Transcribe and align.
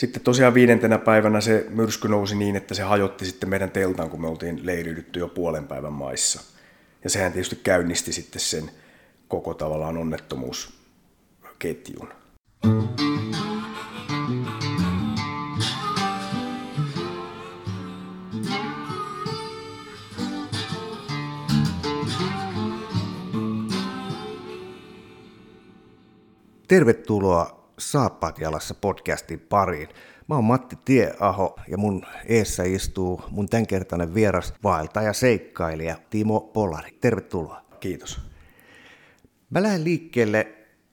sitten 0.00 0.22
tosiaan 0.22 0.54
viidentenä 0.54 0.98
päivänä 0.98 1.40
se 1.40 1.66
myrsky 1.68 2.08
nousi 2.08 2.36
niin, 2.36 2.56
että 2.56 2.74
se 2.74 2.82
hajotti 2.82 3.26
sitten 3.26 3.48
meidän 3.48 3.70
teltan, 3.70 4.10
kun 4.10 4.20
me 4.20 4.28
oltiin 4.28 4.66
leiriydytty 4.66 5.20
jo 5.20 5.28
puolen 5.28 5.68
päivän 5.68 5.92
maissa. 5.92 6.40
Ja 7.04 7.10
sehän 7.10 7.32
tietysti 7.32 7.56
käynnisti 7.56 8.12
sitten 8.12 8.40
sen 8.40 8.70
koko 9.28 9.54
tavallaan 9.54 9.96
onnettomuusketjun. 9.96 12.08
Tervetuloa 26.68 27.59
Saappaat 27.80 28.38
jalassa 28.38 28.74
podcastin 28.74 29.40
pariin. 29.40 29.88
Mä 30.28 30.34
oon 30.34 30.44
Matti 30.44 30.78
Tieaho 30.84 31.56
ja 31.68 31.78
mun 31.78 32.06
eessä 32.26 32.62
istuu 32.62 33.22
mun 33.30 33.48
tämänkertainen 33.48 34.14
vieras 34.14 34.54
vaeltaja 34.64 35.12
seikkailija 35.12 35.96
Timo 36.10 36.40
Polari. 36.40 36.98
Tervetuloa. 37.00 37.62
Kiitos. 37.80 38.20
Mä 39.50 39.62
lähden 39.62 39.84
liikkeelle 39.84 40.48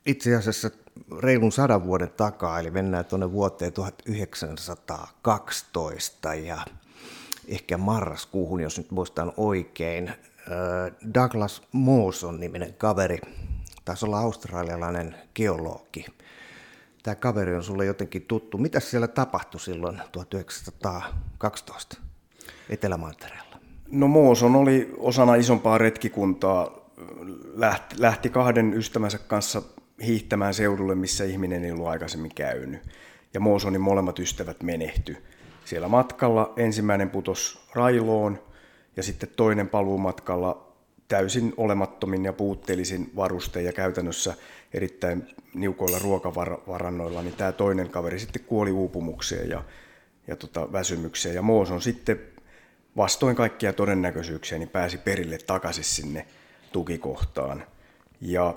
itse 0.06 0.36
asiassa 0.36 0.70
reilun 1.20 1.52
sadan 1.52 1.86
vuoden 1.86 2.10
takaa, 2.10 2.60
eli 2.60 2.72
mennään 2.72 3.06
tuonne 3.06 3.32
vuoteen 3.32 3.74
1912 3.74 6.34
ja 6.34 6.58
ehkä 7.48 7.78
marraskuuhun, 7.78 8.62
jos 8.62 8.78
nyt 8.78 8.92
muistan 8.92 9.34
oikein. 9.38 10.12
Douglas 11.14 11.62
Mawson 11.72 12.40
niminen 12.40 12.74
kaveri, 12.74 13.20
taisi 13.86 14.06
olla 14.06 14.20
australialainen 14.20 15.16
geologi. 15.36 16.06
Tämä 17.08 17.16
kaveri 17.16 17.56
on 17.56 17.64
sulle 17.64 17.86
jotenkin 17.86 18.22
tuttu. 18.22 18.58
Mitä 18.58 18.80
siellä 18.80 19.08
tapahtui 19.08 19.60
silloin 19.60 20.02
1912 20.12 21.98
Etelämantereella? 22.70 23.60
No 23.92 24.08
Mooson 24.08 24.56
oli 24.56 24.94
osana 24.98 25.36
isompaa 25.36 25.78
retkikuntaa, 25.78 26.90
lähti, 27.54 27.96
lähti 28.00 28.30
kahden 28.30 28.74
ystävänsä 28.74 29.18
kanssa 29.18 29.62
hiihtämään 30.06 30.54
seudulle, 30.54 30.96
missä 30.96 31.24
ihminen 31.24 31.64
ei 31.64 31.72
ollut 31.72 31.88
aikaisemmin 31.88 32.36
käynyt. 32.36 32.82
Ja 33.34 33.40
Moosonin 33.40 33.82
molemmat 33.82 34.20
ystävät 34.20 34.64
menehty. 34.64 35.18
Siellä 35.66 35.88
matkalla 35.88 36.54
ensimmäinen 36.58 37.10
putos 37.10 37.68
railoon 37.74 38.40
ja 38.98 39.04
sitten 39.04 39.30
toinen 39.36 39.70
paluumatkalla 39.70 40.68
täysin 41.08 41.54
olemattomin 41.58 42.26
ja 42.26 42.34
puutteellisin 42.34 43.12
varustein 43.16 43.66
ja 43.66 43.74
käytännössä 43.74 44.34
erittäin 44.74 45.28
niukoilla 45.54 46.00
ruokavarannoilla, 46.00 47.22
niin 47.22 47.36
tämä 47.36 47.52
toinen 47.52 47.90
kaveri 47.90 48.20
sitten 48.20 48.44
kuoli 48.44 48.72
uupumukseen 48.72 49.50
ja, 49.50 49.64
ja 50.28 50.36
tota, 50.36 50.72
väsymykseen. 50.72 51.36
Ja 51.36 51.42
Moos 51.42 51.72
on 51.72 51.82
sitten 51.82 52.20
vastoin 52.98 53.36
kaikkia 53.36 53.74
todennäköisyyksiä 53.74 54.58
niin 54.58 54.70
pääsi 54.70 54.98
perille 54.98 55.38
takaisin 55.38 55.84
sinne 55.84 56.26
tukikohtaan. 56.72 57.64
Ja 58.22 58.56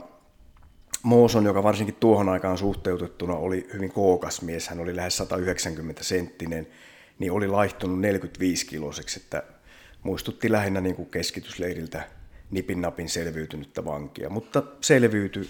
Mooson, 1.02 1.44
joka 1.44 1.62
varsinkin 1.62 1.96
tuohon 2.00 2.28
aikaan 2.28 2.58
suhteutettuna 2.58 3.34
oli 3.34 3.68
hyvin 3.72 3.92
kookas 3.92 4.42
mies, 4.42 4.68
hän 4.68 4.80
oli 4.80 4.96
lähes 4.96 5.16
190 5.16 6.04
senttinen, 6.04 6.66
niin 7.18 7.32
oli 7.32 7.48
laihtunut 7.48 8.00
45 8.00 8.66
kiloseksi, 8.66 9.20
että 9.24 9.42
muistutti 10.02 10.52
lähinnä 10.52 10.80
niin 10.80 10.96
kuin 10.96 11.10
keskitysleiriltä 11.10 12.02
nipin 12.50 12.80
napin 12.80 13.08
selviytynyttä 13.08 13.84
vankia, 13.84 14.30
mutta 14.30 14.62
selviytyi. 14.80 15.48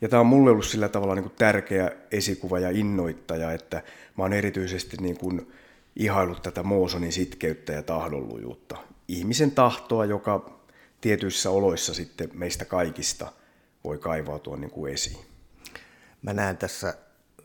Ja 0.00 0.08
tämä 0.08 0.20
on 0.20 0.26
mulle 0.26 0.50
ollut 0.50 0.66
sillä 0.66 0.88
tavalla 0.88 1.14
niin 1.14 1.22
kuin 1.22 1.34
tärkeä 1.38 1.90
esikuva 2.10 2.58
ja 2.58 2.70
innoittaja, 2.70 3.52
että 3.52 3.82
mä 4.16 4.24
oon 4.24 4.32
erityisesti 4.32 4.96
niin 5.00 5.18
kuin 5.18 5.52
ihailut 5.96 6.42
tätä 6.42 6.62
Moosonin 6.62 7.12
sitkeyttä 7.12 7.72
ja 7.72 7.82
tahdonlujuutta. 7.82 8.76
Ihmisen 9.08 9.50
tahtoa, 9.50 10.04
joka 10.04 10.50
tietyissä 11.00 11.50
oloissa 11.50 11.94
sitten 11.94 12.30
meistä 12.32 12.64
kaikista 12.64 13.32
voi 13.84 13.98
kaivautua 13.98 14.56
niin 14.56 14.70
kuin 14.70 14.92
esiin. 14.92 15.26
Mä 16.22 16.32
näen 16.32 16.56
tässä 16.56 16.94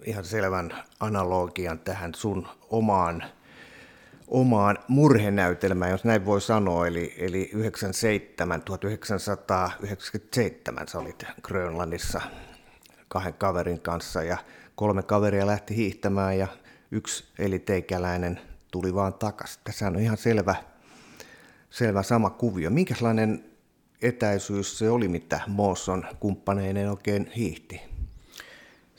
ihan 0.05 0.25
selvän 0.25 0.83
analogian 0.99 1.79
tähän 1.79 2.15
sun 2.15 2.47
omaan 2.69 3.23
omaan 4.31 4.77
murhenäytelmään, 4.87 5.91
jos 5.91 6.03
näin 6.03 6.25
voi 6.25 6.41
sanoa, 6.41 6.87
eli, 6.87 7.15
eli 7.17 7.49
97, 7.53 8.61
1997 8.61 10.87
sä 10.87 10.99
olit 10.99 11.23
Grönlannissa 11.41 12.21
kahden 13.07 13.33
kaverin 13.33 13.81
kanssa 13.81 14.23
ja 14.23 14.37
kolme 14.75 15.03
kaveria 15.03 15.47
lähti 15.47 15.75
hiihtämään 15.75 16.37
ja 16.37 16.47
yksi 16.91 17.23
eliteikäläinen 17.39 18.39
tuli 18.71 18.95
vaan 18.95 19.13
takaisin. 19.13 19.61
Tässä 19.63 19.87
on 19.87 19.99
ihan 19.99 20.17
selvä, 20.17 20.55
selvä 21.69 22.03
sama 22.03 22.29
kuvio. 22.29 22.69
Minkälainen 22.69 23.45
etäisyys 24.01 24.77
se 24.77 24.89
oli, 24.89 25.07
mitä 25.07 25.41
Moosson 25.47 26.05
kumppaneinen 26.19 26.89
oikein 26.89 27.31
hiihti? 27.35 27.90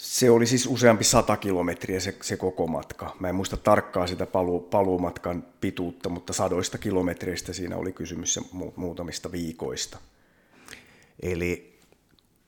Se 0.02 0.30
oli 0.30 0.46
siis 0.46 0.66
useampi 0.66 1.04
sata 1.04 1.36
kilometriä 1.36 2.00
se, 2.00 2.16
se 2.22 2.36
koko 2.36 2.66
matka. 2.66 3.16
Mä 3.20 3.28
en 3.28 3.34
muista 3.34 3.56
tarkkaa 3.56 4.06
sitä 4.06 4.26
paluu, 4.26 4.60
paluumatkan 4.60 5.44
pituutta, 5.60 6.08
mutta 6.08 6.32
sadoista 6.32 6.78
kilometreistä 6.78 7.52
siinä 7.52 7.76
oli 7.76 7.92
kysymys 7.92 8.40
muutamista 8.76 9.32
viikoista. 9.32 9.98
Eli 11.22 11.78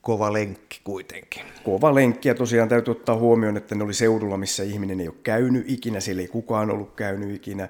kova 0.01 0.33
lenkki 0.33 0.81
kuitenkin. 0.85 1.43
Kova 1.65 1.95
lenkki 1.95 2.29
ja 2.29 2.35
tosiaan 2.35 2.69
täytyy 2.69 2.93
ottaa 2.93 3.17
huomioon, 3.17 3.57
että 3.57 3.75
ne 3.75 3.85
oli 3.85 3.95
seudulla, 3.95 4.37
missä 4.37 4.63
ihminen 4.63 5.01
ei 5.01 5.09
ole 5.09 5.17
käynyt 5.23 5.65
ikinä, 5.71 6.01
siellä 6.01 6.23
ei 6.23 6.29
kukaan 6.29 6.71
ollut 6.71 6.95
käynyt 6.95 7.37
ikinä. 7.37 7.69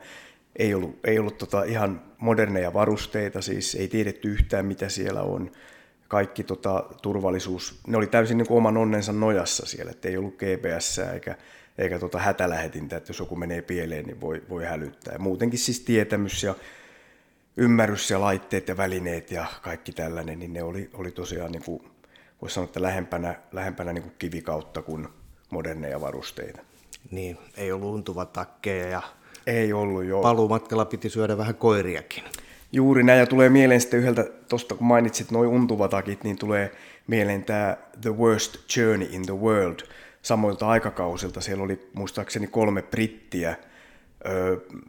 Ei 0.56 0.74
ollut, 0.74 0.98
ei 1.04 1.18
ollut 1.18 1.38
tota 1.38 1.64
ihan 1.64 2.02
moderneja 2.18 2.72
varusteita, 2.72 3.42
siis 3.42 3.74
ei 3.74 3.88
tiedetty 3.88 4.28
yhtään 4.28 4.66
mitä 4.66 4.88
siellä 4.88 5.22
on 5.22 5.50
kaikki 6.08 6.44
tota, 6.44 6.84
turvallisuus, 7.02 7.80
ne 7.86 7.96
oli 7.96 8.06
täysin 8.06 8.38
niin 8.38 8.48
kuin 8.48 8.58
oman 8.58 8.76
onnensa 8.76 9.12
nojassa 9.12 9.66
siellä, 9.66 9.90
että 9.90 10.08
ei 10.08 10.16
ollut 10.16 10.34
GPS 10.34 10.98
eikä, 10.98 11.36
eikä 11.78 11.98
tota 11.98 12.18
hätälähetintä, 12.18 12.96
että 12.96 13.10
jos 13.10 13.18
joku 13.18 13.36
menee 13.36 13.62
pieleen, 13.62 14.04
niin 14.04 14.20
voi, 14.20 14.42
voi 14.48 14.64
hälyttää. 14.64 15.12
Ja 15.12 15.18
muutenkin 15.18 15.58
siis 15.58 15.80
tietämys 15.80 16.42
ja 16.42 16.54
ymmärrys 17.56 18.10
ja 18.10 18.20
laitteet 18.20 18.68
ja 18.68 18.76
välineet 18.76 19.30
ja 19.30 19.46
kaikki 19.62 19.92
tällainen, 19.92 20.38
niin 20.38 20.52
ne 20.52 20.62
oli, 20.62 20.90
oli 20.94 21.10
tosiaan, 21.10 21.52
niin 21.52 21.64
kuin, 21.64 21.82
voisi 22.42 22.54
sanoa, 22.54 22.64
että 22.64 22.82
lähempänä, 22.82 23.34
lähempänä 23.52 23.92
niin 23.92 24.02
kuin 24.02 24.14
kivikautta 24.18 24.82
kuin 24.82 25.08
moderneja 25.50 26.00
varusteita. 26.00 26.60
Niin, 27.10 27.38
ei 27.56 27.72
ollut 27.72 27.94
untuva 27.94 28.24
takkeja 28.24 28.88
ja 28.88 29.02
ei 29.46 29.72
ollut, 29.72 30.04
joo. 30.04 30.22
paluumatkalla 30.22 30.84
piti 30.84 31.10
syödä 31.10 31.38
vähän 31.38 31.54
koiriakin. 31.54 32.24
Juuri 32.74 33.02
näin, 33.02 33.18
ja 33.18 33.26
tulee 33.26 33.48
mieleen 33.48 33.80
sitten 33.80 34.00
yhdeltä, 34.00 34.24
tuosta 34.48 34.74
kun 34.74 34.86
mainitsit 34.86 35.30
noin 35.30 35.48
untuvatakit, 35.48 36.24
niin 36.24 36.38
tulee 36.38 36.72
mieleen 37.06 37.44
tämä 37.44 37.76
The 38.00 38.10
Worst 38.10 38.76
Journey 38.76 39.08
in 39.10 39.26
the 39.26 39.36
World 39.36 39.78
samoilta 40.22 40.68
aikakausilta. 40.68 41.40
Siellä 41.40 41.64
oli 41.64 41.88
muistaakseni 41.92 42.46
kolme 42.46 42.82
brittiä. 42.82 43.56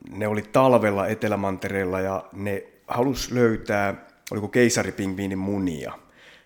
Ne 0.10 0.28
oli 0.28 0.42
talvella 0.42 1.08
Etelämantereella 1.08 2.00
ja 2.00 2.26
ne 2.34 2.64
halus 2.88 3.32
löytää, 3.32 4.06
oliko 4.32 4.48
keisaripingviinin 4.48 5.40
munia. 5.40 5.94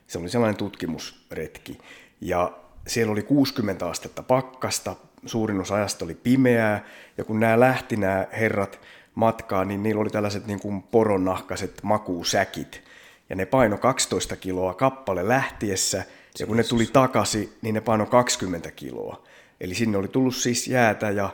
Se 0.07 0.17
oli 0.17 0.29
sellainen 0.29 0.57
tutkimusretki. 0.57 1.77
Ja 2.21 2.51
siellä 2.87 3.11
oli 3.11 3.23
60 3.23 3.89
astetta 3.89 4.23
pakkasta, 4.23 4.95
suurin 5.25 5.59
osa 5.59 5.75
ajasta 5.75 6.05
oli 6.05 6.15
pimeää, 6.15 6.85
ja 7.17 7.23
kun 7.23 7.39
nämä 7.39 7.59
lähti 7.59 7.95
nämä 7.95 8.27
herrat 8.31 8.79
matkaa, 9.15 9.65
niin 9.65 9.83
niillä 9.83 10.01
oli 10.01 10.09
tällaiset 10.09 10.47
niin 10.47 10.59
kuin 10.59 10.81
poronnahkaiset 10.81 11.83
makuusäkit. 11.83 12.81
Ja 13.29 13.35
ne 13.35 13.45
paino 13.45 13.77
12 13.77 14.35
kiloa 14.35 14.73
kappale 14.73 15.27
lähtiessä, 15.27 16.03
ja 16.39 16.47
kun 16.47 16.57
ne 16.57 16.63
tuli 16.63 16.85
takaisin, 16.85 17.53
niin 17.61 17.75
ne 17.75 17.81
paino 17.81 18.05
20 18.05 18.71
kiloa. 18.71 19.23
Eli 19.61 19.75
sinne 19.75 19.97
oli 19.97 20.07
tullut 20.07 20.35
siis 20.35 20.67
jäätä 20.67 21.09
ja 21.09 21.29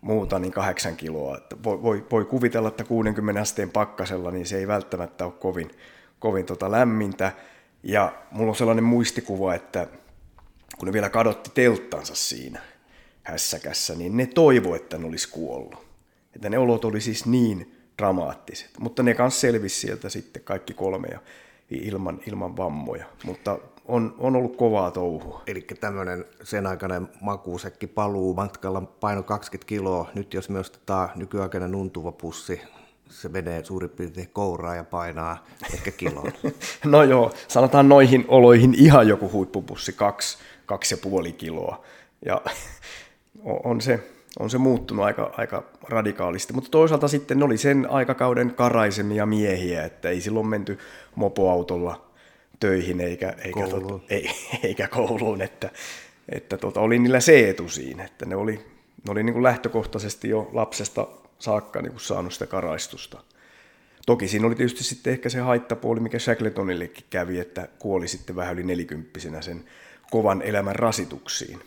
muuta 0.00 0.38
niin 0.38 0.52
8 0.52 0.96
kiloa. 0.96 1.36
Että 1.36 1.56
voi, 1.64 1.82
voi, 1.82 2.06
voi 2.10 2.24
kuvitella, 2.24 2.68
että 2.68 2.84
60 2.84 3.40
asteen 3.40 3.70
pakkasella 3.70 4.30
niin 4.30 4.46
se 4.46 4.58
ei 4.58 4.66
välttämättä 4.66 5.24
ole 5.24 5.32
kovin, 5.32 5.70
kovin 6.18 6.46
tota 6.46 6.70
lämmintä. 6.70 7.32
Ja 7.82 8.12
mulla 8.30 8.50
on 8.50 8.56
sellainen 8.56 8.84
muistikuva, 8.84 9.54
että 9.54 9.86
kun 10.78 10.86
ne 10.86 10.92
vielä 10.92 11.10
kadotti 11.10 11.50
telttansa 11.54 12.14
siinä 12.14 12.60
hässäkässä, 13.22 13.94
niin 13.94 14.16
ne 14.16 14.26
toivo, 14.26 14.74
että 14.74 14.98
ne 14.98 15.06
olisi 15.06 15.28
kuollut. 15.30 15.89
Että 16.34 16.50
ne 16.50 16.58
olot 16.58 16.84
oli 16.84 17.00
siis 17.00 17.26
niin 17.26 17.76
dramaattiset. 17.98 18.70
Mutta 18.78 19.02
ne 19.02 19.14
kanssa 19.14 19.40
selvisi 19.40 19.80
sieltä 19.80 20.08
sitten 20.08 20.42
kaikki 20.42 20.74
kolme 20.74 21.08
ja 21.08 21.20
ilman, 21.70 22.20
ilman 22.26 22.56
vammoja. 22.56 23.04
Mutta 23.24 23.58
on, 23.84 24.14
on 24.18 24.36
ollut 24.36 24.56
kovaa 24.56 24.90
touhua. 24.90 25.42
Eli 25.46 25.60
tämmöinen 25.80 26.24
sen 26.42 26.66
aikainen 26.66 27.08
makuusekki 27.20 27.86
paluu 27.86 28.34
matkalla 28.34 28.80
paino 28.80 29.22
20 29.22 29.68
kiloa. 29.68 30.10
Nyt 30.14 30.34
jos 30.34 30.48
me 30.48 30.58
ostetaan 30.58 31.08
nykyaikainen 31.16 31.74
untuva 31.74 32.12
pussi, 32.12 32.60
se 33.10 33.28
menee 33.28 33.64
suurin 33.64 33.90
piirtein 33.90 34.30
kouraa 34.32 34.74
ja 34.74 34.84
painaa 34.84 35.46
ehkä 35.74 35.90
kiloon. 35.90 36.32
no 36.84 37.02
joo, 37.02 37.32
sanotaan 37.48 37.88
noihin 37.88 38.24
oloihin 38.28 38.74
ihan 38.74 39.08
joku 39.08 39.30
huippupussi, 39.32 39.92
kaksi, 39.92 40.38
kaksi 40.66 40.94
ja 40.94 40.98
puoli 41.02 41.32
kiloa. 41.32 41.84
Ja 42.26 42.42
on 43.64 43.80
se, 43.80 44.00
on 44.38 44.50
se 44.50 44.58
muuttunut 44.58 45.04
aika, 45.04 45.34
aika 45.36 45.64
radikaalisti. 45.88 46.52
Mutta 46.52 46.70
toisaalta 46.70 47.08
sitten 47.08 47.38
ne 47.38 47.44
oli 47.44 47.56
sen 47.56 47.86
aikakauden 47.90 48.54
karaisemia 48.54 49.26
miehiä, 49.26 49.84
että 49.84 50.08
ei 50.08 50.20
silloin 50.20 50.46
menty 50.46 50.78
mopoautolla 51.14 52.10
töihin 52.60 53.00
eikä, 53.00 53.34
eikä, 53.44 53.60
kouluun. 53.60 54.00
Tota, 54.00 54.04
ei, 54.14 54.30
eikä 54.64 54.88
kouluun, 54.88 55.42
että, 55.42 55.70
että 56.28 56.56
tota, 56.56 56.80
oli 56.80 56.98
niillä 56.98 57.20
se 57.20 57.50
etu 57.50 57.68
siinä, 57.68 58.04
että 58.04 58.26
ne 58.26 58.36
oli, 58.36 58.52
ne 59.06 59.10
oli 59.10 59.22
niin 59.22 59.32
kuin 59.32 59.42
lähtökohtaisesti 59.42 60.28
jo 60.28 60.50
lapsesta 60.52 61.06
saakka 61.38 61.82
niin 61.82 61.92
kuin 61.92 62.00
saanut 62.00 62.32
sitä 62.32 62.46
karaistusta. 62.46 63.22
Toki 64.06 64.28
siinä 64.28 64.46
oli 64.46 64.54
tietysti 64.54 64.84
sitten 64.84 65.12
ehkä 65.12 65.28
se 65.28 65.40
haittapuoli, 65.40 66.00
mikä 66.00 66.18
Shackletonillekin 66.18 67.04
kävi, 67.10 67.38
että 67.38 67.68
kuoli 67.78 68.08
sitten 68.08 68.36
vähän 68.36 68.54
yli 68.54 68.62
nelikymppisenä 68.62 69.42
sen 69.42 69.64
kovan 70.10 70.42
elämän 70.42 70.76
rasituksiin. 70.76 71.60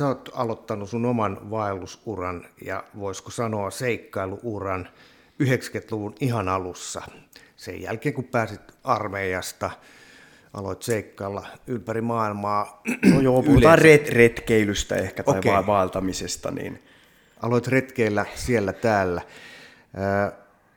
Sä 0.00 0.08
oot 0.08 0.30
aloittanut 0.34 0.90
sun 0.90 1.04
oman 1.04 1.50
vaellusuran 1.50 2.46
ja 2.64 2.84
voisiko 2.98 3.30
sanoa 3.30 3.70
seikkailuuran 3.70 4.88
90-luvun 5.42 6.14
ihan 6.20 6.48
alussa. 6.48 7.02
Sen 7.56 7.82
jälkeen 7.82 8.14
kun 8.14 8.24
pääsit 8.24 8.60
armeijasta, 8.84 9.70
aloit 10.54 10.82
seikkailla 10.82 11.46
ympäri 11.66 12.00
maailmaa. 12.00 12.82
No 13.14 13.20
joo, 13.20 13.42
puhutaan 13.42 13.78
ret- 13.78 14.12
retkeilystä 14.12 14.96
ehkä 14.96 15.22
tai 15.22 15.38
okay. 15.38 15.66
vaeltamisesta, 15.66 16.50
niin 16.50 16.82
Aloit 17.42 17.66
retkeillä 17.66 18.26
siellä 18.34 18.72
täällä. 18.72 19.22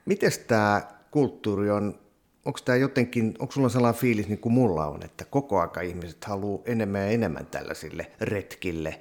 Miten 0.06 0.32
tämä 0.48 0.82
kulttuuri 1.12 1.70
on, 1.70 2.00
onko 2.46 2.60
tämä 2.66 2.76
jotenkin, 2.76 3.36
onko 3.40 3.52
sulla 3.52 3.70
sellainen 3.70 4.02
fiilis 4.02 4.28
niin 4.28 4.40
kuin 4.40 4.54
mulla 4.54 4.88
on, 4.88 5.04
että 5.04 5.26
koko 5.26 5.62
aika 5.62 5.82
ihmiset 5.82 6.26
haluaa 6.26 6.62
enemmän 6.66 7.02
ja 7.02 7.08
enemmän 7.08 7.46
tällaisille 7.46 8.12
retkille. 8.22 9.00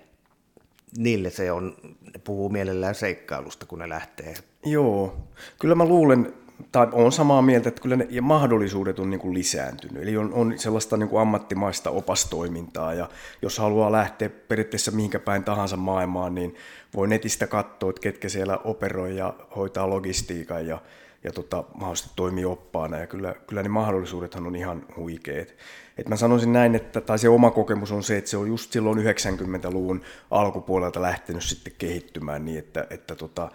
Niille 0.96 1.30
se 1.30 1.52
on, 1.52 1.76
ne 2.14 2.20
puhuu 2.24 2.48
mielellään 2.48 2.94
seikkailusta, 2.94 3.66
kun 3.66 3.78
ne 3.78 3.88
lähtee. 3.88 4.34
Joo, 4.64 5.16
kyllä 5.58 5.74
mä 5.74 5.84
luulen, 5.84 6.34
tai 6.72 6.88
on 6.92 7.12
samaa 7.12 7.42
mieltä, 7.42 7.68
että 7.68 7.82
kyllä 7.82 7.96
ne 7.96 8.06
mahdollisuudet 8.20 8.98
on 8.98 9.10
niin 9.10 9.20
kuin 9.20 9.34
lisääntynyt. 9.34 10.02
Eli 10.02 10.16
on, 10.16 10.32
on 10.32 10.58
sellaista 10.58 10.96
niin 10.96 11.08
kuin 11.08 11.20
ammattimaista 11.20 11.90
opastoimintaa, 11.90 12.94
ja 12.94 13.08
jos 13.42 13.58
haluaa 13.58 13.92
lähteä 13.92 14.28
periaatteessa 14.28 14.90
mihinkä 14.90 15.18
päin 15.18 15.44
tahansa 15.44 15.76
maailmaan, 15.76 16.34
niin 16.34 16.54
voi 16.94 17.08
netistä 17.08 17.46
katsoa, 17.46 17.90
että 17.90 18.02
ketkä 18.02 18.28
siellä 18.28 18.58
operoi 18.64 19.16
ja 19.16 19.34
hoitaa 19.56 19.90
logistiikan 19.90 20.66
ja, 20.66 20.78
ja 21.24 21.32
tota, 21.32 21.64
mahdollisesti 21.74 22.12
toimii 22.16 22.44
oppaana, 22.44 22.98
ja 22.98 23.06
kyllä, 23.06 23.34
kyllä 23.46 23.62
ne 23.62 23.68
mahdollisuudethan 23.68 24.46
on 24.46 24.56
ihan 24.56 24.86
huikeet. 24.96 25.56
Et 25.98 26.08
mä 26.08 26.16
sanoisin 26.16 26.52
näin, 26.52 26.74
että 26.74 27.00
tai 27.00 27.18
se 27.18 27.28
oma 27.28 27.50
kokemus 27.50 27.92
on 27.92 28.02
se, 28.02 28.16
että 28.16 28.30
se 28.30 28.36
on 28.36 28.48
just 28.48 28.72
silloin 28.72 28.98
90-luvun 28.98 30.02
alkupuolelta 30.30 31.02
lähtenyt 31.02 31.42
sitten 31.42 31.72
kehittymään 31.78 32.44
niin, 32.44 32.58
että, 32.58 32.86
että 32.90 33.14
tota, 33.14 33.50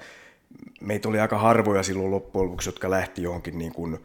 meitä 0.82 1.10
oli 1.10 1.20
aika 1.20 1.38
harvoja 1.38 1.84
silloin 1.84 2.12
loppujen 2.12 2.46
lopuksi, 2.46 2.70
jotka 2.70 2.90
lähti 2.90 3.24
johonkin 3.24 3.58
niin 3.58 3.74
kuin 3.74 3.98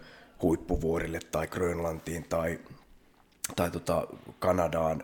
huippuvuorille 0.43 1.21
tai 1.33 1.47
Grönlantiin 1.47 2.25
tai, 2.29 2.59
tai 3.57 3.71
tota 3.71 4.07
Kanadaan. 4.39 5.03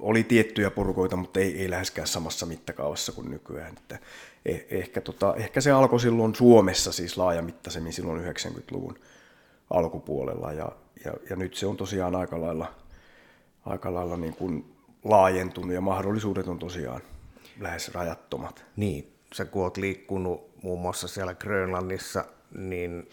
Oli 0.00 0.24
tiettyjä 0.24 0.70
porukoita, 0.70 1.16
mutta 1.16 1.40
ei, 1.40 1.60
ei 1.60 1.70
läheskään 1.70 2.06
samassa 2.06 2.46
mittakaavassa 2.46 3.12
kuin 3.12 3.30
nykyään. 3.30 3.76
Että 3.76 3.98
eh, 4.46 4.66
ehkä, 4.70 5.00
tota, 5.00 5.34
ehkä 5.36 5.60
se 5.60 5.70
alkoi 5.70 6.00
silloin 6.00 6.34
Suomessa 6.34 6.92
siis 6.92 7.16
laajamittaisemmin 7.16 7.92
silloin 7.92 8.34
90-luvun 8.34 8.98
alkupuolella 9.70 10.52
ja, 10.52 10.72
ja, 11.04 11.12
ja 11.30 11.36
nyt 11.36 11.54
se 11.54 11.66
on 11.66 11.76
tosiaan 11.76 12.16
aika 12.16 12.40
lailla, 12.40 12.74
aika 13.66 13.94
lailla 13.94 14.16
niin 14.16 14.34
kuin 14.34 14.74
laajentunut 15.04 15.72
ja 15.74 15.80
mahdollisuudet 15.80 16.48
on 16.48 16.58
tosiaan 16.58 17.00
lähes 17.60 17.94
rajattomat. 17.94 18.64
Niin, 18.76 19.12
sä 19.34 19.44
kun 19.44 19.62
oot 19.62 19.76
liikkunut 19.76 20.62
muun 20.62 20.80
muassa 20.80 21.08
siellä 21.08 21.34
Grönlannissa, 21.34 22.24
niin 22.54 23.08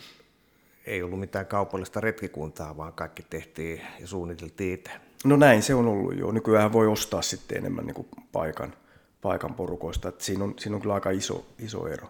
ei 0.86 1.04
ollut 1.04 1.20
mitään 1.20 1.46
kaupallista 1.46 2.02
retkikuntaa, 2.02 2.78
vaan 2.78 2.94
kaikki 2.94 3.24
tehtiin 3.30 3.81
ja 4.00 4.08
suunniteltiin 4.08 4.74
itse. 4.74 4.92
No 5.25 5.36
näin 5.36 5.63
se 5.63 5.75
on 5.75 5.88
ollut 5.88 6.18
jo. 6.18 6.31
Nykyään 6.31 6.74
voi 6.74 6.88
ostaa 6.88 7.22
sitten 7.22 7.57
enemmän 7.57 7.86
niin 7.86 7.95
kuin 7.95 8.07
paikan, 8.31 8.74
paikan 9.22 9.54
porukoista. 9.54 10.10
Että 10.10 10.24
siinä, 10.24 10.44
on, 10.44 10.54
siinä 10.60 10.75
on 10.75 10.81
kyllä 10.81 10.94
aika 10.94 11.10
iso, 11.10 11.45
iso 11.60 11.88
ero. 11.88 12.07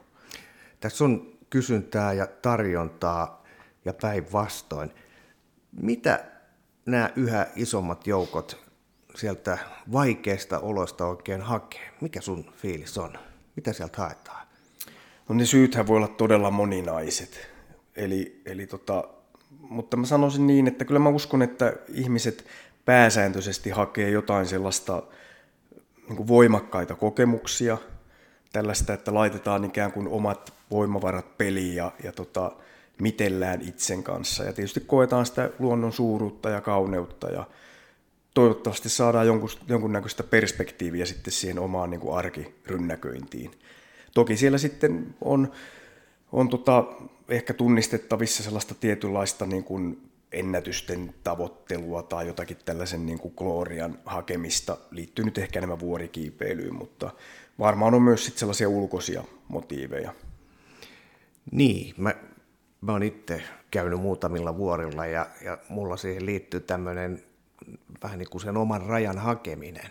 Tässä 0.80 1.04
on 1.04 1.38
kysyntää 1.50 2.14
ja 2.14 2.28
tarjontaa 2.28 3.44
ja 3.86 3.94
päinvastoin. 3.94 4.92
Mitä 5.72 6.26
nämä 6.86 7.10
yhä 7.16 7.48
isommat 7.56 8.08
joukot 8.08 8.66
sieltä 9.16 9.58
vaikeista 9.92 10.60
oloista 10.60 11.06
oikein 11.06 11.42
hakee? 11.42 11.90
Mikä 12.02 12.22
sun 12.22 12.52
fiilis 12.58 12.98
on? 12.98 13.18
Mitä 13.56 13.74
sieltä 13.74 13.98
haetaan? 13.98 14.48
No 15.30 15.36
ne 15.36 15.46
syythän 15.46 15.88
voi 15.88 15.98
olla 15.98 16.08
todella 16.08 16.52
moninaiset. 16.52 17.48
Eli, 17.96 18.42
eli 18.46 18.68
tota, 18.68 19.04
mutta 19.70 19.98
mä 19.98 20.06
sanoisin 20.06 20.48
niin, 20.48 20.68
että 20.68 20.86
kyllä 20.86 21.00
mä 21.00 21.10
uskon, 21.10 21.42
että 21.42 21.74
ihmiset 21.94 22.46
pääsääntöisesti 22.86 23.70
hakee 23.70 24.10
jotain 24.10 24.46
sellaista 24.46 25.04
niin 26.10 26.28
voimakkaita 26.28 26.96
kokemuksia, 26.96 27.78
tällaista, 28.54 28.94
että 28.94 29.14
laitetaan 29.14 29.66
ikään 29.66 29.92
kuin 29.92 30.08
omat 30.08 30.54
voimavarat 30.72 31.38
peliin 31.38 31.76
ja, 31.76 31.92
ja 32.04 32.12
tota, 32.12 32.52
mitellään 33.02 33.62
itsen 33.62 34.04
kanssa. 34.04 34.44
Ja 34.44 34.54
tietysti 34.54 34.80
koetaan 34.80 35.26
sitä 35.26 35.50
luonnon 35.60 35.94
suuruutta 35.94 36.50
ja 36.50 36.62
kauneutta 36.62 37.30
ja 37.30 37.48
toivottavasti 38.34 38.90
saadaan 38.90 39.28
jonkun, 39.28 39.50
jonkunnäköistä 39.68 40.24
perspektiiviä 40.24 41.06
sitten 41.06 41.34
siihen 41.34 41.60
omaan 41.60 41.90
niin 41.90 42.00
kuin 42.00 42.18
arkirynnäköintiin. 42.18 43.52
Toki 44.14 44.38
siellä 44.38 44.58
sitten 44.58 45.16
on, 45.22 45.52
on 46.32 46.50
tota, 46.50 46.84
ehkä 47.30 47.54
tunnistettavissa 47.54 48.44
sellaista 48.44 48.76
tietynlaista 48.76 49.46
niin 49.46 49.64
kuin 49.64 50.10
ennätysten 50.36 51.16
tavoittelua 51.24 52.04
tai 52.04 52.28
jotakin 52.28 52.58
tällaisen 52.66 53.06
niin 53.06 53.20
kuin 53.20 53.34
glorian 53.38 54.00
hakemista, 54.06 54.78
liittyy 54.92 55.26
nyt 55.26 55.38
ehkä 55.38 55.60
enemmän 55.60 55.80
vuorikiipeilyyn, 55.80 56.76
mutta 56.76 57.12
varmaan 57.60 57.94
on 57.94 58.02
myös 58.02 58.26
sitten 58.26 58.40
sellaisia 58.40 58.70
ulkoisia 58.70 59.24
motiiveja. 59.48 60.14
Niin, 61.52 61.94
mä, 61.98 62.16
mä 62.82 62.92
oon 62.92 63.04
itse 63.04 63.44
käynyt 63.72 64.00
muutamilla 64.00 64.58
vuorilla 64.58 65.06
ja, 65.06 65.28
ja 65.42 65.58
mulla 65.70 65.98
siihen 65.98 66.26
liittyy 66.26 66.60
tämmöinen 66.60 67.24
vähän 68.04 68.20
niin 68.20 68.30
kuin 68.30 68.42
sen 68.42 68.58
oman 68.58 68.82
rajan 68.82 69.18
hakeminen. 69.18 69.90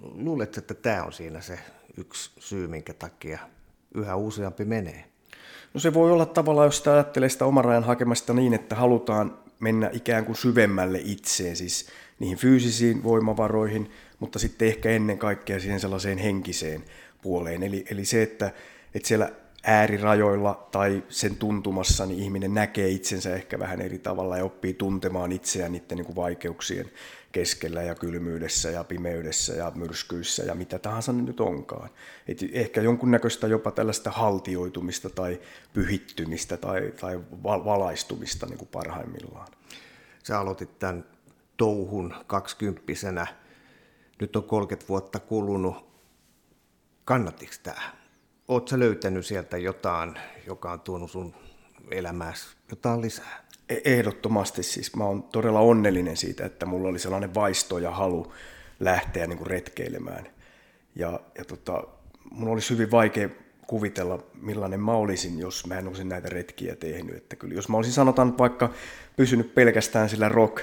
Luuletko, 0.00 0.58
että 0.58 0.74
tämä 0.74 1.02
on 1.02 1.12
siinä 1.12 1.40
se 1.40 1.58
yksi 1.96 2.30
syy, 2.38 2.66
minkä 2.66 2.94
takia 2.94 3.38
yhä 3.94 4.16
useampi 4.16 4.64
menee? 4.64 5.04
No 5.74 5.80
se 5.80 5.94
voi 5.94 6.12
olla 6.12 6.26
tavallaan, 6.26 6.66
jos 6.66 6.78
sitä 6.78 6.92
ajattelee 6.92 7.28
sitä 7.28 7.44
oman 7.44 7.64
rajan 7.64 7.84
hakemasta 7.84 8.34
niin, 8.34 8.54
että 8.54 8.74
halutaan 8.74 9.38
mennä 9.64 9.90
ikään 9.92 10.24
kuin 10.24 10.36
syvemmälle 10.36 11.00
itseen, 11.04 11.56
siis 11.56 11.86
niihin 12.18 12.38
fyysisiin 12.38 13.02
voimavaroihin, 13.02 13.90
mutta 14.18 14.38
sitten 14.38 14.68
ehkä 14.68 14.90
ennen 14.90 15.18
kaikkea 15.18 15.60
siihen 15.60 15.80
sellaiseen 15.80 16.18
henkiseen 16.18 16.84
puoleen. 17.22 17.62
Eli, 17.62 17.84
eli 17.90 18.04
se, 18.04 18.22
että, 18.22 18.52
että 18.94 19.08
siellä 19.08 19.32
äärirajoilla 19.66 20.68
tai 20.72 21.02
sen 21.08 21.36
tuntumassa 21.36 22.06
niin 22.06 22.20
ihminen 22.20 22.54
näkee 22.54 22.88
itsensä 22.88 23.34
ehkä 23.34 23.58
vähän 23.58 23.80
eri 23.80 23.98
tavalla 23.98 24.38
ja 24.38 24.44
oppii 24.44 24.74
tuntemaan 24.74 25.32
itseään 25.32 25.72
niiden 25.72 25.96
niin 25.96 26.06
kuin 26.06 26.16
vaikeuksien 26.16 26.90
keskellä 27.32 27.82
ja 27.82 27.94
kylmyydessä 27.94 28.70
ja 28.70 28.84
pimeydessä 28.84 29.54
ja 29.54 29.72
myrskyissä 29.74 30.42
ja 30.42 30.54
mitä 30.54 30.78
tahansa 30.78 31.12
ne 31.12 31.22
nyt 31.22 31.40
onkaan. 31.40 31.90
Et 32.28 32.38
ehkä 32.52 32.80
jonkunnäköistä 32.80 33.46
jopa 33.46 33.70
tällaista 33.70 34.10
haltioitumista 34.10 35.10
tai 35.10 35.40
pyhittymistä 35.72 36.56
tai, 36.56 36.92
tai 37.00 37.20
valaistumista 37.42 38.46
niin 38.46 38.58
kuin 38.58 38.68
parhaimmillaan. 38.72 39.48
Sä 40.22 40.38
aloitit 40.38 40.78
tämän 40.78 41.04
touhun 41.56 42.14
kaksikymppisenä. 42.26 43.26
Nyt 44.20 44.36
on 44.36 44.44
30 44.44 44.88
vuotta 44.88 45.18
kulunut. 45.18 45.94
Kannattiko 47.04 47.52
tämä? 47.62 48.03
Oletko 48.48 48.78
löytänyt 48.78 49.26
sieltä 49.26 49.58
jotain, 49.58 50.14
joka 50.46 50.72
on 50.72 50.80
tuonut 50.80 51.10
sun 51.10 51.34
elämääsi 51.90 52.56
jotain 52.70 53.00
lisää? 53.00 53.44
Ehdottomasti 53.84 54.62
siis. 54.62 54.96
Mä 54.96 55.04
oon 55.04 55.22
todella 55.22 55.60
onnellinen 55.60 56.16
siitä, 56.16 56.46
että 56.46 56.66
mulla 56.66 56.88
oli 56.88 56.98
sellainen 56.98 57.34
vaisto 57.34 57.78
ja 57.78 57.90
halu 57.90 58.32
lähteä 58.80 59.26
niin 59.26 59.38
kuin 59.38 59.46
retkeilemään. 59.46 60.26
Ja, 60.94 61.20
ja 61.38 61.44
tota, 61.44 61.84
mun 62.30 62.48
olisi 62.48 62.70
hyvin 62.70 62.90
vaikea 62.90 63.28
kuvitella, 63.66 64.18
millainen 64.34 64.80
mä 64.80 64.92
olisin, 64.92 65.38
jos 65.38 65.66
mä 65.66 65.78
en 65.78 65.88
olisi 65.88 66.04
näitä 66.04 66.28
retkiä 66.28 66.76
tehnyt. 66.76 67.16
Että 67.16 67.36
kyllä, 67.36 67.54
jos 67.54 67.68
mä 67.68 67.76
olisin 67.76 67.92
sanotaan 67.92 68.38
vaikka 68.38 68.70
pysynyt 69.16 69.54
pelkästään 69.54 70.08
sillä 70.08 70.28
rock 70.28 70.60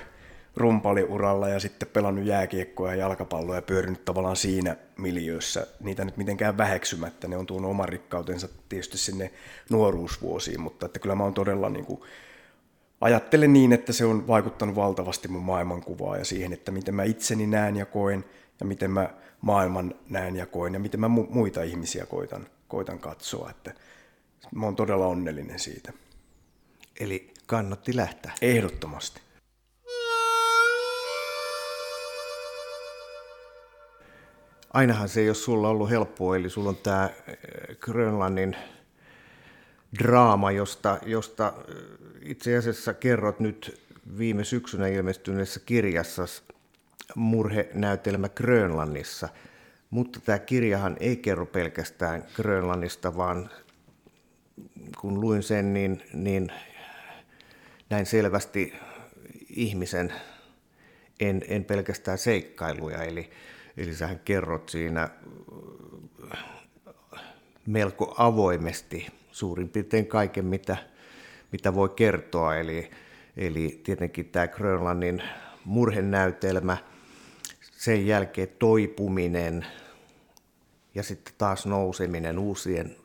rumpaliuralla 0.56 1.50
ja 1.50 1.60
sitten 1.60 1.88
pelannut 1.88 2.26
jääkiekkoa 2.26 2.90
ja 2.90 2.96
jalkapalloa 2.96 3.56
ja 3.56 3.62
pyörinyt 3.62 4.06
tavallaan 4.06 4.36
siinä 4.36 4.76
miljöössä, 4.98 5.68
niitä 5.80 6.06
nyt 6.06 6.18
mitenkään 6.18 6.58
väheksymättä, 6.58 7.28
ne 7.28 7.38
on 7.38 7.46
tuonut 7.46 7.72
oman 7.72 7.90
rikkautensa 7.90 8.50
tietysti 8.70 8.98
sinne 8.98 9.32
nuoruusvuosiin, 9.70 10.62
mutta 10.62 10.86
että 10.86 11.00
kyllä 11.00 11.16
mä 11.16 11.24
oon 11.24 11.34
todella 11.34 11.70
niin 11.70 11.86
kuin 11.86 12.02
ajattelen 13.02 13.54
niin, 13.54 13.74
että 13.74 13.94
se 13.94 14.06
on 14.06 14.28
vaikuttanut 14.28 14.76
valtavasti 14.76 15.28
mun 15.28 15.44
maailmankuvaa 15.44 16.18
ja 16.18 16.26
siihen, 16.26 16.54
että 16.54 16.72
miten 16.72 16.96
mä 16.96 17.04
itseni 17.04 17.48
näen 17.48 17.78
ja 17.78 17.86
koen 17.86 18.26
ja 18.60 18.66
miten 18.66 18.92
mä 18.92 19.10
maailman 19.42 19.96
näen 20.10 20.36
ja 20.36 20.46
koen 20.46 20.74
ja 20.74 20.80
miten 20.80 21.00
mä 21.00 21.08
muita 21.08 21.64
ihmisiä 21.64 22.06
koitan, 22.06 22.48
koitan 22.68 23.00
katsoa. 23.00 23.50
Että 23.50 23.74
mä 24.56 24.66
oon 24.66 24.76
todella 24.76 25.08
onnellinen 25.08 25.60
siitä. 25.60 25.94
Eli 27.00 27.34
kannatti 27.48 27.96
lähteä? 27.96 28.32
Ehdottomasti. 28.42 29.22
Ainahan 34.74 35.10
se 35.10 35.22
ei 35.22 35.30
ole 35.30 35.36
sulla 35.36 35.70
ollut 35.70 35.90
helppoa, 35.90 36.36
eli 36.36 36.50
sulla 36.50 36.70
on 36.70 36.78
tämä 36.78 37.10
eh, 37.28 37.78
Grönlannin 37.80 38.56
draama, 40.00 40.52
josta, 40.52 41.00
josta 41.06 41.54
eh, 41.68 41.76
itse 42.22 42.58
asiassa 42.58 42.94
kerrot 42.94 43.40
nyt 43.40 43.82
viime 44.18 44.44
syksynä 44.44 44.88
ilmestyneessä 44.88 45.60
kirjassa 45.66 46.24
murhenäytelmä 47.16 48.30
Grönlannissa. 48.30 49.30
Mutta 49.90 50.20
tämä 50.20 50.40
kirjahan 50.40 50.98
ei 51.00 51.18
kerro 51.18 51.46
pelkästään 51.46 52.26
Grönlannista, 52.36 53.18
vaan 53.18 53.50
kun 55.02 55.22
luin 55.22 55.44
sen, 55.44 55.74
niin, 55.74 56.04
niin 56.14 56.52
näin 57.90 58.06
selvästi 58.06 58.74
ihmisen, 59.50 60.14
en, 61.20 61.42
en 61.48 61.66
pelkästään 61.66 62.18
seikkailuja. 62.18 63.04
Eli, 63.04 63.30
eli 63.78 63.94
sähän 63.94 64.20
kerrot 64.20 64.70
siinä 64.70 65.10
melko 67.66 68.16
avoimesti 68.18 69.08
suurin 69.32 69.70
piirtein 69.70 70.08
kaiken, 70.08 70.46
mitä, 70.46 70.78
mitä 71.52 71.76
voi 71.76 71.90
kertoa. 71.90 72.56
Eli, 72.56 72.92
eli 73.38 73.82
tietenkin 73.84 74.26
tämä 74.26 74.48
Grönlannin 74.48 75.24
murhenäytelmä, 75.66 76.78
sen 77.72 78.08
jälkeen 78.08 78.50
toipuminen 78.60 79.66
ja 80.96 81.04
sitten 81.04 81.34
taas 81.38 81.66
nouseminen 81.66 82.40
uusien 82.40 82.96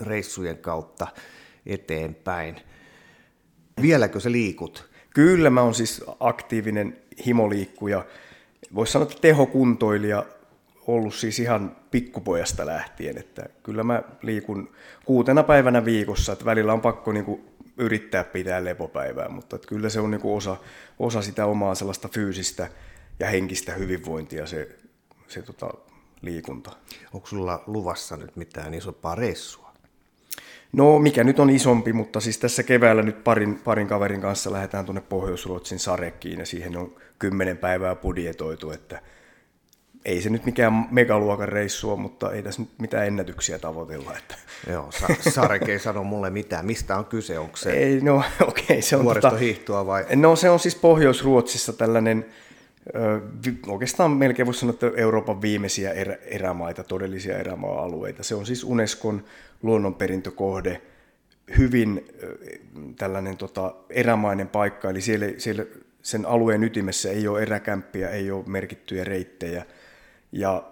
reissujen 0.00 0.58
kautta 0.58 1.06
eteenpäin. 1.66 2.56
Vieläkö 3.82 4.20
se 4.20 4.32
liikut? 4.32 4.90
Kyllä, 5.14 5.50
mä 5.50 5.62
oon 5.62 5.74
siis 5.74 6.04
aktiivinen 6.20 6.98
himoliikkuja. 7.26 8.04
Voisi 8.74 8.92
sanoa, 8.92 9.08
että 9.08 9.20
tehokuntoilija 9.20 10.24
ollut 10.86 11.14
siis 11.14 11.38
ihan 11.38 11.76
pikkupojasta 11.90 12.66
lähtien, 12.66 13.18
että 13.18 13.48
kyllä 13.62 13.84
mä 13.84 14.02
liikun 14.22 14.70
kuutena 15.04 15.42
päivänä 15.42 15.84
viikossa, 15.84 16.32
että 16.32 16.44
välillä 16.44 16.72
on 16.72 16.80
pakko 16.80 17.12
niin 17.12 17.24
kuin 17.24 17.44
yrittää 17.76 18.24
pitää 18.24 18.64
lepopäivää, 18.64 19.28
mutta 19.28 19.56
että 19.56 19.68
kyllä 19.68 19.88
se 19.88 20.00
on 20.00 20.10
niin 20.10 20.20
kuin 20.20 20.36
osa, 20.36 20.56
osa 20.98 21.22
sitä 21.22 21.46
omaa 21.46 21.74
sellaista 21.74 22.08
fyysistä 22.08 22.68
ja 23.20 23.26
henkistä 23.26 23.72
hyvinvointia 23.72 24.46
se, 24.46 24.68
se 25.28 25.42
tota, 25.42 25.70
liikunta. 26.22 26.70
Onko 27.12 27.26
sulla 27.26 27.64
luvassa 27.66 28.16
nyt 28.16 28.36
mitään 28.36 28.74
isompaa 28.74 29.14
reissua? 29.14 29.72
No 30.72 30.98
mikä 30.98 31.24
nyt 31.24 31.38
on 31.38 31.50
isompi, 31.50 31.92
mutta 31.92 32.20
siis 32.20 32.38
tässä 32.38 32.62
keväällä 32.62 33.02
nyt 33.02 33.24
parin, 33.24 33.60
parin 33.64 33.86
kaverin 33.86 34.20
kanssa 34.20 34.52
lähdetään 34.52 34.84
tuonne 34.84 35.00
Pohjois-Ruotsin 35.00 35.78
Sarekkiin 35.78 36.38
ja 36.38 36.46
siihen 36.46 36.76
on 36.76 36.94
kymmenen 37.22 37.58
päivää 37.58 37.94
budjetoitu, 37.94 38.70
että 38.70 39.02
ei 40.04 40.22
se 40.22 40.30
nyt 40.30 40.44
mikään 40.44 40.88
megaluokan 40.90 41.48
reissu 41.48 41.96
mutta 41.96 42.32
ei 42.32 42.42
tässä 42.42 42.62
nyt 42.62 42.70
mitään 42.78 43.06
ennätyksiä 43.06 43.58
tavoitella. 43.58 44.16
Että. 44.18 44.34
Joo, 44.70 44.88
Sa- 44.90 45.30
Sarek 45.30 45.68
ei 45.68 45.78
sano 45.78 46.04
mulle 46.04 46.30
mitään. 46.30 46.66
Mistä 46.66 46.96
on 46.96 47.04
kyse? 47.04 47.38
Onko 47.38 47.56
se, 47.56 47.70
ei, 47.70 48.00
no, 48.00 48.16
okay, 48.48 48.82
se 48.82 48.96
on 48.96 49.04
vuoristohiihtoa 49.04 49.86
vai? 49.86 50.04
No 50.16 50.36
se 50.36 50.50
on 50.50 50.58
siis 50.58 50.74
Pohjois-Ruotsissa 50.76 51.72
tällainen, 51.72 52.26
oikeastaan 53.66 54.10
melkein 54.10 54.46
voisi 54.46 54.60
sanoa, 54.60 54.72
että 54.72 54.90
Euroopan 54.96 55.42
viimeisiä 55.42 55.92
erä, 55.92 56.16
erämaita, 56.24 56.84
todellisia 56.84 57.38
erämaa-alueita. 57.38 58.22
Se 58.22 58.34
on 58.34 58.46
siis 58.46 58.64
Unescon 58.64 59.24
luonnonperintökohde, 59.62 60.82
hyvin 61.58 62.06
tällainen 62.96 63.36
tota, 63.36 63.74
erämainen 63.90 64.48
paikka, 64.48 64.90
eli 64.90 65.00
siellä, 65.00 65.26
siellä 65.38 65.64
sen 66.02 66.26
alueen 66.26 66.64
ytimessä 66.64 67.10
ei 67.10 67.28
ole 67.28 67.42
eräkämppiä, 67.42 68.08
ei 68.08 68.30
ole 68.30 68.44
merkittyjä 68.46 69.04
reittejä. 69.04 69.66
Ja 70.32 70.64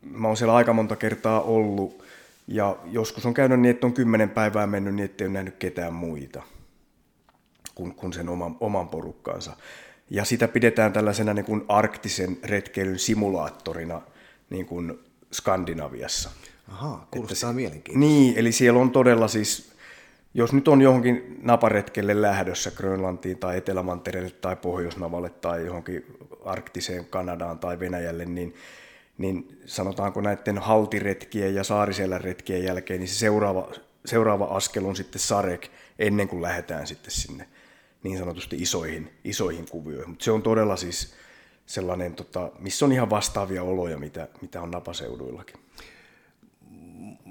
mä 0.00 0.26
oon 0.28 0.36
siellä 0.36 0.54
aika 0.54 0.72
monta 0.72 0.96
kertaa 0.96 1.40
ollut, 1.40 2.04
ja 2.48 2.76
joskus 2.84 3.26
on 3.26 3.34
käynyt 3.34 3.60
niin, 3.60 3.70
että 3.70 3.86
on 3.86 3.92
kymmenen 3.92 4.30
päivää 4.30 4.66
mennyt 4.66 4.94
niin, 4.94 5.04
ettei 5.04 5.26
ole 5.26 5.32
nähnyt 5.32 5.56
ketään 5.56 5.94
muita 5.94 6.42
kuin, 7.76 7.94
kuin 7.94 8.12
sen 8.12 8.28
oman, 8.28 8.56
oman 8.60 8.88
porukkaansa. 8.88 9.56
Ja 10.10 10.24
sitä 10.24 10.48
pidetään 10.48 10.92
tällaisena 10.92 11.34
niin 11.34 11.44
kuin 11.44 11.64
arktisen 11.68 12.38
retkeilyn 12.44 12.98
simulaattorina 12.98 14.02
niin 14.50 14.66
kuin 14.66 14.98
Skandinaviassa. 15.32 16.30
Aha, 16.68 17.06
kuulostaa 17.10 17.52
mielenkiintoista. 17.52 17.98
Niin, 17.98 18.38
eli 18.38 18.52
siellä 18.52 18.80
on 18.80 18.90
todella 18.90 19.28
siis, 19.28 19.72
jos 20.36 20.52
nyt 20.52 20.68
on 20.68 20.82
johonkin 20.82 21.38
naparetkelle 21.42 22.22
lähdössä 22.22 22.70
Grönlantiin 22.70 23.38
tai 23.38 23.56
Etelämantereelle 23.56 24.30
tai 24.30 24.56
Pohjoisnavalle 24.56 25.30
tai 25.30 25.66
johonkin 25.66 26.06
arktiseen 26.44 27.06
Kanadaan 27.06 27.58
tai 27.58 27.78
Venäjälle, 27.78 28.24
niin, 28.24 28.54
niin 29.18 29.60
sanotaanko 29.66 30.20
näiden 30.20 30.58
haltiretkien 30.58 31.54
ja 31.54 31.64
saariselän 31.64 32.20
retkien 32.20 32.64
jälkeen, 32.64 33.00
niin 33.00 33.08
se 33.08 33.14
seuraava, 33.14 33.72
seuraava 34.04 34.44
askel 34.44 34.84
on 34.84 34.96
sitten 34.96 35.20
Sarek 35.20 35.68
ennen 35.98 36.28
kuin 36.28 36.42
lähdetään 36.42 36.86
sitten 36.86 37.10
sinne 37.10 37.48
niin 38.02 38.18
sanotusti 38.18 38.56
isoihin, 38.56 39.10
isoihin 39.24 39.66
kuvioihin. 39.70 40.10
Mutta 40.10 40.24
se 40.24 40.30
on 40.30 40.42
todella 40.42 40.76
siis 40.76 41.14
sellainen, 41.66 42.14
tota, 42.14 42.50
missä 42.58 42.84
on 42.84 42.92
ihan 42.92 43.10
vastaavia 43.10 43.62
oloja, 43.62 43.98
mitä, 43.98 44.28
mitä 44.40 44.62
on 44.62 44.70
napaseuduillakin. 44.70 45.65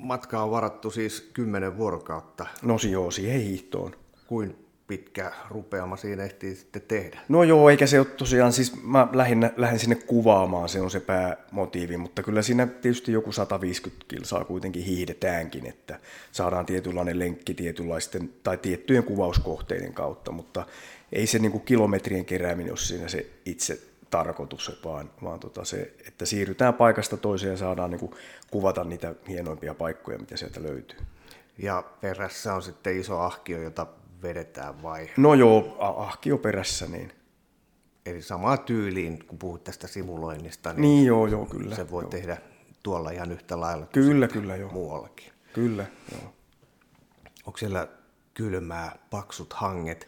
Matka 0.06 0.44
on 0.44 0.52
varattu 0.52 0.92
siis 0.92 1.30
kymmenen 1.34 1.78
vuorokautta. 1.78 2.46
No 2.62 2.78
joo, 2.90 3.12
siihen 3.12 3.42
hiihtoon. 3.42 3.96
Kuin 4.28 4.66
pitkä 4.88 5.32
rupeama 5.50 5.98
siinä 5.98 6.24
ehtii 6.24 6.56
sitten 6.56 6.82
tehdä? 6.82 7.20
No 7.30 7.44
joo, 7.44 7.70
eikä 7.70 7.88
se 7.88 8.00
ole 8.00 8.08
tosiaan, 8.08 8.54
siis 8.54 8.84
mä 8.84 9.08
lähdin, 9.14 9.50
lähden 9.58 9.80
sinne 9.80 9.96
kuvaamaan, 9.96 10.70
se 10.70 10.82
on 10.82 10.92
se 10.92 11.00
päämotiivi, 11.00 11.98
mutta 11.98 12.24
kyllä 12.24 12.42
siinä 12.42 12.68
tietysti 12.68 13.12
joku 13.12 13.32
150 13.32 14.06
kilsaa 14.08 14.46
kuitenkin 14.46 14.84
hiihdetäänkin, 14.84 15.66
että 15.68 16.00
saadaan 16.32 16.66
tietynlainen 16.66 17.20
lenkki 17.20 17.54
tietynlaisten 17.54 18.30
tai 18.44 18.58
tiettyjen 18.58 19.04
kuvauskohteiden 19.04 19.94
kautta, 19.94 20.32
mutta 20.32 20.66
ei 21.12 21.28
se 21.28 21.40
niin 21.40 21.52
kuin 21.52 21.64
kilometrien 21.64 22.26
kerääminen 22.26 22.72
ole 22.72 22.78
siinä 22.78 23.08
se 23.08 23.26
itse 23.46 23.80
tarkoitus, 24.18 24.80
vaan, 24.86 25.10
vaan 25.24 25.40
tota 25.40 25.66
se, 25.66 25.94
että 26.08 26.26
siirrytään 26.26 26.74
paikasta 26.74 27.18
toiseen 27.18 27.52
ja 27.52 27.58
saadaan 27.58 27.92
niin 27.92 28.00
kuin 28.00 28.12
kuvata 28.52 28.84
niitä 28.84 29.16
hienoimpia 29.28 29.74
paikkoja, 29.74 30.18
mitä 30.18 30.38
sieltä 30.38 30.64
löytyy. 30.64 31.00
Ja 31.58 31.84
perässä 32.02 32.54
on 32.54 32.62
sitten 32.62 33.00
iso 33.00 33.20
ahkio, 33.20 33.62
jota 33.62 33.88
vedetään 34.24 34.84
vai? 34.84 35.10
No 35.18 35.34
joo, 35.34 35.76
ahkio 35.80 36.38
perässä 36.38 36.86
niin. 36.88 37.12
Eli 38.06 38.22
samaa 38.22 38.58
tyyliin, 38.58 39.26
kun 39.28 39.38
puhut 39.38 39.64
tästä 39.64 39.88
simuloinnista, 39.88 40.74
niin, 40.74 40.82
niin 40.82 41.06
joo, 41.06 41.28
joo, 41.28 41.46
kyllä. 41.46 41.76
Se 41.76 41.92
voi 41.92 42.04
joo. 42.04 42.10
tehdä 42.10 42.38
tuolla 42.84 43.12
ihan 43.12 43.32
yhtä 43.32 43.60
lailla 43.60 43.86
kyllä, 43.86 44.28
kyllä, 44.28 44.56
joo. 44.56 44.72
muuallakin. 44.72 45.32
Kyllä, 45.54 45.86
joo. 46.12 46.34
Onko 47.46 47.58
siellä 47.58 47.88
kylmää, 48.34 48.96
paksut 49.10 49.54
hanget, 49.54 50.08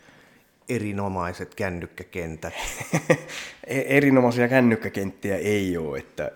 erinomaiset 0.69 1.55
kännykkäkentät? 1.55 2.53
E-, 3.67 3.97
erinomaisia 3.97 4.47
kännykkäkenttiä 4.47 5.37
ei 5.37 5.77
ole, 5.77 5.97
että 5.97 6.31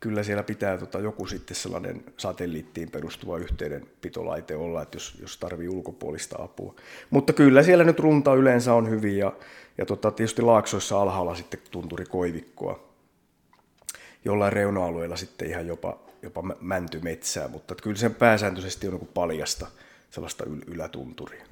kyllä 0.00 0.22
siellä 0.22 0.42
pitää 0.42 0.78
tota, 0.78 0.98
joku 0.98 1.26
sitten 1.26 1.56
sellainen 1.56 2.04
satelliittiin 2.16 2.90
perustuva 2.90 3.38
yhteydenpitolaite 3.38 4.56
olla, 4.56 4.82
että 4.82 4.96
jos, 4.96 5.18
jos 5.20 5.38
tarvii 5.38 5.68
ulkopuolista 5.68 6.42
apua. 6.42 6.74
Mutta 7.10 7.32
kyllä 7.32 7.62
siellä 7.62 7.84
nyt 7.84 7.98
runta 7.98 8.34
yleensä 8.34 8.74
on 8.74 8.90
hyvin 8.90 9.18
ja, 9.18 9.32
ja 9.78 9.86
tota, 9.86 10.10
tietysti 10.10 10.42
laaksoissa 10.42 11.02
alhaalla 11.02 11.34
sitten 11.34 11.60
tunturi 11.70 12.04
koivikkoa. 12.04 12.88
Jollain 14.24 14.52
reuna-alueella 14.52 15.16
sitten 15.16 15.48
ihan 15.48 15.66
jopa, 15.66 15.98
jopa 16.22 16.42
mäntymetsää, 16.60 17.48
mutta 17.48 17.74
kyllä 17.74 17.96
se 17.96 18.10
pääsääntöisesti 18.10 18.88
on 18.88 18.94
niin 18.94 19.08
paljasta 19.14 19.66
sellaista 20.10 20.44
yl- 20.44 20.64
ylätunturia. 20.66 21.47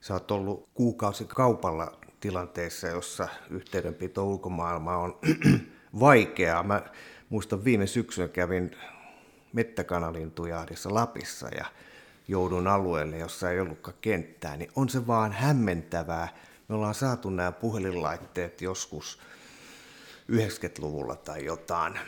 Sä 0.00 0.14
oot 0.14 0.30
ollut 0.30 0.68
kuukausi 0.74 1.24
kaupalla 1.24 1.92
tilanteessa, 2.20 2.88
jossa 2.88 3.28
yhteydenpito 3.50 4.26
ulkomaailmaa 4.26 4.98
on 4.98 5.18
vaikeaa. 6.00 6.62
Mä 6.62 6.82
muistan 7.28 7.64
viime 7.64 7.86
syksynä 7.86 8.28
kävin 8.28 8.70
mettäkanalintujahdissa 9.52 10.94
Lapissa 10.94 11.48
ja 11.48 11.64
joudun 12.28 12.66
alueelle, 12.66 13.18
jossa 13.18 13.50
ei 13.50 13.60
ollutkaan 13.60 13.96
kenttää, 14.00 14.56
niin 14.56 14.70
on 14.76 14.88
se 14.88 15.06
vaan 15.06 15.32
hämmentävää. 15.32 16.28
Me 16.68 16.74
ollaan 16.74 16.94
saatu 16.94 17.30
nämä 17.30 17.52
puhelinlaitteet 17.52 18.60
joskus 18.60 19.18
90-luvulla 20.32 21.16
tai 21.16 21.44
jotain, 21.44 21.98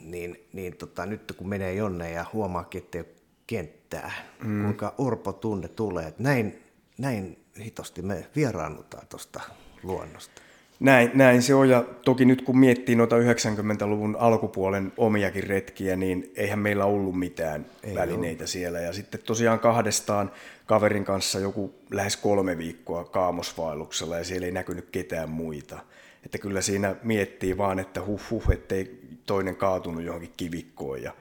niin, 0.00 0.48
niin 0.52 0.76
tota, 0.76 1.06
nyt 1.06 1.32
kun 1.36 1.48
menee 1.48 1.74
jonne 1.74 2.10
ja 2.10 2.26
huomaa, 2.32 2.68
että 2.74 2.98
ei 2.98 3.04
kenttää, 3.46 4.12
mm. 4.44 4.62
kuinka 4.64 4.94
orpo 4.98 5.32
tunne 5.32 5.68
tulee, 5.68 6.08
että 6.08 6.22
näin, 6.22 6.62
näin 6.98 7.38
hitosti 7.58 8.02
me 8.02 8.26
vieraannutaan 8.36 9.06
tuosta 9.06 9.40
luonnosta. 9.82 10.42
Näin, 10.80 11.10
näin 11.14 11.42
se 11.42 11.54
on, 11.54 11.68
ja 11.68 11.84
toki 12.04 12.24
nyt 12.24 12.42
kun 12.42 12.58
miettii 12.58 12.94
noita 12.96 13.16
90-luvun 13.16 14.16
alkupuolen 14.18 14.92
omiakin 14.96 15.44
retkiä, 15.44 15.96
niin 15.96 16.32
eihän 16.36 16.58
meillä 16.58 16.84
ollut 16.84 17.18
mitään 17.18 17.66
Ei 17.82 17.94
välineitä 17.94 18.42
ole. 18.42 18.48
siellä. 18.48 18.80
Ja 18.80 18.92
sitten 18.92 19.20
tosiaan 19.24 19.58
kahdestaan 19.58 20.32
kaverin 20.66 21.04
kanssa 21.04 21.38
joku 21.38 21.74
lähes 21.90 22.16
kolme 22.16 22.58
viikkoa 22.58 23.04
kaamosvaelluksella, 23.04 24.18
ja 24.18 24.24
siellä 24.24 24.46
ei 24.46 24.52
näkynyt 24.52 24.90
ketään 24.90 25.30
muita. 25.30 25.78
Että 26.24 26.38
kyllä 26.38 26.60
siinä 26.60 26.96
miettii 27.02 27.58
vaan, 27.58 27.78
että 27.78 28.04
huh 28.04 28.20
huh, 28.30 28.50
ettei 28.52 29.00
toinen 29.26 29.56
kaatunut 29.56 30.02
johonkin 30.02 30.32
kivikkoon, 30.36 31.02
ja 31.02 31.12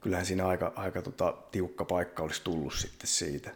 kyllähän 0.00 0.26
siinä 0.26 0.46
aika, 0.46 0.72
aika 0.76 1.02
tota, 1.02 1.34
tiukka 1.50 1.84
paikka 1.84 2.22
olisi 2.22 2.44
tullut 2.44 2.74
sitten 2.74 3.06
siitä 3.06 3.50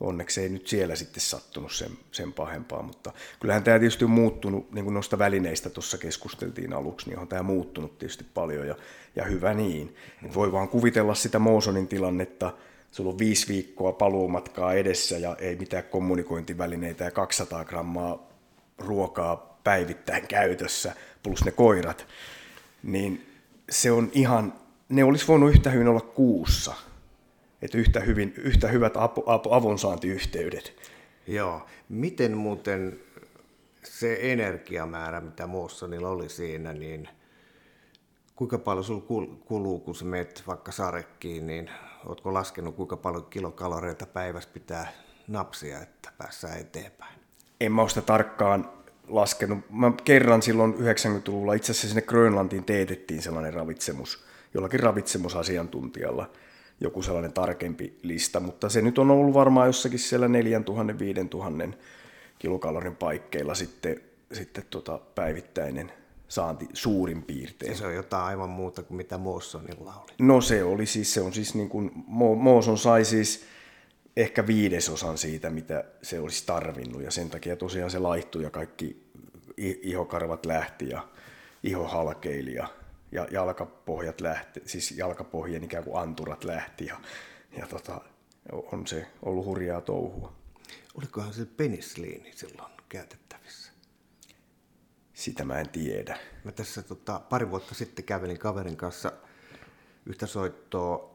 onneksi 0.00 0.40
ei 0.40 0.48
nyt 0.48 0.66
siellä 0.66 0.96
sitten 0.96 1.20
sattunut 1.20 1.72
sen, 1.72 1.90
sen 2.12 2.32
pahempaa, 2.32 2.82
mutta 2.82 3.12
kyllähän 3.40 3.64
tämä 3.64 3.78
tietysti 3.78 4.04
on 4.04 4.10
muuttunut, 4.10 4.72
niin 4.72 4.84
kuin 4.84 4.94
noista 4.94 5.18
välineistä 5.18 5.70
tuossa 5.70 5.98
keskusteltiin 5.98 6.72
aluksi, 6.72 7.08
niin 7.08 7.18
on 7.18 7.28
tämä 7.28 7.42
muuttunut 7.42 7.98
tietysti 7.98 8.26
paljon 8.34 8.66
ja, 8.66 8.74
ja 9.16 9.24
hyvä 9.24 9.54
niin. 9.54 9.96
Et 10.26 10.34
voi 10.34 10.52
vaan 10.52 10.68
kuvitella 10.68 11.14
sitä 11.14 11.38
Moosonin 11.38 11.88
tilannetta, 11.88 12.52
sulla 12.90 13.10
on 13.10 13.18
viisi 13.18 13.48
viikkoa 13.48 13.92
paluumatkaa 13.92 14.72
edessä 14.72 15.18
ja 15.18 15.36
ei 15.36 15.56
mitään 15.56 15.84
kommunikointivälineitä 15.84 17.04
ja 17.04 17.10
200 17.10 17.64
grammaa 17.64 18.28
ruokaa 18.78 19.58
päivittäin 19.64 20.26
käytössä, 20.26 20.94
plus 21.22 21.44
ne 21.44 21.50
koirat, 21.50 22.06
niin 22.82 23.26
se 23.70 23.92
on 23.92 24.10
ihan, 24.12 24.54
ne 24.88 25.04
olisi 25.04 25.28
voinut 25.28 25.50
yhtä 25.50 25.70
hyvin 25.70 25.88
olla 25.88 26.00
kuussa– 26.00 26.74
että 27.62 27.78
yhtä, 27.78 28.00
hyvin, 28.00 28.34
yhtä 28.36 28.68
hyvät 28.68 28.96
apu, 28.96 29.22
apu, 29.26 29.52
avunsaantiyhteydet. 29.52 30.76
Joo. 31.26 31.66
Miten 31.88 32.36
muuten 32.36 33.00
se 33.84 34.18
energiamäärä, 34.20 35.20
mitä 35.20 35.48
niillä 35.90 36.08
oli 36.08 36.28
siinä, 36.28 36.72
niin 36.72 37.08
kuinka 38.36 38.58
paljon 38.58 38.84
sinulla 38.84 39.36
kuluu, 39.44 39.80
kun 39.80 39.94
sä 39.94 40.04
menet 40.04 40.42
vaikka 40.46 40.72
sarekkiin, 40.72 41.46
niin 41.46 41.70
oletko 42.06 42.34
laskenut, 42.34 42.76
kuinka 42.76 42.96
paljon 42.96 43.26
kilokaloreita 43.26 44.06
päivässä 44.06 44.50
pitää 44.52 44.92
napsia, 45.28 45.80
että 45.80 46.12
päässään 46.18 46.60
eteenpäin? 46.60 47.14
En 47.60 47.72
mä 47.72 47.82
ole 47.82 47.88
sitä 47.88 48.02
tarkkaan 48.02 48.70
laskenut. 49.08 49.58
Mä 49.70 49.92
kerran 50.04 50.42
silloin 50.42 50.74
90-luvulla 50.74 51.54
itse 51.54 51.72
asiassa 51.72 51.88
sinne 51.88 52.02
Grönlantiin 52.02 52.64
teetettiin 52.64 53.22
sellainen 53.22 53.54
ravitsemus, 53.54 54.24
jollakin 54.54 54.80
ravitsemusasiantuntijalla– 54.80 56.30
joku 56.80 57.02
sellainen 57.02 57.32
tarkempi 57.32 57.98
lista, 58.02 58.40
mutta 58.40 58.68
se 58.68 58.82
nyt 58.82 58.98
on 58.98 59.10
ollut 59.10 59.34
varmaan 59.34 59.66
jossakin 59.66 59.98
siellä 59.98 60.26
4000-5000 60.26 61.74
kilokalorin 62.38 62.96
paikkeilla 62.96 63.54
sitten, 63.54 64.00
sitten 64.32 64.64
tota 64.70 64.98
päivittäinen 65.14 65.92
saanti 66.28 66.68
suurin 66.72 67.22
piirtein. 67.22 67.70
Ja 67.70 67.78
se 67.78 67.86
on 67.86 67.94
jotain 67.94 68.24
aivan 68.24 68.50
muuta 68.50 68.82
kuin 68.82 68.96
mitä 68.96 69.18
Moosonilla 69.18 69.94
oli. 70.02 70.12
No 70.18 70.40
se 70.40 70.64
oli 70.64 70.86
siis, 70.86 71.14
se 71.14 71.20
on 71.20 71.32
siis 71.32 71.54
niin 71.54 71.68
kuin, 71.68 71.90
Mooson 72.36 72.78
sai 72.78 73.04
siis 73.04 73.44
ehkä 74.16 74.46
viidesosan 74.46 75.18
siitä, 75.18 75.50
mitä 75.50 75.84
se 76.02 76.20
olisi 76.20 76.46
tarvinnut 76.46 77.02
ja 77.02 77.10
sen 77.10 77.30
takia 77.30 77.56
tosiaan 77.56 77.90
se 77.90 77.98
laihtui 77.98 78.42
ja 78.42 78.50
kaikki 78.50 79.02
ihokarvat 79.56 80.46
lähti 80.46 80.88
ja 80.88 81.08
iho 81.62 81.84
halkeili 81.84 82.54
ja 82.54 82.68
ja 83.12 83.26
jalkapohjat 83.30 84.20
lähti, 84.20 84.62
siis 84.66 84.90
jalkapohjien 84.90 85.64
ikään 85.64 85.84
kuin 85.84 86.02
anturat 86.02 86.44
lähti 86.44 86.86
ja, 86.86 87.00
ja 87.58 87.66
tota, 87.66 88.00
on 88.52 88.86
se 88.86 89.06
ollut 89.22 89.44
hurjaa 89.44 89.80
touhua. 89.80 90.32
Olikohan 90.94 91.34
se 91.34 91.44
penisliini 91.44 92.32
silloin 92.32 92.72
käytettävissä? 92.88 93.72
Sitä 95.14 95.44
mä 95.44 95.60
en 95.60 95.68
tiedä. 95.68 96.18
Mä 96.44 96.52
tässä 96.52 96.82
tota, 96.82 97.20
pari 97.28 97.50
vuotta 97.50 97.74
sitten 97.74 98.04
kävelin 98.04 98.38
kaverin 98.38 98.76
kanssa 98.76 99.12
yhtä 100.06 100.26
soittoa 100.26 101.11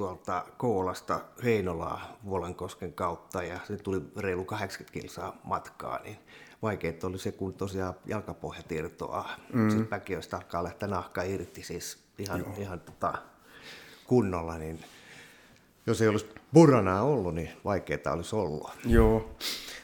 tuolta 0.00 0.44
Koolasta 0.56 1.20
Heinolaa 1.44 2.16
Vuolankosken 2.24 2.92
kautta 2.92 3.42
ja 3.42 3.60
se 3.66 3.76
tuli 3.76 4.02
reilu 4.16 4.44
80 4.44 5.00
kilsaa 5.00 5.36
matkaa, 5.44 5.98
niin 6.02 6.16
vaikeet 6.62 7.04
oli 7.04 7.18
se, 7.18 7.32
kun 7.32 7.54
tosiaan 7.54 7.94
jalkapohjat 8.06 8.72
irtoaa. 8.72 9.36
Mm. 9.52 9.70
Sitten 9.70 9.90
väkiöstä 9.90 10.36
alkaa 10.36 10.64
lähteä 10.64 10.88
nahka 10.88 11.22
irti 11.22 11.62
siis 11.62 11.98
ihan, 12.18 12.44
ihan 12.58 12.80
tota, 12.80 13.14
kunnolla, 14.04 14.58
niin 14.58 14.80
jos 15.86 16.02
ei 16.02 16.08
olisi 16.08 16.26
buranaa 16.52 17.02
ollut, 17.02 17.34
niin 17.34 17.50
vaikeaa 17.64 18.12
olisi 18.14 18.36
ollut. 18.36 18.70
Joo, 18.84 19.30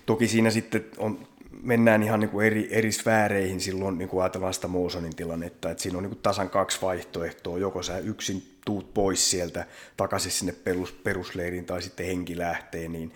toki 0.07 0.29
siinä 0.29 0.51
sitten 0.51 0.85
on, 0.99 1.19
mennään 1.63 2.03
ihan 2.03 2.21
niin 2.21 2.31
kuin 2.31 2.47
eri, 2.47 2.69
eri 2.71 2.93
sfääreihin 2.93 3.61
silloin, 3.61 3.99
niin 3.99 4.09
kuin 4.09 4.23
ajatellaan 4.23 4.55
sitä 4.55 4.69
Moosonin 4.69 5.17
tilannetta, 5.17 5.71
että 5.71 5.83
siinä 5.83 5.99
on 5.99 6.03
niin 6.05 6.11
kuin 6.11 6.23
tasan 6.23 6.51
kaksi 6.51 6.83
vaihtoehtoa, 6.83 7.59
joko 7.59 7.83
sä 7.83 7.99
yksin 7.99 8.57
tuut 8.65 8.95
pois 8.95 9.31
sieltä 9.31 9.67
takaisin 9.97 10.33
sinne 10.33 10.53
perus, 10.53 10.93
perusleiriin 10.93 11.65
tai 11.65 11.83
sitten 11.83 12.07
henki 12.07 12.39
lähtee, 12.39 12.89
niin 12.89 13.13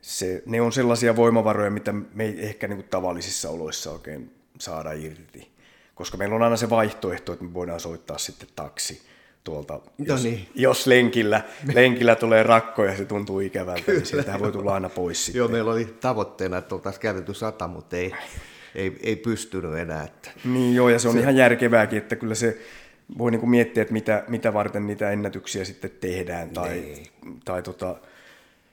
se, 0.00 0.42
ne 0.46 0.60
on 0.60 0.72
sellaisia 0.72 1.16
voimavaroja, 1.16 1.70
mitä 1.70 1.92
me 1.92 2.24
ei 2.24 2.46
ehkä 2.46 2.68
niin 2.68 2.76
kuin 2.76 2.88
tavallisissa 2.88 3.50
oloissa 3.50 3.92
oikein 3.92 4.30
saada 4.58 4.92
irti. 4.92 5.50
Koska 5.94 6.16
meillä 6.16 6.36
on 6.36 6.42
aina 6.42 6.56
se 6.56 6.70
vaihtoehto, 6.70 7.32
että 7.32 7.44
me 7.44 7.54
voidaan 7.54 7.80
soittaa 7.80 8.18
sitten 8.18 8.48
taksi 8.56 9.02
tuolta, 9.48 9.74
no 9.74 10.04
jos, 10.04 10.24
niin. 10.24 10.48
jos 10.54 10.86
lenkillä, 10.86 11.42
lenkillä 11.74 12.14
tulee 12.16 12.42
rakko 12.42 12.84
ja 12.84 12.96
se 12.96 13.04
tuntuu 13.04 13.40
ikävältä, 13.40 13.74
niin 13.74 13.84
Kyllä. 13.84 13.98
niin 13.98 14.06
sieltähän 14.06 14.40
voi 14.40 14.52
tulla 14.52 14.74
aina 14.74 14.88
pois 14.88 15.24
sitten. 15.24 15.38
Joo, 15.38 15.48
meillä 15.48 15.72
oli 15.72 15.84
tavoitteena, 15.84 16.58
että 16.58 16.74
oltaisiin 16.74 17.02
kävelty 17.02 17.34
sata, 17.34 17.68
mutta 17.68 17.96
ei, 17.96 18.12
ei, 18.74 18.98
ei 19.02 19.16
pystynyt 19.16 19.74
enää. 19.74 20.04
Että. 20.04 20.30
Niin 20.44 20.74
joo, 20.74 20.88
ja 20.88 20.98
se 20.98 21.08
on 21.08 21.14
se... 21.14 21.20
ihan 21.20 21.36
järkevääkin, 21.36 21.98
että 21.98 22.16
kyllä 22.16 22.34
se 22.34 22.58
voi 23.18 23.30
niin 23.30 23.40
kuin 23.40 23.50
miettiä, 23.50 23.82
että 23.82 23.92
mitä, 23.92 24.24
mitä 24.28 24.52
varten 24.52 24.86
niitä 24.86 25.10
ennätyksiä 25.10 25.64
sitten 25.64 25.90
tehdään, 26.00 26.50
tai, 26.50 26.80
niin. 26.80 27.06
tai 27.44 27.62
tota, 27.62 27.96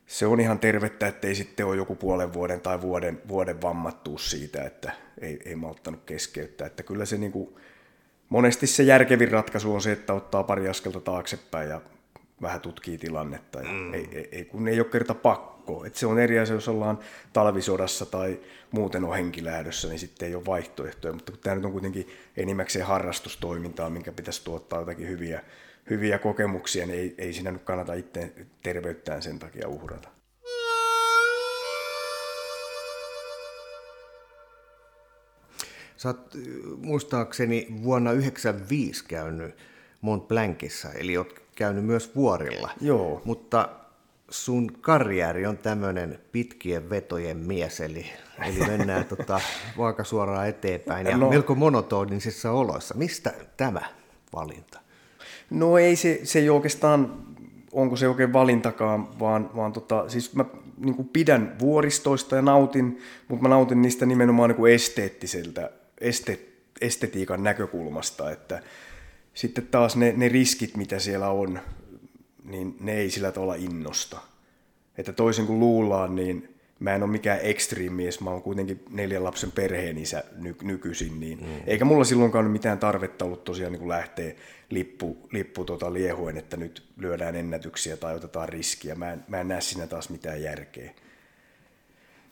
se 0.05 0.25
on 0.25 0.39
ihan 0.39 0.59
tervettä, 0.59 1.07
ettei 1.07 1.35
sitten 1.35 1.65
ole 1.65 1.75
joku 1.75 1.95
puolen 1.95 2.33
vuoden 2.33 2.61
tai 2.61 2.81
vuoden, 2.81 3.21
vuoden 3.27 3.61
vammattuus 3.61 4.31
siitä, 4.31 4.63
että 4.63 4.91
ei, 5.21 5.39
ei 5.45 5.55
malttanut 5.55 6.03
keskeyttää. 6.05 6.67
Että 6.67 6.83
kyllä 6.83 7.05
se 7.05 7.17
niin 7.17 7.31
kuin, 7.31 7.55
monesti 8.29 8.67
se 8.67 8.83
järkevin 8.83 9.31
ratkaisu 9.31 9.73
on 9.73 9.81
se, 9.81 9.91
että 9.91 10.13
ottaa 10.13 10.43
pari 10.43 10.69
askelta 10.69 10.99
taaksepäin 10.99 11.69
ja 11.69 11.81
vähän 12.41 12.61
tutkii 12.61 12.97
tilannetta. 12.97 13.59
Ja 13.59 13.71
mm. 13.71 13.93
ei, 13.93 14.09
ei, 14.11 14.29
ei, 14.31 14.45
kun 14.45 14.67
ei 14.67 14.79
ole 14.79 14.89
kerta 14.91 15.13
pakko. 15.13 15.85
Et 15.85 15.95
se 15.95 16.07
on 16.07 16.19
eri 16.19 16.39
asia, 16.39 16.55
jos 16.55 16.67
ollaan 16.67 16.99
talvisodassa 17.33 18.05
tai 18.05 18.39
muuten 18.71 19.03
on 19.03 19.15
henkilähdössä, 19.15 19.87
niin 19.87 19.99
sitten 19.99 20.27
ei 20.27 20.35
ole 20.35 20.45
vaihtoehtoja. 20.45 21.13
Mutta 21.13 21.31
kun 21.31 21.41
tämä 21.41 21.55
nyt 21.55 21.65
on 21.65 21.71
kuitenkin 21.71 22.07
enimmäkseen 22.37 22.85
harrastustoimintaa, 22.85 23.89
minkä 23.89 24.11
pitäisi 24.11 24.43
tuottaa 24.43 24.79
jotakin 24.79 25.07
hyviä 25.07 25.43
hyviä 25.89 26.19
kokemuksia, 26.19 26.85
niin 26.85 26.99
ei, 26.99 27.15
ei 27.17 27.33
siinä 27.33 27.51
nyt 27.51 27.63
kannata 27.63 27.93
itse 27.93 28.33
terveyttään 28.63 29.21
sen 29.21 29.39
takia 29.39 29.67
uhrata. 29.67 30.09
Sä 36.05 36.09
oot 36.09 36.37
muistaakseni 36.81 37.67
vuonna 37.83 38.09
1995 38.09 39.05
käynyt 39.07 39.55
Mont 40.01 40.27
Blancissa, 40.27 40.91
eli 40.91 41.17
oot 41.17 41.41
käynyt 41.55 41.85
myös 41.85 42.15
vuorilla. 42.15 42.69
Joo. 42.81 43.21
Mutta 43.25 43.69
sun 44.29 44.71
karjääri 44.81 45.45
on 45.45 45.57
tämmöinen 45.57 46.19
pitkien 46.31 46.89
vetojen 46.89 47.37
mies, 47.37 47.79
eli, 47.79 48.05
eli 48.47 48.59
mennään 48.67 49.05
tota, 49.15 49.41
vaaka 49.77 50.03
suoraan 50.03 50.47
eteenpäin 50.47 51.07
ja 51.07 51.17
no. 51.17 51.29
melko 51.29 51.55
monotonisissa 51.55 52.51
oloissa. 52.51 52.95
Mistä 52.97 53.33
tämä 53.57 53.81
valinta? 54.33 54.79
No 55.49 55.77
ei 55.77 55.95
se, 55.95 56.19
se 56.23 56.39
ei 56.39 56.49
oikeastaan, 56.49 57.23
onko 57.71 57.95
se 57.95 58.07
oikein 58.07 58.33
valintakaan, 58.33 59.19
vaan, 59.19 59.49
vaan 59.55 59.73
tota, 59.73 60.09
siis 60.09 60.35
mä 60.35 60.45
niin 60.77 61.09
pidän 61.13 61.55
vuoristoista 61.59 62.35
ja 62.35 62.41
nautin, 62.41 62.99
mutta 63.27 63.43
mä 63.43 63.49
nautin 63.49 63.81
niistä 63.81 64.05
nimenomaan 64.05 64.49
niin 64.49 64.73
esteettiseltä, 64.73 65.69
este, 66.01 66.39
estetiikan 66.81 67.43
näkökulmasta, 67.43 68.31
että 68.31 68.61
sitten 69.33 69.67
taas 69.67 69.95
ne, 69.95 70.13
ne 70.17 70.29
riskit, 70.29 70.77
mitä 70.77 70.99
siellä 70.99 71.29
on, 71.29 71.59
niin 72.43 72.77
ne 72.79 72.93
ei 72.97 73.09
sillä 73.09 73.31
tavalla 73.31 73.55
innosta. 73.55 74.19
Että 74.97 75.13
toisin 75.13 75.47
kuin 75.47 75.59
luullaan, 75.59 76.15
niin 76.15 76.55
mä 76.79 76.95
en 76.95 77.03
ole 77.03 77.11
mikään 77.11 77.39
mies, 77.89 78.21
mä 78.21 78.29
oon 78.29 78.41
kuitenkin 78.41 78.85
neljän 78.89 79.23
lapsen 79.23 79.51
perheen 79.51 79.97
isä 79.97 80.23
ny- 80.37 80.55
nykyisin, 80.63 81.19
niin 81.19 81.39
mm. 81.39 81.47
eikä 81.67 81.85
mulla 81.85 82.03
silloinkaan 82.03 82.45
ole 82.45 82.51
mitään 82.51 82.79
tarvetta 82.79 83.25
ollut 83.25 83.43
tosiaan 83.43 83.71
niin 83.71 83.79
kuin 83.79 83.89
lähteä 83.89 84.33
lippu, 84.69 85.17
lippu 85.31 85.65
tota 85.65 85.93
liehuen, 85.93 86.37
että 86.37 86.57
nyt 86.57 86.83
lyödään 86.97 87.35
ennätyksiä 87.35 87.97
tai 87.97 88.15
otetaan 88.15 88.49
riskiä. 88.49 88.95
Mä 88.95 89.13
en, 89.13 89.23
mä 89.27 89.41
en 89.41 89.47
näe 89.47 89.61
siinä 89.61 89.87
taas 89.87 90.09
mitään 90.09 90.41
järkeä. 90.41 90.91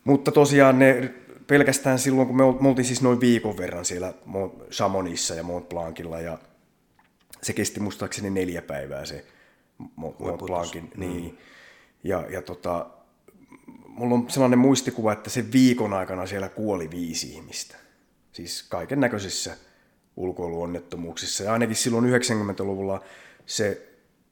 Mutta 0.04 0.32
tosiaan 0.32 0.80
ne 0.80 1.14
pelkästään 1.48 2.00
silloin, 2.00 2.28
kun 2.28 2.38
me, 2.38 2.44
oltiin 2.44 2.86
siis 2.86 3.02
noin 3.02 3.20
viikon 3.20 3.58
verran 3.58 3.86
siellä 3.86 4.14
Chamonissa 4.72 5.36
ja 5.36 5.44
Mont 5.44 5.70
Blancilla 5.70 6.20
ja 6.20 6.38
se 7.42 7.54
kesti 7.54 7.80
muistaakseni 7.80 8.30
neljä 8.30 8.62
päivää 8.62 9.06
se 9.06 9.26
Mont 9.96 10.18
Blancin. 10.46 10.84
Mm. 10.84 11.00
Niin. 11.00 11.38
Ja, 12.04 12.26
ja 12.30 12.42
tota, 12.42 12.90
mulla 13.88 14.16
on 14.16 14.30
sellainen 14.30 14.60
muistikuva, 14.60 15.14
että 15.14 15.30
se 15.30 15.52
viikon 15.52 15.94
aikana 15.94 16.26
siellä 16.26 16.50
kuoli 16.50 16.92
viisi 16.92 17.34
ihmistä. 17.34 17.76
Siis 18.32 18.64
kaiken 18.70 19.00
näköisissä 19.00 19.58
ulkoiluonnettomuuksissa. 20.16 21.44
Ja 21.44 21.54
ainakin 21.54 21.76
silloin 21.76 22.06
90-luvulla 22.06 23.04
se 23.46 23.88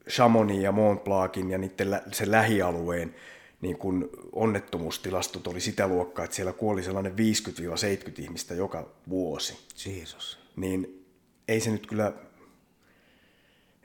Chamonix 0.10 0.62
ja 0.62 0.72
Mont 0.72 1.04
Blancin 1.04 1.52
ja 1.52 1.58
niiden 1.58 2.02
sen 2.12 2.32
lähialueen 2.32 3.16
niin 3.62 3.78
kun 3.78 4.10
onnettomuustilastot 4.32 5.48
oli 5.48 5.62
sitä 5.62 5.88
luokkaa, 5.88 6.26
että 6.26 6.36
siellä 6.36 6.54
kuoli 6.54 6.84
sellainen 6.84 7.14
50-70 7.14 7.16
ihmistä 8.22 8.54
joka 8.54 8.90
vuosi. 9.10 9.58
Jeesus. 9.86 10.40
Niin 10.56 11.06
ei 11.48 11.60
se 11.60 11.72
nyt 11.72 11.88
kyllä, 11.88 12.14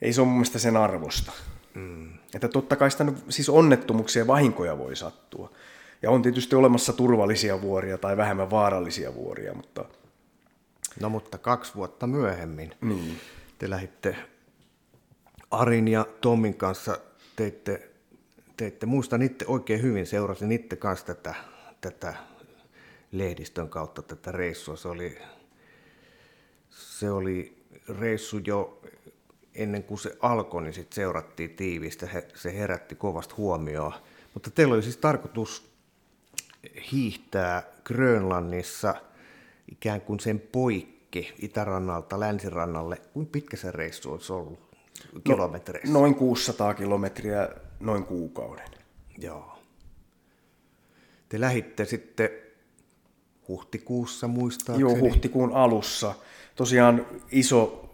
ei 0.03 0.13
se 0.13 0.21
ole 0.21 0.29
mun 0.29 0.37
mielestä 0.37 0.59
sen 0.59 0.77
arvosta. 0.77 1.33
Mm. 1.75 2.13
Että 2.35 2.49
totta 2.49 2.77
kai 2.77 2.91
sitä 2.91 3.05
siis 3.29 3.49
onnettomuuksia 3.49 4.23
ja 4.23 4.27
vahinkoja 4.27 4.79
voi 4.79 4.97
sattua. 4.97 5.53
Ja 6.03 6.11
on 6.11 6.23
tietysti 6.23 6.57
olemassa 6.57 6.93
turvallisia 6.93 7.63
vuoria 7.63 7.99
tai 7.99 8.17
vähemmän 8.17 8.51
vaarallisia 8.51 9.15
vuoria, 9.15 9.55
mutta... 9.55 9.85
No 11.01 11.09
mutta 11.09 11.39
kaksi 11.39 11.75
vuotta 11.75 12.07
myöhemmin 12.07 12.75
niin. 12.81 13.21
te 13.59 13.71
lähditte 13.71 14.17
Arin 15.51 15.89
ja 15.89 16.07
Tommin 16.21 16.55
kanssa, 16.55 16.99
teitte, 17.37 17.91
teitte 18.57 18.87
muistan 18.87 19.23
itse 19.23 19.45
oikein 19.49 19.83
hyvin, 19.83 20.07
seurasin 20.07 20.53
itse 20.53 20.77
kanssa 20.77 21.07
tätä, 21.07 21.35
tätä 21.81 22.15
lehdistön 23.13 23.69
kautta 23.69 24.03
tätä 24.03 24.33
reissua. 24.33 24.77
Se 24.77 24.89
oli, 24.89 25.19
se 26.71 27.11
oli 27.11 27.65
reissu 27.99 28.39
jo 28.47 28.81
ennen 29.55 29.83
kuin 29.83 29.99
se 29.99 30.17
alkoi, 30.21 30.63
niin 30.63 30.75
sit 30.75 30.93
seurattiin 30.93 31.51
tiivistä. 31.51 32.09
Se 32.35 32.59
herätti 32.59 32.95
kovasti 32.95 33.35
huomioon. 33.35 33.93
Mutta 34.35 34.51
teillä 34.51 34.75
oli 34.75 34.83
siis 34.83 34.97
tarkoitus 34.97 35.71
hiihtää 36.93 37.63
Grönlannissa 37.85 38.95
ikään 39.71 40.01
kuin 40.01 40.21
sen 40.21 40.41
poikki 40.41 41.33
itärannalta 41.39 42.21
länsirannalle. 42.21 42.97
Kuinka 43.13 43.31
pitkä 43.31 43.57
se 43.57 43.71
reissu 43.71 44.13
olisi 44.13 44.33
ollut 44.33 44.59
kilometreissä? 45.25 45.93
No, 45.93 46.01
noin 46.01 46.15
600 46.15 46.75
kilometriä 46.75 47.49
noin 47.81 48.05
kuukauden. 48.05 48.71
Joo. 49.19 49.59
Te 51.29 51.41
lähditte 51.41 51.85
sitten 51.85 52.29
huhtikuussa 53.49 54.29
muistaakseni? 54.29 54.81
Joo, 54.81 55.01
huhtikuun 55.01 55.53
alussa. 55.53 56.15
Tosiaan 56.57 57.07
iso 57.31 57.91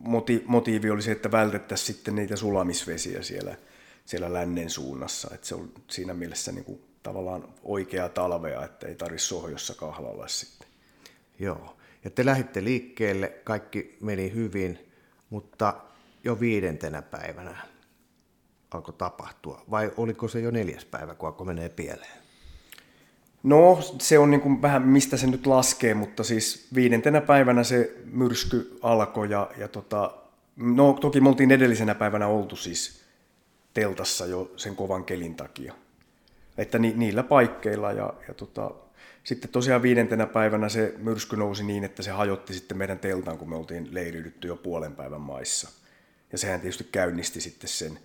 moti- 0.00 0.44
motiivi 0.46 0.90
oli 0.90 1.02
se, 1.02 1.12
että 1.12 1.30
vältettäisiin 1.30 1.86
sitten 1.86 2.14
niitä 2.14 2.36
sulamisvesiä 2.36 3.22
siellä, 3.22 3.56
siellä 4.04 4.32
lännen 4.32 4.70
suunnassa. 4.70 5.34
Että 5.34 5.46
se 5.46 5.54
on 5.54 5.72
siinä 5.88 6.14
mielessä 6.14 6.52
niin 6.52 6.64
kuin 6.64 6.80
tavallaan 7.02 7.48
oikea 7.62 8.08
talvea, 8.08 8.64
että 8.64 8.86
ei 8.86 8.94
tarvitse 8.94 9.26
sohjossa 9.26 9.74
kahlalla 9.74 10.28
sitten. 10.28 10.68
Joo, 11.38 11.76
ja 12.04 12.10
te 12.10 12.24
lähditte 12.26 12.64
liikkeelle, 12.64 13.32
kaikki 13.44 13.96
meni 14.00 14.32
hyvin, 14.34 14.78
mutta 15.30 15.74
jo 16.24 16.40
viidentenä 16.40 17.02
päivänä 17.02 17.56
alkoi 18.70 18.94
tapahtua, 18.98 19.64
vai 19.70 19.92
oliko 19.96 20.28
se 20.28 20.40
jo 20.40 20.50
neljäs 20.50 20.84
päivä, 20.84 21.14
kun 21.14 21.28
alkoi 21.28 21.46
menee 21.46 21.68
pieleen? 21.68 22.26
No, 23.42 23.78
se 23.98 24.18
on 24.18 24.30
niin 24.30 24.40
kuin 24.40 24.62
vähän 24.62 24.82
mistä 24.82 25.16
se 25.16 25.26
nyt 25.26 25.46
laskee, 25.46 25.94
mutta 25.94 26.24
siis 26.24 26.68
viidentenä 26.74 27.20
päivänä 27.20 27.64
se 27.64 27.96
myrsky 28.04 28.78
alkoi 28.82 29.30
ja, 29.30 29.50
ja 29.58 29.68
tota, 29.68 30.14
no 30.56 30.92
toki 31.00 31.20
me 31.20 31.28
oltiin 31.28 31.52
edellisenä 31.52 31.94
päivänä 31.94 32.26
oltu 32.26 32.56
siis 32.56 33.00
teltassa 33.74 34.26
jo 34.26 34.52
sen 34.56 34.76
kovan 34.76 35.04
kelin 35.04 35.34
takia. 35.34 35.74
Että 36.58 36.78
ni, 36.78 36.92
niillä 36.96 37.22
paikkeilla 37.22 37.92
ja, 37.92 38.14
ja 38.28 38.34
tota, 38.34 38.70
sitten 39.24 39.50
tosiaan 39.50 39.82
viidentenä 39.82 40.26
päivänä 40.26 40.68
se 40.68 40.94
myrsky 40.98 41.36
nousi 41.36 41.64
niin, 41.64 41.84
että 41.84 42.02
se 42.02 42.10
hajotti 42.10 42.54
sitten 42.54 42.78
meidän 42.78 42.98
teltan, 42.98 43.38
kun 43.38 43.48
me 43.48 43.56
oltiin 43.56 43.88
leiriydytty 43.90 44.48
jo 44.48 44.56
puolen 44.56 44.96
päivän 44.96 45.20
maissa. 45.20 45.68
Ja 46.32 46.38
sehän 46.38 46.60
tietysti 46.60 46.88
käynnisti 46.92 47.40
sitten 47.40 47.68
sen 47.68 47.98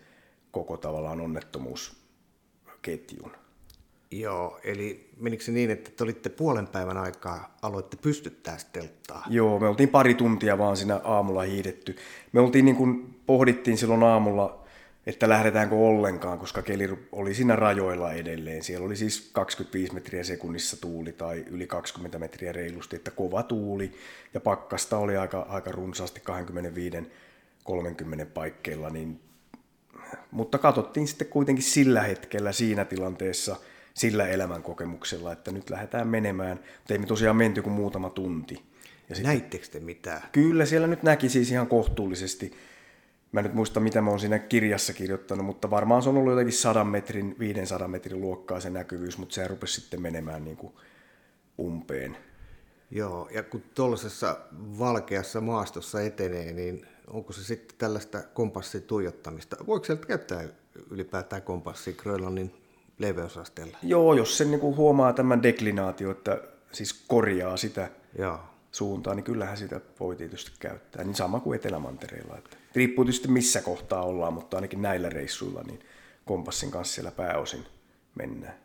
koko 0.51 0.77
tavallaan 0.77 1.21
onnettomuusketjun. 1.21 3.31
Joo, 4.11 4.59
eli 4.63 5.09
menikö 5.17 5.43
se 5.43 5.51
niin, 5.51 5.71
että 5.71 5.91
te 5.97 6.03
olitte 6.03 6.29
puolen 6.29 6.67
päivän 6.67 6.97
aikaa, 6.97 7.57
aloitte 7.61 7.97
pystyttää 7.97 8.57
telttaa? 8.73 9.25
Joo, 9.29 9.59
me 9.59 9.67
oltiin 9.67 9.89
pari 9.89 10.13
tuntia 10.13 10.57
vaan 10.57 10.77
siinä 10.77 10.99
aamulla 11.03 11.41
hiidetty. 11.41 11.95
Me 12.31 12.39
oltiin 12.39 12.65
niin 12.65 12.75
kuin, 12.75 13.19
pohdittiin 13.25 13.77
silloin 13.77 14.03
aamulla, 14.03 14.65
että 15.05 15.29
lähdetäänkö 15.29 15.75
ollenkaan, 15.75 16.39
koska 16.39 16.61
keli 16.61 16.89
oli 17.11 17.33
siinä 17.33 17.55
rajoilla 17.55 18.13
edelleen. 18.13 18.63
Siellä 18.63 18.85
oli 18.85 18.95
siis 18.95 19.29
25 19.33 19.93
metriä 19.93 20.23
sekunnissa 20.23 20.81
tuuli 20.81 21.11
tai 21.11 21.45
yli 21.49 21.67
20 21.67 22.19
metriä 22.19 22.51
reilusti, 22.51 22.95
että 22.95 23.11
kova 23.11 23.43
tuuli 23.43 23.91
ja 24.33 24.39
pakkasta 24.39 24.97
oli 24.97 25.17
aika, 25.17 25.45
aika 25.49 25.71
runsaasti 25.71 26.21
25-30 27.69 27.71
paikkeilla, 28.33 28.89
niin 28.89 29.19
mutta 30.31 30.57
katsottiin 30.57 31.07
sitten 31.07 31.27
kuitenkin 31.27 31.63
sillä 31.63 32.01
hetkellä 32.01 32.51
siinä 32.51 32.85
tilanteessa– 32.85 33.55
sillä 33.93 34.27
elämänkokemuksella, 34.27 35.31
että 35.31 35.51
nyt 35.51 35.69
lähdetään 35.69 36.07
menemään. 36.07 36.57
Mutta 36.57 36.93
ei 36.93 36.97
me 36.97 37.05
tosiaan 37.05 37.35
menty 37.35 37.61
kuin 37.61 37.73
muutama 37.73 38.09
tunti. 38.09 38.63
Ja 39.09 39.15
sitten, 39.15 39.33
Näittekö 39.33 39.67
te 39.67 39.79
mitään? 39.79 40.21
Kyllä, 40.31 40.65
siellä 40.65 40.87
nyt 40.87 41.03
näki 41.03 41.29
siis 41.29 41.51
ihan 41.51 41.67
kohtuullisesti. 41.67 42.51
Mä 43.31 43.39
en 43.39 43.43
nyt 43.43 43.53
muista, 43.53 43.79
mitä 43.79 44.01
mä 44.01 44.09
oon 44.09 44.19
siinä 44.19 44.39
kirjassa 44.39 44.93
kirjoittanut, 44.93 45.45
mutta 45.45 45.69
varmaan 45.69 46.03
se 46.03 46.09
on 46.09 46.17
ollut 46.17 46.31
jotenkin 46.31 46.53
100 46.53 46.83
metrin, 46.83 47.35
500 47.39 47.87
metrin 47.87 48.21
luokkaa 48.21 48.59
se 48.59 48.69
näkyvyys, 48.69 49.17
mutta 49.17 49.35
se 49.35 49.47
rupesi 49.47 49.81
sitten 49.81 50.01
menemään 50.01 50.43
niin 50.43 50.57
kuin 50.57 50.73
umpeen. 51.59 52.17
Joo, 52.91 53.29
ja 53.31 53.43
kun 53.43 53.63
tuollaisessa 53.75 54.37
valkeassa 54.79 55.41
maastossa 55.41 56.01
etenee, 56.01 56.53
niin 56.53 56.87
onko 57.13 57.33
se 57.33 57.43
sitten 57.43 57.77
tällaista 57.77 58.23
kompassin 58.33 58.83
tuijottamista? 58.83 59.55
Voiko 59.67 59.85
sieltä 59.85 60.05
käyttää 60.05 60.43
ylipäätään 60.89 61.41
kompassia 61.41 61.93
Grönlannin 61.93 62.53
leveysasteella. 62.97 63.77
Joo, 63.83 64.13
jos 64.13 64.37
se 64.37 64.45
niin 64.45 64.61
huomaa 64.61 65.13
tämän 65.13 65.43
deklinaatio, 65.43 66.11
että 66.11 66.41
siis 66.71 67.03
korjaa 67.07 67.57
sitä 67.57 67.89
Joo. 68.17 68.39
suuntaa, 68.71 69.15
niin 69.15 69.23
kyllähän 69.23 69.57
sitä 69.57 69.81
voi 69.99 70.15
tietysti 70.15 70.51
käyttää. 70.59 71.03
Niin 71.03 71.15
sama 71.15 71.39
kuin 71.39 71.55
Etelämantereilla. 71.55 72.37
Että 72.37 72.57
riippuu 72.75 73.05
tietysti 73.05 73.27
missä 73.27 73.61
kohtaa 73.61 74.03
ollaan, 74.03 74.33
mutta 74.33 74.57
ainakin 74.57 74.81
näillä 74.81 75.09
reissuilla 75.09 75.63
niin 75.63 75.79
kompassin 76.25 76.71
kanssa 76.71 76.95
siellä 76.95 77.11
pääosin 77.11 77.65
mennään. 78.15 78.55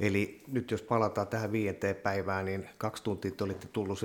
Eli 0.00 0.42
nyt 0.48 0.70
jos 0.70 0.82
palataan 0.82 1.26
tähän 1.26 1.52
viienteen 1.52 1.96
päivään, 1.96 2.44
niin 2.44 2.68
kaksi 2.78 3.02
tuntia 3.02 3.30
te 3.30 3.44
olitte 3.44 3.66
tullut 3.72 3.98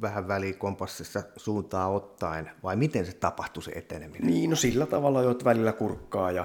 vähän 0.00 0.28
väliin 0.28 0.58
kompassissa 0.58 1.22
suuntaa 1.36 1.88
ottaen, 1.88 2.50
vai 2.62 2.76
miten 2.76 3.06
se 3.06 3.12
tapahtui 3.12 3.62
se 3.62 3.70
eteneminen? 3.74 4.26
Niin, 4.26 4.50
no 4.50 4.56
sillä 4.56 4.86
tavalla 4.86 5.22
jo, 5.22 5.30
että 5.30 5.44
välillä 5.44 5.72
kurkkaa 5.72 6.32
ja 6.32 6.44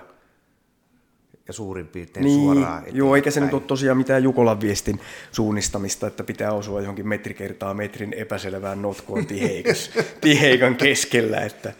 ja 1.50 1.54
suurin 1.54 1.88
piirtein 1.88 2.24
niin, 2.24 2.42
suoraan 2.42 2.80
eteenpäin. 2.80 2.96
Joo, 2.96 3.16
eikä 3.16 3.32
se 3.32 3.40
nyt 3.40 3.54
ole 3.54 3.62
tosiaan 3.62 3.98
mitään 3.98 4.24
Jukolan 4.24 4.62
viestin 4.62 5.00
suunnistamista, 5.32 6.08
että 6.08 6.24
pitää 6.24 6.52
osua 6.52 6.82
johonkin 6.82 7.08
metri 7.08 7.34
kertaa 7.34 7.74
metrin 7.74 8.14
epäselvään 8.14 8.82
notkoon 8.82 9.26
tiheikas, 9.26 9.92
tiheikan 10.22 10.76
keskellä, 10.76 11.38
että 11.38 11.74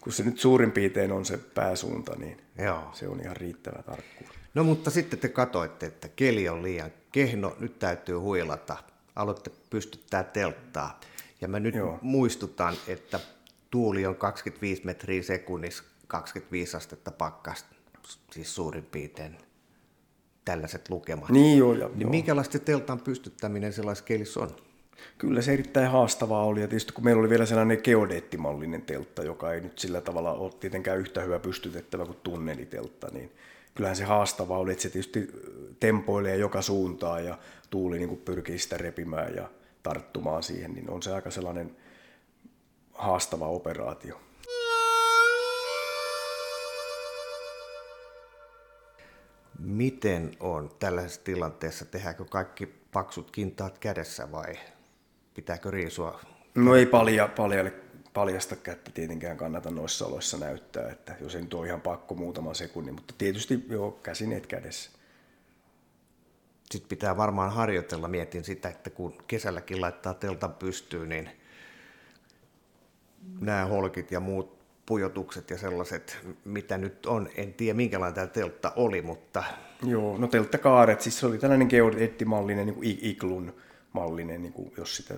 kun 0.00 0.12
se 0.12 0.22
nyt 0.22 0.38
suurin 0.38 0.72
piirtein 0.72 1.12
on 1.12 1.24
se 1.24 1.38
pääsuunta, 1.38 2.16
niin 2.18 2.36
Joo. 2.58 2.90
se 2.92 3.08
on 3.08 3.20
ihan 3.20 3.36
riittävä 3.36 3.82
tarkkuus. 3.82 4.30
No 4.54 4.64
mutta 4.64 4.90
sitten 4.90 5.18
te 5.18 5.28
katoitte, 5.28 5.86
että 5.86 6.08
keli 6.08 6.48
on 6.48 6.62
liian 6.62 6.90
kehno, 7.12 7.56
nyt 7.60 7.78
täytyy 7.78 8.16
huilata, 8.16 8.76
aloitte 9.16 9.50
pystyttää 9.70 10.24
telttaa. 10.24 11.00
Ja 11.40 11.48
mä 11.48 11.60
nyt 11.60 11.74
Joo. 11.74 11.98
muistutan, 12.02 12.74
että 12.86 13.20
tuuli 13.70 14.06
on 14.06 14.16
25 14.16 14.84
metriä 14.84 15.22
sekunnissa, 15.22 15.84
25 16.06 16.76
astetta 16.76 17.10
pakkasta 17.10 17.74
siis 18.30 18.54
suurin 18.54 18.84
piirtein 18.84 19.38
tällaiset 20.44 20.90
lukemat. 20.90 21.28
Niin 21.28 21.58
joo. 21.58 21.72
Ja, 21.72 21.88
niin 21.88 22.00
joo. 22.00 22.10
minkälaista 22.10 22.58
teltan 22.58 23.00
pystyttäminen 23.00 23.72
sellaisessa 23.72 24.06
kelissä 24.06 24.40
on? 24.40 24.50
Kyllä 25.18 25.42
se 25.42 25.52
erittäin 25.52 25.90
haastavaa 25.90 26.44
oli 26.44 26.60
ja 26.60 26.68
tietysti 26.68 26.92
kun 26.92 27.04
meillä 27.04 27.20
oli 27.20 27.28
vielä 27.28 27.46
sellainen 27.46 27.80
geodeettimallinen 27.84 28.82
teltta, 28.82 29.22
joka 29.22 29.52
ei 29.52 29.60
nyt 29.60 29.78
sillä 29.78 30.00
tavalla 30.00 30.32
ole 30.32 30.52
tietenkään 30.60 30.98
yhtä 30.98 31.20
hyvä 31.20 31.38
pystytettävä 31.38 32.04
kuin 32.06 32.18
tunneliteltta, 32.22 33.08
niin 33.12 33.32
kyllähän 33.74 33.96
se 33.96 34.04
haastavaa 34.04 34.58
oli, 34.58 34.72
että 34.72 34.82
se 34.82 34.90
tietysti 34.90 35.28
tempoilee 35.80 36.36
joka 36.36 36.62
suuntaan 36.62 37.24
ja 37.24 37.38
tuuli 37.72 37.98
niin 37.98 38.08
kuin 38.08 38.20
pyrkii 38.20 38.58
sitä 38.58 38.76
repimään 38.76 39.34
ja 39.34 39.48
tarttumaan 39.82 40.42
siihen, 40.42 40.74
niin 40.74 40.90
on 40.90 41.02
se 41.02 41.12
aika 41.12 41.30
sellainen 41.30 41.76
haastava 42.92 43.46
operaatio. 43.46 44.20
Miten 49.58 50.30
on 50.40 50.70
tällaisessa 50.78 51.20
tilanteessa? 51.24 51.84
Tehdäänkö 51.84 52.24
kaikki 52.24 52.66
paksut 52.92 53.30
kintaat 53.30 53.78
kädessä 53.78 54.32
vai 54.32 54.58
pitääkö 55.34 55.70
riisua? 55.70 56.20
No 56.54 56.76
ei 56.76 56.86
palja, 56.86 57.28
paljalle 57.28 57.72
paljasta 58.12 58.56
kättä 58.56 58.90
tietenkään 58.90 59.36
kannata 59.36 59.70
noissa 59.70 60.06
oloissa 60.06 60.38
näyttää, 60.38 60.90
että 60.90 61.16
jos 61.20 61.34
ei 61.34 61.42
nyt 61.42 61.54
ole 61.54 61.66
ihan 61.66 61.80
pakko 61.80 62.14
muutama 62.14 62.54
sekunnin, 62.54 62.94
mutta 62.94 63.14
tietysti 63.18 63.64
joo, 63.68 63.90
käsineet 63.90 64.46
kädessä. 64.46 64.90
Sitten 66.72 66.88
pitää 66.88 67.16
varmaan 67.16 67.52
harjoitella, 67.52 68.08
mietin 68.08 68.44
sitä, 68.44 68.68
että 68.68 68.90
kun 68.90 69.14
kesälläkin 69.26 69.80
laittaa 69.80 70.14
teltan 70.14 70.54
pystyyn, 70.54 71.08
niin 71.08 71.30
nämä 73.40 73.64
holkit 73.64 74.10
ja 74.10 74.20
muut 74.20 74.58
pujotukset 74.86 75.50
ja 75.50 75.58
sellaiset, 75.58 76.18
mitä 76.44 76.78
nyt 76.78 77.06
on, 77.06 77.28
en 77.36 77.54
tiedä 77.54 77.76
minkälainen 77.76 78.14
tämä 78.14 78.26
teltta 78.26 78.72
oli, 78.76 79.02
mutta... 79.02 79.44
Joo, 79.86 80.18
no 80.18 80.26
telttakaaret, 80.26 81.00
siis 81.00 81.18
se 81.18 81.26
oli 81.26 81.38
tällainen 81.38 81.68
geodettimallinen, 81.70 82.66
niin 82.66 82.74
kuin 82.74 82.98
iglun 83.02 83.54
mallinen, 83.92 84.42
niin 84.42 84.52
kuin 84.52 84.72
jos 84.76 84.96
sitä 84.96 85.14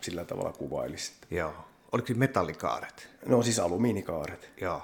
sillä 0.00 0.24
tavalla 0.24 0.52
kuvailisit. 0.52 1.16
Joo. 1.30 1.54
Oliko 1.92 2.08
se 2.08 2.14
metallikaaret? 2.14 3.08
No 3.26 3.42
siis 3.42 3.58
alumiinikaaret. 3.58 4.50
Joo. 4.60 4.82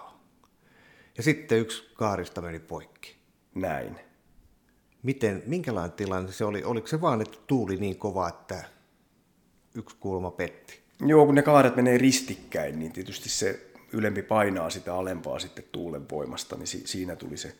Ja 1.16 1.22
sitten 1.22 1.58
yksi 1.58 1.90
kaarista 1.94 2.40
meni 2.40 2.58
poikki. 2.58 3.16
Näin. 3.54 4.11
Miten, 5.02 5.42
minkälainen 5.46 5.92
tilanne 5.92 6.32
se 6.32 6.44
oli? 6.44 6.64
Oliko 6.64 6.86
se 6.86 7.00
vaan, 7.00 7.20
että 7.20 7.38
tuuli 7.46 7.76
niin 7.76 7.96
kova, 7.98 8.28
että 8.28 8.64
yksi 9.74 9.96
kulma 10.00 10.30
petti? 10.30 10.82
Joo, 11.06 11.26
kun 11.26 11.34
ne 11.34 11.42
kaaret 11.42 11.76
menee 11.76 11.98
ristikkäin, 11.98 12.78
niin 12.78 12.92
tietysti 12.92 13.28
se 13.28 13.70
ylempi 13.92 14.22
painaa 14.22 14.70
sitä 14.70 14.94
alempaa 14.94 15.38
sitten 15.38 15.64
tuulen 15.72 16.08
voimasta, 16.10 16.56
niin 16.56 16.66
si- 16.66 16.86
siinä 16.86 17.16
tuli 17.16 17.36
se 17.36 17.54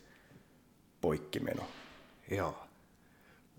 poikkimeno. 1.01 1.63
Joo. 2.31 2.55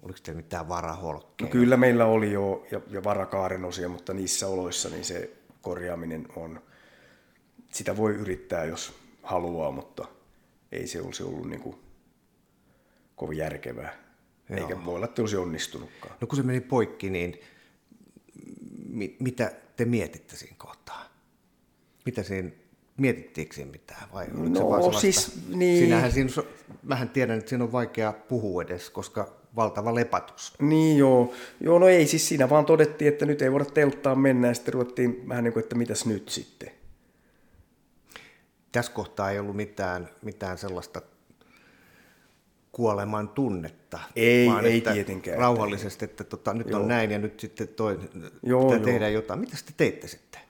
Oliko 0.03 0.19
teillä 0.23 0.43
mitään 0.43 0.69
varaholkkeja? 0.69 1.49
No 1.49 1.53
kyllä 1.53 1.77
meillä 1.77 2.07
oli 2.07 2.33
jo 2.33 2.67
ja, 2.71 2.81
ja 2.91 3.05
varakaaren 3.05 3.65
osia, 3.65 3.89
mutta 3.89 4.15
niissä 4.15 4.49
oloissa 4.49 4.89
niin 4.89 5.05
se 5.05 5.31
korjaaminen 5.63 6.27
on, 6.37 6.61
sitä 7.73 7.97
voi 7.97 8.15
yrittää 8.15 8.65
jos 8.65 8.93
haluaa, 9.23 9.71
mutta 9.71 10.09
ei 10.73 10.87
se 10.87 11.01
olisi 11.01 11.23
ollut 11.23 11.49
niin 11.51 11.61
kuin 11.61 11.77
kovin 13.17 13.39
järkevää. 13.39 13.97
Joo. 14.51 14.59
Eikä 14.59 14.85
voi 14.85 14.95
olla, 14.95 15.07
että 15.07 15.23
olisi 15.23 15.37
onnistunutkaan. 15.37 16.17
No 16.21 16.27
kun 16.27 16.37
se 16.37 16.43
meni 16.43 16.61
poikki, 16.61 17.11
niin 17.11 17.41
mi- 18.89 19.17
mitä 19.21 19.53
te 19.77 19.85
mietitte 19.85 20.37
siinä 20.37 20.55
kohtaa? 20.59 21.05
Mitä 22.07 22.23
siinä, 22.23 22.51
mietittiinkö 22.97 23.55
siinä 23.55 23.71
mitään? 23.71 24.09
Vai 24.13 24.25
oliko 24.25 24.49
No, 24.49 24.55
se 24.57 24.63
vaan 24.65 24.83
sellaista- 24.83 25.01
siis, 25.01 25.49
niin. 25.49 25.79
Siinähän 25.79 26.13
siinä, 26.13 26.31
mähän 26.83 27.09
tiedän, 27.09 27.39
että 27.39 27.49
siinä 27.49 27.65
on 27.65 27.73
vaikea 27.73 28.13
puhua 28.13 28.63
edes, 28.63 28.91
koska 28.91 29.33
valtava 29.57 29.95
lepatus. 29.95 30.53
Niin 30.61 30.99
joo. 30.99 31.33
joo, 31.61 31.79
no 31.79 31.89
ei 31.89 32.07
siis 32.07 32.29
siinä 32.29 32.51
vaan 32.51 32.67
todettiin, 32.67 33.09
että 33.09 33.27
nyt 33.27 33.43
ei 33.43 33.53
voida 33.53 33.65
telttaan 33.65 34.19
mennä 34.19 34.49
ja 34.49 34.55
sitten 34.55 34.75
ruvettiin 34.75 35.29
vähän 35.29 35.45
niin 35.45 35.53
kuin, 35.53 35.63
että 35.63 35.75
mitäs 35.75 36.07
nyt 36.07 36.29
sitten. 36.29 36.71
Tässä 38.73 38.93
kohtaa 38.93 39.31
ei 39.31 39.39
ollut 39.39 39.57
mitään, 39.57 40.09
mitään 40.23 40.59
sellaista 40.59 41.03
kuoleman 42.75 43.29
tunnetta. 43.29 43.99
Ei, 44.17 44.49
vaan 44.49 44.65
ei 44.65 44.79
että 44.79 44.93
tietenkään. 44.93 45.39
Rauhallisesti, 45.39 46.05
että 46.05 46.25
tota, 46.25 46.55
nyt 46.55 46.69
Joo. 46.69 46.81
on 46.81 46.89
näin 46.89 47.11
ja 47.11 47.19
nyt 47.19 47.41
sitten 47.41 47.69
toi, 47.69 48.01
Joo, 48.43 48.63
pitää 48.65 48.77
joo. 48.77 48.85
tehdä 48.85 49.09
jotain. 49.09 49.41
Mitä 49.41 49.57
te 49.67 49.73
teitte 49.77 50.09
sitten? 50.09 50.41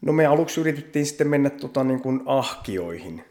No 0.00 0.12
me 0.12 0.26
aluksi 0.26 0.60
yritettiin 0.60 1.06
sitten 1.06 1.28
mennä 1.28 1.50
tota 1.50 1.84
niin 1.84 2.00
kuin 2.00 2.22
ahkioihin, 2.26 3.24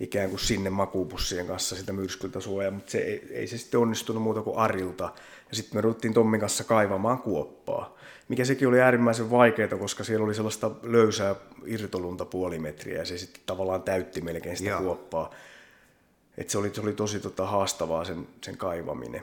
ikään 0.00 0.30
kuin 0.30 0.40
sinne 0.40 0.70
makuupussien 0.70 1.46
kanssa 1.46 1.76
sitä 1.76 1.92
myrskyltä 1.92 2.40
suojaa, 2.40 2.70
mutta 2.70 2.90
se 2.90 2.98
ei, 2.98 3.28
ei 3.30 3.46
se 3.46 3.58
sitten 3.58 3.80
onnistunut 3.80 4.22
muuta 4.22 4.42
kuin 4.42 4.56
Arilta. 4.56 5.12
Ja 5.48 5.56
sitten 5.56 5.76
me 5.76 5.80
ruvettiin 5.80 6.14
Tommin 6.14 6.40
kanssa 6.40 6.64
kaivamaan 6.64 7.18
kuoppaa, 7.18 7.96
mikä 8.28 8.44
sekin 8.44 8.68
oli 8.68 8.80
äärimmäisen 8.80 9.30
vaikeaa, 9.30 9.68
koska 9.78 10.04
siellä 10.04 10.24
oli 10.24 10.34
sellaista 10.34 10.70
löysää 10.82 11.34
irtolunta 11.64 12.24
puoli 12.24 12.58
metriä 12.58 12.98
ja 12.98 13.04
se 13.04 13.18
sitten 13.18 13.42
tavallaan 13.46 13.82
täytti 13.82 14.20
melkein 14.20 14.56
sitä 14.56 14.70
Joo. 14.70 14.80
kuoppaa. 14.80 15.30
Et 16.38 16.50
se, 16.50 16.58
oli, 16.58 16.74
se 16.74 16.80
oli 16.80 16.92
tosi 16.92 17.20
tota, 17.20 17.46
haastavaa 17.46 18.04
sen, 18.04 18.28
sen 18.44 18.56
kaivaminen. 18.56 19.22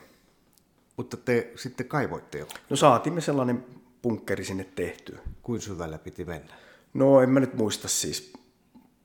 Mutta 0.98 1.18
te 1.18 1.52
sitten 1.56 1.88
kaivoitte 1.88 2.38
jo. 2.38 2.48
No 2.70 2.76
saatiin 2.76 3.14
me 3.14 3.22
sellainen 3.22 3.66
punkkeri 4.02 4.44
sinne 4.44 4.64
tehtyä. 4.64 5.20
Kuin 5.44 5.62
syvällä 5.62 5.98
piti 5.98 6.26
mennä? 6.26 6.54
No 6.94 7.22
en 7.22 7.30
mä 7.30 7.40
nyt 7.40 7.54
muista 7.54 7.88
siis 7.88 8.34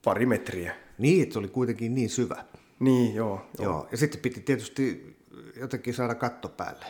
pari 0.04 0.26
metriä. 0.26 0.74
Niin, 0.98 1.22
että 1.22 1.32
se 1.32 1.38
oli 1.38 1.48
kuitenkin 1.48 1.94
niin 1.94 2.10
syvä. 2.10 2.44
Niin, 2.78 3.14
joo. 3.14 3.46
Joo, 3.58 3.64
Joo. 3.70 3.88
Ja 3.90 3.96
sitten 3.96 4.20
piti 4.20 4.40
tietysti 4.40 5.16
jotenkin 5.60 5.94
saada 5.94 6.14
katto 6.14 6.48
päälle. 6.48 6.86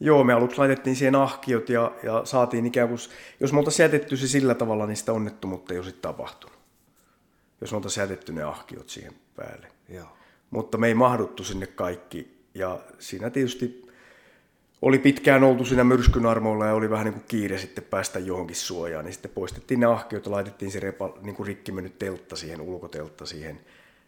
joo 0.00 0.24
me 0.24 0.32
aluksi 0.32 0.58
laitettiin 0.58 0.96
siihen 0.96 1.14
ahkiot 1.14 1.68
ja, 1.68 1.92
ja 2.02 2.24
saatiin 2.24 2.66
ikään 2.66 2.88
kuin, 2.88 2.98
jos 3.40 3.52
me 3.52 3.58
oltaisiin 3.58 3.84
jätetty 3.84 4.16
se 4.16 4.28
sillä 4.28 4.54
tavalla, 4.54 4.86
niin 4.86 4.96
sitä 4.96 5.12
onnettomuutta 5.12 5.74
ei 5.74 5.78
olisi 5.78 5.92
tapahtunut. 5.92 6.58
Jos 7.60 7.70
me 7.70 7.76
oltaisiin 7.76 8.02
jätetty 8.02 8.32
ne 8.32 8.42
ahkiot 8.42 8.88
siihen 8.88 9.14
päälle. 9.36 9.68
Joo. 9.88 10.08
Mutta 10.54 10.78
me 10.78 10.86
ei 10.88 10.94
mahduttu 10.94 11.44
sinne 11.44 11.66
kaikki. 11.66 12.34
Ja 12.54 12.80
siinä 12.98 13.30
tietysti 13.30 13.88
oli 14.82 14.98
pitkään 14.98 15.44
oltu 15.44 15.64
siinä 15.64 15.84
myrskyn 15.84 16.26
armoilla 16.26 16.66
ja 16.66 16.74
oli 16.74 16.90
vähän 16.90 17.04
niin 17.04 17.14
kuin 17.14 17.24
kiire 17.28 17.58
sitten 17.58 17.84
päästä 17.84 18.18
johonkin 18.18 18.56
suojaan. 18.56 19.04
Niin 19.04 19.12
sitten 19.12 19.30
poistettiin 19.30 19.80
ne 19.80 19.86
ahkiot 19.86 20.26
ja 20.26 20.32
laitettiin 20.32 20.70
se 20.70 20.80
repa, 20.80 21.18
niin 21.22 21.36
kuin 21.36 21.46
rikki 21.46 21.72
mennyt 21.72 21.98
teltta 21.98 22.36
siihen, 22.36 22.60
ulkoteltta 22.60 23.26
siihen, 23.26 23.60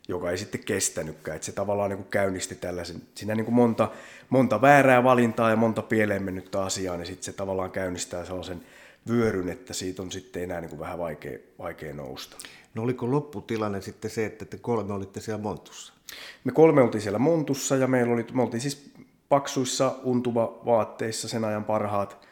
joka 0.09 0.31
ei 0.31 0.39
sitten 0.39 0.65
kestänytkään. 0.65 1.37
Että 1.37 1.47
se 1.47 1.53
tavallaan 1.53 1.91
niin 1.91 1.99
kuin 1.99 2.11
käynnisti 2.11 2.55
tällaisen, 2.55 3.03
siinä 3.15 3.35
niin 3.35 3.45
kuin 3.45 3.55
monta, 3.55 3.91
monta 4.31 4.61
väärää 4.61 5.05
valintaa 5.05 5.51
ja 5.51 5.57
monta 5.57 5.83
pieleen 5.83 6.23
mennyttä 6.23 6.63
asiaa, 6.63 6.97
niin 6.97 7.07
sitten 7.07 7.25
se 7.25 7.33
tavallaan 7.33 7.71
käynnistää 7.71 8.25
sellaisen 8.25 8.61
vyöryn, 9.09 9.49
että 9.49 9.75
siitä 9.75 10.03
on 10.03 10.13
sitten 10.13 10.43
enää 10.43 10.61
niin 10.61 10.71
kuin 10.71 10.81
vähän 10.81 10.99
vaikea, 10.99 11.39
vaikea 11.59 11.95
nousta. 11.95 12.37
No 12.75 12.83
oliko 12.83 13.11
lopputilanne 13.11 13.81
sitten 13.81 14.11
se, 14.11 14.27
että 14.27 14.45
te 14.45 14.57
kolme 14.57 14.95
olitte 14.95 15.21
siellä 15.21 15.43
Montussa? 15.43 15.96
Me 16.45 16.53
kolme 16.53 16.83
oltiin 16.83 17.03
siellä 17.03 17.19
Montussa 17.19 17.77
ja 17.77 17.87
meillä 17.87 18.15
oli, 18.15 18.27
me 18.33 18.43
oltiin 18.43 18.61
siis 18.61 18.91
paksuissa 19.29 19.95
untuva 20.03 20.61
vaatteissa 20.67 21.29
sen 21.29 21.45
ajan 21.45 21.65
parhaat 21.65 22.27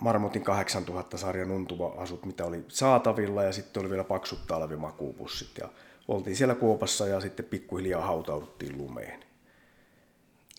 Marmotin 0.00 0.42
8000 0.42 1.16
sarjan 1.16 1.50
untuva 1.50 1.94
asut, 1.96 2.26
mitä 2.26 2.44
oli 2.44 2.64
saatavilla 2.68 3.42
ja 3.42 3.52
sitten 3.52 3.80
oli 3.80 3.90
vielä 3.90 4.04
paksut 4.04 4.46
talvimakuupussit 4.46 5.58
ja 5.60 5.68
oltiin 6.08 6.36
siellä 6.36 6.54
kuopassa 6.54 7.06
ja 7.06 7.20
sitten 7.20 7.44
pikkuhiljaa 7.44 8.06
hautauduttiin 8.06 8.78
lumeen. 8.78 9.24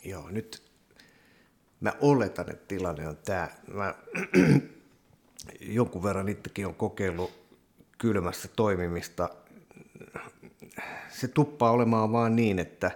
Joo, 0.04 0.30
nyt 0.30 0.64
mä 1.80 1.94
oletan, 2.02 2.52
että 2.52 2.66
tilanne 2.68 3.08
on 3.08 3.18
tämä. 3.18 3.50
Mä 3.74 3.96
jonkun 5.60 6.04
verran 6.04 6.30
itsekin 6.30 6.68
on 6.68 6.76
kokeillut 6.76 7.32
kylmässä 7.98 8.48
toimimista. 8.56 9.30
Se 11.10 11.28
tuppaa 11.28 11.72
olemaan 11.72 12.12
vaan 12.12 12.36
niin, 12.36 12.60
että, 12.60 12.92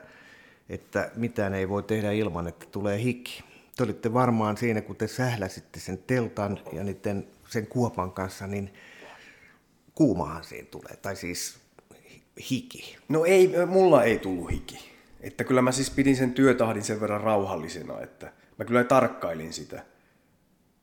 että 0.69 1.11
mitään 1.15 1.53
ei 1.53 1.69
voi 1.69 1.83
tehdä 1.83 2.11
ilman, 2.11 2.47
että 2.47 2.65
tulee 2.71 2.99
hiki. 2.99 3.43
Te 3.77 3.83
olitte 3.83 4.13
varmaan 4.13 4.57
siinä, 4.57 4.81
kun 4.81 4.95
te 4.95 5.07
sähläsitte 5.07 5.79
sen 5.79 5.97
teltan 6.07 6.59
ja 6.73 6.83
niiden, 6.83 7.27
sen 7.49 7.67
kuopan 7.67 8.11
kanssa, 8.11 8.47
niin 8.47 8.73
kuumahan 9.95 10.43
siinä 10.43 10.67
tulee, 10.71 10.95
tai 11.01 11.15
siis 11.15 11.57
hiki. 12.51 12.97
No 13.09 13.25
ei, 13.25 13.53
mulla 13.67 14.03
ei 14.03 14.19
tullut 14.19 14.51
hiki. 14.51 14.95
Että 15.21 15.43
kyllä 15.43 15.61
mä 15.61 15.71
siis 15.71 15.89
pidin 15.89 16.15
sen 16.15 16.33
työtahdin 16.33 16.83
sen 16.83 17.01
verran 17.01 17.21
rauhallisena, 17.21 18.01
että 18.01 18.31
mä 18.59 18.65
kyllä 18.65 18.83
tarkkailin 18.83 19.53
sitä. 19.53 19.85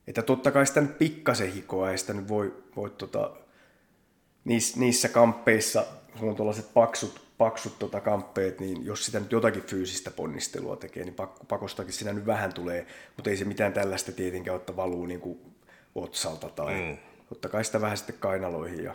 Että 0.07 0.23
totta 0.23 0.51
kai 0.51 0.67
sitä 0.67 0.81
nyt 0.81 0.99
pikkasen 0.99 1.53
hikoa, 1.53 1.91
ei 1.91 1.99
sitä 1.99 2.13
nyt 2.13 2.29
voi, 2.29 2.65
voi 2.77 2.91
tota, 2.91 3.31
niissä, 4.45 4.81
niissä 4.81 5.09
kamppeissa, 5.09 5.87
kun 6.19 6.29
on 6.29 6.37
tuollaiset 6.37 6.75
paksut, 6.75 7.21
paksut 7.39 7.79
tota 7.79 8.01
kamppeet, 8.01 8.61
niin 8.61 8.85
jos 8.85 9.07
sitä 9.07 9.21
nyt 9.21 9.33
jotakin 9.33 9.63
fyysistä 9.63 10.11
ponnistelua 10.11 10.77
tekee, 10.77 11.05
niin 11.05 11.15
pakko, 11.15 11.45
pakostakin 11.45 11.93
siinä 11.93 12.13
nyt 12.13 12.27
vähän 12.27 12.55
tulee, 12.55 12.87
mutta 13.17 13.31
ei 13.31 13.37
se 13.37 13.45
mitään 13.45 13.73
tällaista 13.73 14.13
tietenkään, 14.13 14.57
että 14.57 14.77
valuu 14.77 15.07
niin 15.07 15.21
kuin 15.21 15.39
otsalta 15.95 16.49
tai 16.49 16.75
mm. 16.75 16.99
totta 17.29 17.49
kai 17.49 17.65
sitä 17.65 17.81
vähän 17.81 17.97
sitten 17.97 18.17
kainaloihin 18.19 18.85
ja 18.85 18.95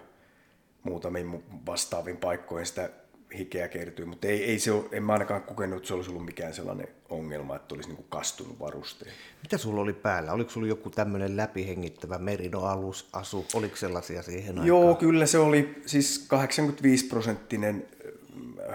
muutamiin 0.83 1.33
mu- 1.33 1.65
vastaaviin 1.65 2.17
paikkoihin 2.17 2.65
sitä 2.65 2.89
hikeä 3.37 3.67
kertyy, 3.67 4.05
mutta 4.05 4.27
ei, 4.27 4.43
ei 4.43 4.59
se 4.59 4.71
ole, 4.71 4.85
en 4.91 5.03
mä 5.03 5.13
ainakaan 5.13 5.43
kokenut, 5.43 5.77
että 5.77 5.87
se 5.87 5.93
olisi 5.93 6.09
ollut 6.09 6.25
mikään 6.25 6.53
sellainen 6.53 6.87
ongelma, 7.09 7.55
että 7.55 7.75
olisi 7.75 7.89
niin 7.89 7.95
kuin 7.95 8.07
kastunut 8.09 8.59
varusteet. 8.59 9.13
Mitä 9.43 9.57
sulla 9.57 9.81
oli 9.81 9.93
päällä? 9.93 10.33
Oliko 10.33 10.49
sulla 10.49 10.67
joku 10.67 10.89
tämmöinen 10.89 11.37
läpihengittävä 11.37 12.17
merino-alus, 12.17 13.09
asu? 13.13 13.45
Oliko 13.53 13.75
sellaisia 13.75 14.23
siihen 14.23 14.49
aikaan? 14.49 14.67
Joo, 14.67 14.95
kyllä 14.95 15.25
se 15.25 15.37
oli 15.37 15.81
siis 15.85 16.25
85 16.27 17.05
prosenttinen 17.05 17.87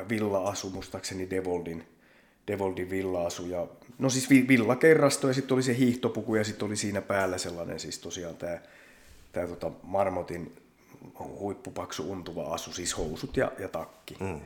villa-asu, 0.08 0.70
muistaakseni 0.70 1.30
Devoldin, 1.30 1.84
Devoldin 2.46 2.90
villa-asu. 2.90 3.46
Ja, 3.46 3.66
no 3.98 4.10
siis 4.10 4.30
vi- 4.30 4.48
villakerrasto 4.48 5.28
ja 5.28 5.34
sitten 5.34 5.54
oli 5.54 5.62
se 5.62 5.76
hiihtopuku 5.76 6.34
ja 6.34 6.44
sitten 6.44 6.66
oli 6.66 6.76
siinä 6.76 7.02
päällä 7.02 7.38
sellainen 7.38 7.80
siis 7.80 7.98
tosiaan 7.98 8.36
tämä 8.36 8.58
tää 9.32 9.46
tota 9.46 9.70
Marmotin 9.82 10.62
huippupaksu 11.18 12.12
untuva 12.12 12.44
asu, 12.54 12.72
siis 12.72 12.98
housut 12.98 13.36
ja, 13.36 13.52
ja 13.58 13.68
takki. 13.68 14.16
Mm. 14.20 14.40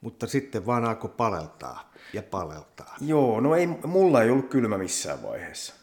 Mutta 0.00 0.26
sitten 0.26 0.66
vaan 0.66 0.84
alkoi 0.84 1.10
paleltaa 1.16 1.92
ja 2.12 2.22
paleltaa. 2.22 2.96
Joo, 3.00 3.40
no 3.40 3.56
ei, 3.56 3.66
mulla 3.66 4.22
ei 4.22 4.30
ollut 4.30 4.48
kylmä 4.48 4.78
missään 4.78 5.22
vaiheessa. 5.22 5.74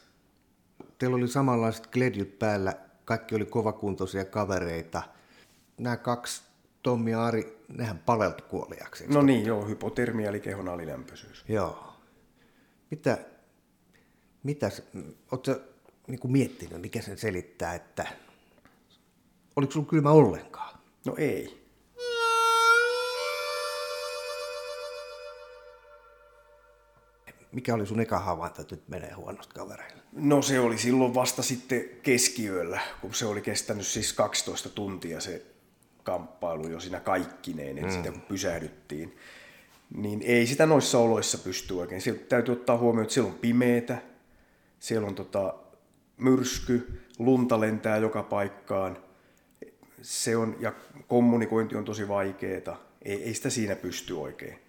teillä 0.98 1.16
oli 1.16 1.28
samanlaiset 1.28 1.88
kledjut 1.88 2.40
päällä, 2.40 2.74
kaikki 3.06 3.36
oli 3.36 3.46
kovakuntoisia 3.46 4.26
kavereita. 4.26 5.04
Nämä 5.78 5.98
kaksi, 5.98 6.42
Tommi 6.84 7.12
ja 7.12 7.26
Ari, 7.26 7.58
nehän 7.68 7.98
paleltu 7.98 8.44
kuoliaksi. 8.44 9.08
No 9.08 9.22
niin, 9.22 9.46
joo, 9.46 9.68
hypotermia 9.68 10.30
eli 10.30 10.40
kehon 10.40 10.70
alilämpöisyys. 10.70 11.46
Joo. 11.48 11.94
Mitä, 12.92 13.18
mitäs, 14.44 14.82
ootko 15.32 15.73
niin 16.08 16.20
kuin 16.20 16.32
miettinyt, 16.32 16.82
mikä 16.82 17.02
sen 17.02 17.18
selittää, 17.18 17.74
että 17.74 18.08
oliko 19.56 19.72
sulla 19.72 19.88
kylmä 19.90 20.12
ollenkaan? 20.12 20.80
No 21.06 21.16
ei. 21.18 21.64
Mikä 27.52 27.74
oli 27.74 27.86
sun 27.86 28.00
eka 28.00 28.20
havainto, 28.20 28.62
että 28.62 28.76
nyt 28.76 28.90
menee 28.90 29.14
huonosti 29.14 29.54
kavereille? 29.54 30.02
No 30.12 30.42
se 30.42 30.60
oli 30.60 30.78
silloin 30.78 31.14
vasta 31.14 31.44
sitten 31.44 31.82
keskiyöllä, 32.04 32.82
kun 33.02 33.14
se 33.14 33.26
oli 33.26 33.42
kestänyt 33.42 33.88
siis 33.88 34.14
12 34.14 34.70
tuntia 34.70 35.20
se 35.20 35.46
kamppailu 36.04 36.68
jo 36.68 36.80
siinä 36.80 37.00
kaikkineen, 37.00 37.78
että 37.78 37.88
mm. 37.88 37.94
sitten 37.94 38.14
kun 38.14 38.22
pysähdyttiin. 38.22 39.18
Niin 39.98 40.22
ei 40.22 40.48
sitä 40.48 40.66
noissa 40.66 41.00
oloissa 41.00 41.38
pysty 41.38 41.74
oikein. 41.74 42.02
Siellä 42.02 42.22
täytyy 42.30 42.52
ottaa 42.52 42.78
huomioon, 42.78 43.04
että 43.04 43.14
siellä 43.14 43.32
on 43.32 43.40
pimeetä, 43.40 43.98
siellä 44.80 45.08
on 45.08 45.16
tota 45.16 45.54
myrsky, 46.24 47.02
lunta 47.20 47.60
lentää 47.60 47.98
joka 47.98 48.24
paikkaan. 48.24 48.98
Se 50.02 50.38
on, 50.38 50.56
ja 50.60 50.74
kommunikointi 51.08 51.76
on 51.76 51.86
tosi 51.86 52.08
vaikeeta. 52.08 52.76
Ei, 53.02 53.24
ei 53.24 53.34
sitä 53.34 53.50
siinä 53.50 53.76
pysty 53.76 54.14
oikein. 54.14 54.60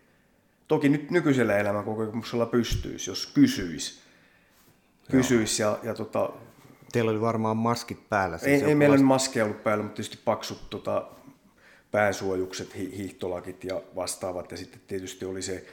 Toki 0.69 0.89
nyt 0.89 1.11
nykyisellä 1.11 1.59
elämänkokemuksella 1.59 2.47
pystyisi, 2.47 3.11
jos 3.11 3.27
kysyisi. 3.27 4.01
Kysyisi 5.11 5.63
ja, 5.63 5.79
ja 5.83 5.95
tota, 5.95 6.31
Teillä 6.93 7.11
oli 7.11 7.21
varmaan 7.21 7.57
maskit 7.57 8.09
päällä. 8.09 8.39
Siis 8.39 8.63
ei, 8.63 8.69
ei 8.69 8.75
meillä 8.75 8.95
vasta... 8.95 9.07
maskeja 9.07 9.45
ollut 9.45 9.65
päällä, 9.65 9.83
mutta 9.83 9.97
tietysti 9.97 10.19
paksut 10.25 10.71
tota, 10.71 11.09
pääsuojukset, 11.91 12.77
hi- 12.77 12.97
hiihtolakit 12.97 13.65
ja 13.65 13.83
vastaavat. 13.97 14.51
Ja 14.51 14.57
sitten 14.57 14.81
tietysti 14.87 15.25
oli 15.25 15.43
se 15.43 15.67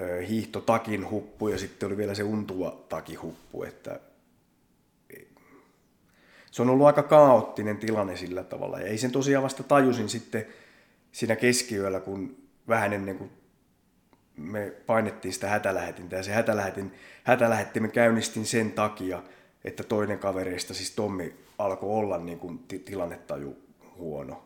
ö, 0.00 0.26
hiihtotakin 0.26 1.10
huppu 1.10 1.48
ja 1.48 1.58
sitten 1.58 1.86
oli 1.86 1.96
vielä 1.96 2.14
se 2.14 2.22
untuva 2.22 2.84
takihuppu. 2.88 3.62
Että 3.62 4.00
se 6.50 6.62
on 6.62 6.70
ollut 6.70 6.86
aika 6.86 7.02
kaoottinen 7.02 7.76
tilanne 7.76 8.16
sillä 8.16 8.44
tavalla. 8.44 8.80
Ja 8.80 8.86
ei 8.86 8.98
sen 8.98 9.10
tosiaan 9.10 9.44
vasta 9.44 9.62
tajusin 9.62 10.08
sitten 10.08 10.46
siinä 11.12 11.36
keskiyöllä, 11.36 12.00
kun 12.00 12.36
vähän 12.68 12.92
ennen 12.92 13.18
kuin 13.18 13.30
me 14.36 14.72
painettiin 14.86 15.34
sitä 15.34 15.48
hätälähetintä. 15.48 16.16
Ja 16.16 16.22
se 16.22 16.32
hätälähetin, 16.32 16.92
hätälähettimen 17.24 17.90
käynnistin 17.90 18.46
sen 18.46 18.72
takia, 18.72 19.22
että 19.64 19.82
toinen 19.82 20.18
kavereista, 20.18 20.74
siis 20.74 20.90
Tommi, 20.90 21.34
alkoi 21.58 21.90
olla 21.90 22.18
niin 22.18 22.38
kuin 22.38 22.58
tilannetaju 22.84 23.56
huono. 23.96 24.42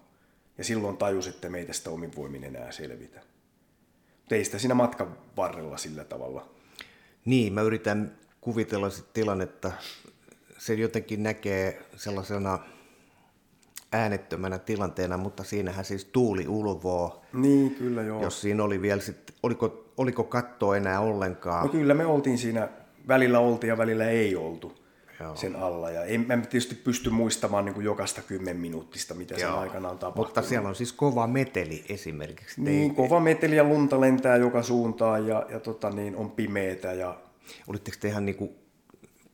Ja 0.58 0.64
silloin 0.64 0.96
tajus, 0.96 1.26
että 1.26 1.48
meitä 1.48 1.72
sitä 1.72 1.90
omin 1.90 2.16
voimin 2.16 2.44
enää 2.44 2.72
selvitä. 2.72 3.20
Teistä 4.28 4.58
siinä 4.58 4.74
matkan 4.74 5.16
varrella 5.36 5.76
sillä 5.76 6.04
tavalla. 6.04 6.48
Niin, 7.24 7.52
mä 7.52 7.62
yritän 7.62 8.18
kuvitella 8.40 8.90
sitä 8.90 9.08
tilannetta. 9.12 9.72
Se 10.62 10.74
jotenkin 10.74 11.22
näkee 11.22 11.82
sellaisena 11.96 12.58
äänettömänä 13.92 14.58
tilanteena, 14.58 15.16
mutta 15.16 15.44
siinähän 15.44 15.84
siis 15.84 16.04
tuuli 16.04 16.48
ulvoo. 16.48 17.22
Niin, 17.32 17.74
kyllä 17.74 18.02
joo. 18.02 18.22
Jos 18.22 18.40
siinä 18.40 18.62
oli 18.62 18.82
vielä 18.82 19.00
sitten, 19.00 19.36
oliko, 19.42 19.92
oliko 19.96 20.24
kattoa 20.24 20.76
enää 20.76 21.00
ollenkaan? 21.00 21.66
No 21.66 21.72
kyllä 21.72 21.94
me 21.94 22.06
oltiin 22.06 22.38
siinä, 22.38 22.68
välillä 23.08 23.38
oltiin 23.38 23.68
ja 23.68 23.78
välillä 23.78 24.08
ei 24.08 24.36
oltu 24.36 24.72
Joo. 25.20 25.36
sen 25.36 25.56
alla. 25.56 25.90
Ja 25.90 26.04
en, 26.04 26.20
mä 26.20 26.36
tietysti 26.36 26.74
pysty 26.74 27.10
muistamaan 27.10 27.64
niin 27.64 27.74
kuin 27.74 27.84
jokaista 27.84 28.22
kymmen 28.22 28.56
minuuttista, 28.56 29.14
mitä 29.14 29.34
Joo. 29.34 29.50
sen 29.50 29.60
aikana 29.60 29.88
on 29.88 29.98
tapahtunut. 29.98 30.28
Mutta 30.28 30.42
siellä 30.42 30.68
on 30.68 30.74
siis 30.74 30.92
kova 30.92 31.26
meteli 31.26 31.84
esimerkiksi. 31.88 32.62
Niin, 32.62 32.90
Te... 32.90 32.96
kova 32.96 33.20
meteli 33.20 33.56
ja 33.56 33.64
lunta 33.64 34.00
lentää 34.00 34.36
joka 34.36 34.62
suuntaan 34.62 35.26
ja, 35.26 35.46
ja 35.50 35.60
tota, 35.60 35.90
niin, 35.90 36.16
on 36.16 36.30
pimeetä. 36.30 36.92
Ja... 36.92 37.20
Olitteko 37.68 37.96
te 38.00 38.08
ihan 38.08 38.26
niin 38.26 38.36
kuin 38.36 38.61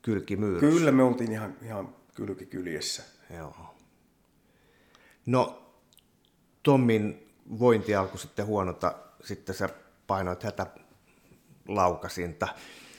kylkimyyrys? 0.09 0.61
Kyllä 0.61 0.92
me 0.92 1.03
oltiin 1.03 1.33
ihan, 1.33 1.57
ihan 1.62 1.94
kylkikyljessä. 2.14 3.03
Joo. 3.37 3.75
No, 5.27 5.73
Tommin 6.62 7.29
vointi 7.59 7.94
alkoi 7.94 8.18
sitten 8.18 8.47
huonota, 8.47 8.94
sitten 9.25 9.55
sä 9.55 9.68
painoit 10.07 10.42
hätälaukasinta. 10.42 12.49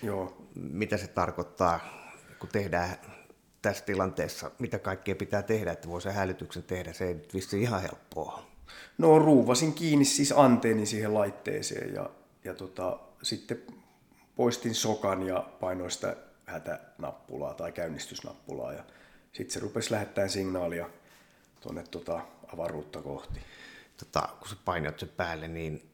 Joo. 0.03 0.37
Mitä 0.55 0.97
se 0.97 1.07
tarkoittaa, 1.07 1.79
kun 2.39 2.49
tehdään 2.49 2.95
tässä 3.61 3.85
tilanteessa, 3.85 4.51
mitä 4.59 4.79
kaikkea 4.79 5.15
pitää 5.15 5.41
tehdä, 5.41 5.71
että 5.71 5.89
voi 5.89 6.01
sen 6.01 6.13
hälytyksen 6.13 6.63
tehdä, 6.63 6.93
se 6.93 7.07
ei 7.07 7.13
nyt 7.13 7.33
vissi 7.33 7.61
ihan 7.61 7.81
helppoa. 7.81 8.43
No 8.97 9.19
ruuvasin 9.19 9.73
kiinni 9.73 10.05
siis 10.05 10.33
anteeni 10.37 10.85
siihen 10.85 11.13
laitteeseen 11.13 11.93
ja, 11.93 12.09
ja 12.43 12.53
tota, 12.53 12.99
sitten 13.23 13.61
poistin 14.35 14.75
sokan 14.75 15.23
ja 15.23 15.49
painoin 15.59 15.91
sitä 15.91 16.28
hätänappulaa 16.49 17.53
tai 17.53 17.71
käynnistysnappulaa 17.71 18.73
ja 18.73 18.83
sitten 19.31 19.53
se 19.53 19.59
rupesi 19.59 19.91
lähettämään 19.91 20.29
signaalia 20.29 20.89
tuonne 21.61 21.83
tota 21.91 22.21
avaruutta 22.53 23.01
kohti. 23.01 23.39
Tota, 23.97 24.29
kun 24.39 24.49
sä 24.49 24.55
painat 24.65 24.99
sen 24.99 25.09
päälle, 25.09 25.47
niin 25.47 25.89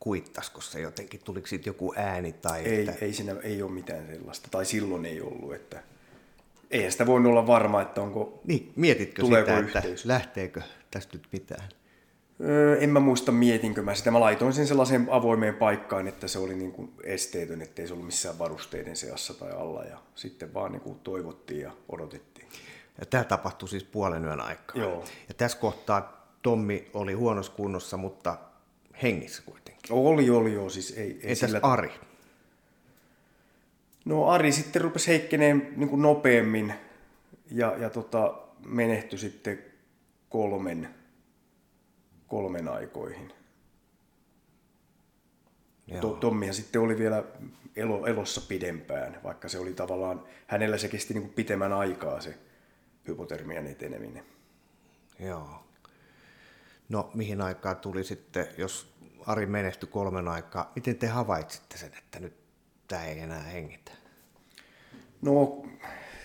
kuittasko 0.00 0.60
se 0.60 0.80
jotenkin? 0.80 1.20
Tuliko 1.24 1.46
siitä 1.46 1.68
joku 1.68 1.94
ääni? 1.96 2.32
Tai 2.32 2.62
ei, 2.62 2.80
että... 2.80 3.04
ei 3.04 3.12
siinä 3.12 3.36
ei 3.42 3.62
ole 3.62 3.70
mitään 3.70 4.06
sellaista, 4.06 4.48
tai 4.50 4.64
silloin 4.64 5.06
ei 5.06 5.20
ollut, 5.20 5.54
että 5.54 5.82
ei 6.70 6.90
sitä 6.90 7.06
voinut 7.06 7.30
olla 7.30 7.46
varma, 7.46 7.82
että 7.82 8.02
onko 8.02 8.40
Niin, 8.44 8.72
mietitkö 8.76 9.24
sitä, 9.24 9.58
yhteys. 9.58 10.00
että 10.00 10.08
lähteekö 10.08 10.62
tästä 10.90 11.16
nyt 11.16 11.28
mitään? 11.32 11.68
Öö, 12.42 12.78
en 12.80 12.90
mä 12.90 13.00
muista, 13.00 13.32
mietinkö 13.32 13.82
mä 13.82 13.94
sitä. 13.94 14.10
Mä 14.10 14.20
laitoin 14.20 14.52
sen 14.52 14.66
sellaiseen 14.66 15.06
avoimeen 15.10 15.54
paikkaan, 15.54 16.08
että 16.08 16.28
se 16.28 16.38
oli 16.38 16.54
niin 16.54 16.72
kuin 16.72 16.92
esteetön, 17.04 17.62
ettei 17.62 17.86
se 17.86 17.92
ollut 17.92 18.06
missään 18.06 18.38
varusteiden 18.38 18.96
seassa 18.96 19.34
tai 19.34 19.50
alla. 19.50 19.84
Ja 19.84 19.98
sitten 20.14 20.54
vaan 20.54 20.72
niin 20.72 20.82
kuin 20.82 20.98
toivottiin 20.98 21.60
ja 21.60 21.72
odotettiin. 21.88 22.48
Ja 22.98 23.06
tämä 23.06 23.24
tapahtui 23.24 23.68
siis 23.68 23.84
puolen 23.84 24.24
yön 24.24 24.40
aikaa. 24.40 24.76
Joo. 24.82 25.04
Ja 25.28 25.34
tässä 25.34 25.58
kohtaa 25.58 26.26
Tommi 26.42 26.90
oli 26.94 27.12
huonossa 27.12 27.52
kunnossa, 27.52 27.96
mutta 27.96 28.38
hengissä 29.02 29.42
kuitenkin. 29.46 29.92
Oli, 29.92 30.30
oli, 30.30 30.52
joo. 30.52 30.68
Siis 30.68 30.90
ei, 30.90 31.02
ei 31.02 31.18
Entäs 31.22 31.38
sillä... 31.38 31.60
Ari? 31.62 31.90
No 34.04 34.28
Ari 34.28 34.52
sitten 34.52 34.82
rupesi 34.82 35.08
heikkeneen 35.08 35.72
niin 35.76 35.88
kuin 35.88 36.02
nopeammin 36.02 36.74
ja, 37.50 37.76
ja 37.78 37.90
tota, 37.90 38.34
menehtyi 38.66 39.18
sitten 39.18 39.58
kolmen, 40.28 40.88
kolmen 42.32 42.68
aikoihin. 42.68 43.32
To, 46.00 46.10
Tommihan 46.10 46.54
sitten 46.54 46.80
oli 46.80 46.98
vielä 46.98 47.24
elo, 47.76 48.06
elossa 48.06 48.40
pidempään, 48.48 49.20
vaikka 49.24 49.48
se 49.48 49.58
oli 49.58 49.72
tavallaan, 49.72 50.24
hänellä 50.46 50.78
se 50.78 50.88
kesti 50.88 51.14
niin 51.14 51.22
kuin 51.22 51.34
pitemmän 51.34 51.72
aikaa 51.72 52.20
se 52.20 52.38
hypotermian 53.08 53.66
eteneminen. 53.66 54.24
Joo. 55.20 55.66
No 56.88 57.10
mihin 57.14 57.40
aikaan 57.40 57.76
tuli 57.76 58.04
sitten, 58.04 58.46
jos 58.58 58.94
Ari 59.26 59.46
menehtyi 59.46 59.88
kolmen 59.88 60.28
aikaa, 60.28 60.72
miten 60.74 60.96
te 60.96 61.06
havaitsitte 61.06 61.78
sen, 61.78 61.90
että 61.98 62.20
nyt 62.20 62.34
tämä 62.88 63.04
ei 63.04 63.18
enää 63.18 63.42
hengitä? 63.42 63.92
No 65.22 65.64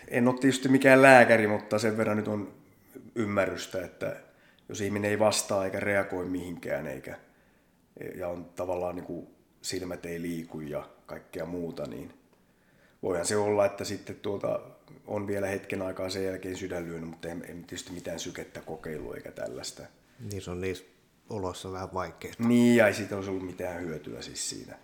en 0.07 0.27
ole 0.27 0.39
tietysti 0.39 0.69
mikään 0.69 1.01
lääkäri, 1.01 1.47
mutta 1.47 1.79
sen 1.79 1.97
verran 1.97 2.17
nyt 2.17 2.27
on 2.27 2.53
ymmärrystä, 3.15 3.85
että 3.85 4.26
jos 4.69 4.81
ihminen 4.81 5.11
ei 5.11 5.19
vastaa 5.19 5.65
eikä 5.65 5.79
reagoi 5.79 6.25
mihinkään 6.25 6.87
eikä, 6.87 7.17
ja 8.15 8.27
on 8.27 8.45
tavallaan 8.45 8.95
niin 8.95 9.05
kuin 9.05 9.27
silmät 9.61 10.05
ei 10.05 10.21
liiku 10.21 10.59
ja 10.59 10.89
kaikkea 11.05 11.45
muuta, 11.45 11.87
niin 11.87 12.13
voihan 13.03 13.25
se 13.25 13.37
olla, 13.37 13.65
että 13.65 13.83
sitten 13.83 14.15
tuota, 14.15 14.59
on 15.07 15.27
vielä 15.27 15.47
hetken 15.47 15.81
aikaa 15.81 16.09
sen 16.09 16.25
jälkeen 16.25 16.57
sydän 16.57 16.85
lyönyt, 16.85 17.09
mutta 17.09 17.27
en, 17.27 17.45
en 17.47 17.63
tietysti 17.63 17.91
mitään 17.91 18.19
sykettä 18.19 18.61
kokeilu 18.61 19.13
eikä 19.13 19.31
tällaista. 19.31 19.83
Niin 20.31 20.41
se 20.41 20.51
on 20.51 20.61
niissä 20.61 20.85
oloissa 21.29 21.71
vähän 21.71 21.93
vaikeaa. 21.93 22.33
Niin, 22.39 22.75
ja 22.75 22.87
ei 22.87 22.93
siitä 22.93 23.15
olisi 23.15 23.29
ollut 23.29 23.45
mitään 23.45 23.81
hyötyä 23.81 24.21
siis 24.21 24.49
siinä, 24.49 24.77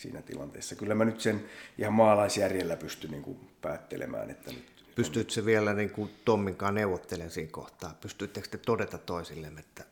siinä 0.00 0.22
tilanteessa. 0.22 0.74
Kyllä 0.74 0.94
mä 0.94 1.04
nyt 1.04 1.20
sen 1.20 1.44
ihan 1.78 1.92
maalaisjärjellä 1.92 2.76
pystyn 2.76 3.10
niin 3.10 3.22
kuin 3.22 3.38
päättelemään, 3.62 4.30
että 4.30 4.50
nyt 4.50 4.70
Pystyykö 4.94 5.32
se 5.32 5.44
vielä 5.44 5.74
niin 5.74 5.90
kuin 5.90 6.10
Tomminkaan 6.24 6.74
neuvottelemaan 6.74 7.30
siinä 7.30 7.50
kohtaa? 7.52 7.94
Pystyttekö 8.00 8.48
te 8.48 8.58
todeta 8.58 8.98
toisillemme, 8.98 9.60
että 9.60 9.84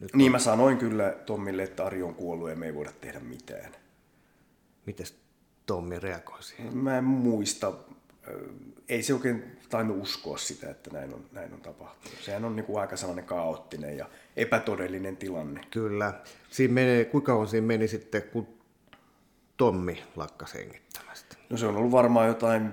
nyt 0.00 0.14
Niin 0.14 0.28
on... 0.28 0.32
mä 0.32 0.38
sanoin 0.38 0.78
kyllä 0.78 1.10
Tommille, 1.26 1.62
että 1.62 1.84
Ari 1.84 2.02
on 2.02 2.14
kuollut 2.14 2.50
ja 2.50 2.56
me 2.56 2.66
ei 2.66 2.74
voida 2.74 2.92
tehdä 3.00 3.20
mitään. 3.20 3.72
Mites 4.86 5.14
Tommi 5.66 5.98
reagoi 5.98 6.42
siihen? 6.42 6.76
Mä 6.76 6.98
en 6.98 7.04
muista. 7.04 7.72
Ei 8.88 9.02
se 9.02 9.14
oikein 9.14 9.58
tainnut 9.68 10.02
uskoa 10.02 10.38
sitä, 10.38 10.70
että 10.70 10.90
näin 10.90 11.14
on, 11.14 11.24
näin 11.32 11.52
on 11.52 11.60
tapahtunut. 11.60 12.18
Sehän 12.20 12.44
on 12.44 12.56
niin 12.56 12.66
kuin 12.66 12.80
aika 12.80 12.96
sellainen 12.96 13.24
kaoottinen 13.24 13.96
ja 13.96 14.06
epätodellinen 14.36 15.16
tilanne. 15.16 15.60
Kyllä. 15.70 16.20
Siinä 16.50 16.74
menee, 16.74 17.04
kuinka 17.04 17.32
kauan 17.32 17.48
siinä 17.48 17.66
meni 17.66 17.88
sitten, 17.88 18.22
kun 18.22 18.59
Tommi 19.60 20.04
lakkasi 20.16 20.58
hengittämästä? 20.58 21.36
No 21.50 21.56
se 21.56 21.66
on 21.66 21.76
ollut 21.76 21.92
varmaan 21.92 22.26
jotain 22.26 22.72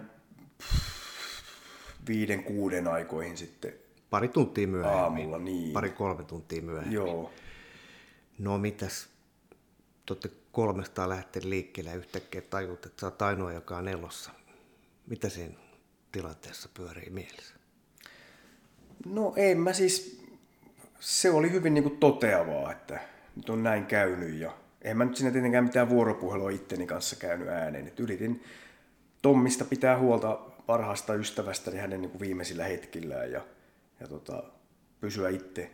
viiden, 2.08 2.44
kuuden 2.44 2.88
aikoihin 2.88 3.38
sitten 3.38 3.74
Pari 4.10 4.28
tuntia 4.28 4.68
myöhemmin. 4.68 5.00
aamulla. 5.00 5.38
Niin. 5.38 5.74
Pari 5.74 5.90
kolme 5.90 6.24
tuntia 6.24 6.62
myöhemmin. 6.62 6.94
Joo. 6.94 7.32
No 8.40 8.58
mitäs, 8.58 9.10
te 10.06 10.30
kolmesta 10.52 11.10
lähteä 11.10 11.42
liikkeelle 11.46 11.90
ja 11.92 11.98
yhtäkkiä 11.98 12.42
tajut, 12.42 12.86
että 12.86 13.02
sä 13.02 13.08
oot 13.08 13.22
ainoa, 13.22 13.54
joka 13.54 13.78
on 13.78 13.88
elossa. 13.88 14.32
Mitä 15.08 15.30
siinä 15.30 15.56
tilanteessa 16.12 16.70
pyörii 16.74 17.10
mielessä? 17.10 17.56
No 19.06 19.34
en 19.36 19.58
mä 19.58 19.74
siis, 19.74 20.22
se 21.00 21.32
oli 21.32 21.52
hyvin 21.52 21.74
niin 21.74 21.84
kuin 21.84 21.98
toteavaa, 21.98 22.72
että 22.72 23.00
nyt 23.36 23.50
on 23.50 23.64
näin 23.64 23.86
käynyt 23.86 24.34
ja 24.34 24.52
en 24.92 24.98
mä 24.98 25.06
nyt 25.06 25.16
siinä 25.16 25.32
tietenkään 25.32 25.64
mitään 25.64 25.90
vuoropuhelua 25.90 26.50
itteni 26.50 26.88
kanssa 26.88 27.16
käynyt 27.16 27.48
ääneen. 27.48 27.88
Et 27.88 28.00
yritin 28.00 28.44
Tommista 29.22 29.66
pitää 29.66 30.00
huolta 30.00 30.40
parhaasta 30.66 31.14
ystävästäni 31.14 31.78
hänen 31.78 32.02
niin 32.02 32.12
kuin 32.12 32.20
viimeisillä 32.20 32.64
hetkillään 32.64 33.32
ja, 33.32 33.42
ja 34.00 34.08
tota, 34.08 34.44
pysyä 35.02 35.30
itse 35.30 35.72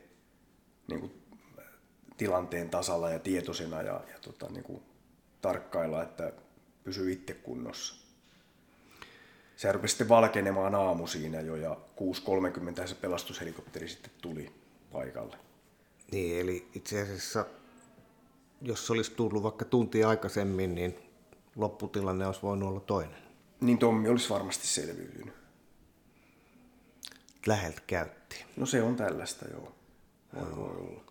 niin 0.87 0.99
kuin, 0.99 1.11
tilanteen 2.17 2.69
tasalla 2.69 3.09
ja 3.09 3.19
tietoisena 3.19 3.81
ja, 3.81 4.01
ja 4.13 4.19
tota, 4.21 4.49
niin 4.49 4.63
kuin, 4.63 4.83
tarkkailla, 5.41 6.03
että 6.03 6.33
pysyy 6.83 7.11
itse 7.11 7.33
kunnossa. 7.33 8.03
Se 9.55 9.71
rupesi 9.71 9.91
sitten 9.91 10.09
valkenemaan 10.09 10.75
aamu 10.75 11.07
siinä 11.07 11.41
jo 11.41 11.55
ja 11.55 11.77
6.30 12.81 12.87
se 12.87 12.95
pelastushelikopteri 12.95 13.87
sitten 13.87 14.11
tuli 14.21 14.51
paikalle. 14.91 15.37
Niin, 16.11 16.41
eli 16.41 16.67
itse 16.75 17.01
asiassa, 17.01 17.45
jos 18.63 18.87
se 18.87 18.93
olisi 18.93 19.11
tullut 19.11 19.43
vaikka 19.43 19.65
tunti 19.65 20.03
aikaisemmin, 20.03 20.75
niin 20.75 20.95
lopputilanne 21.55 22.25
olisi 22.25 22.41
voinut 22.41 22.69
olla 22.69 22.79
toinen. 22.79 23.23
Niin 23.61 23.77
Tommi 23.77 24.09
olisi 24.09 24.29
varmasti 24.29 24.67
selviytynyt. 24.67 25.33
Läheltä 27.45 27.81
käytti. 27.87 28.45
No 28.57 28.65
se 28.65 28.81
on 28.81 28.95
tällaista, 28.95 29.45
joo. 29.47 29.75
Voi, 30.35 30.55
voi 30.55 30.77
olla. 30.77 31.03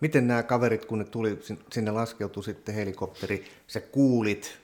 Miten 0.00 0.26
nämä 0.26 0.42
kaverit, 0.42 0.84
kun 0.84 0.98
ne 0.98 1.04
tuli, 1.04 1.38
sinne 1.72 1.90
laskeutui 1.90 2.44
sitten 2.44 2.74
helikopteri, 2.74 3.44
sä 3.66 3.80
kuulit, 3.80 4.58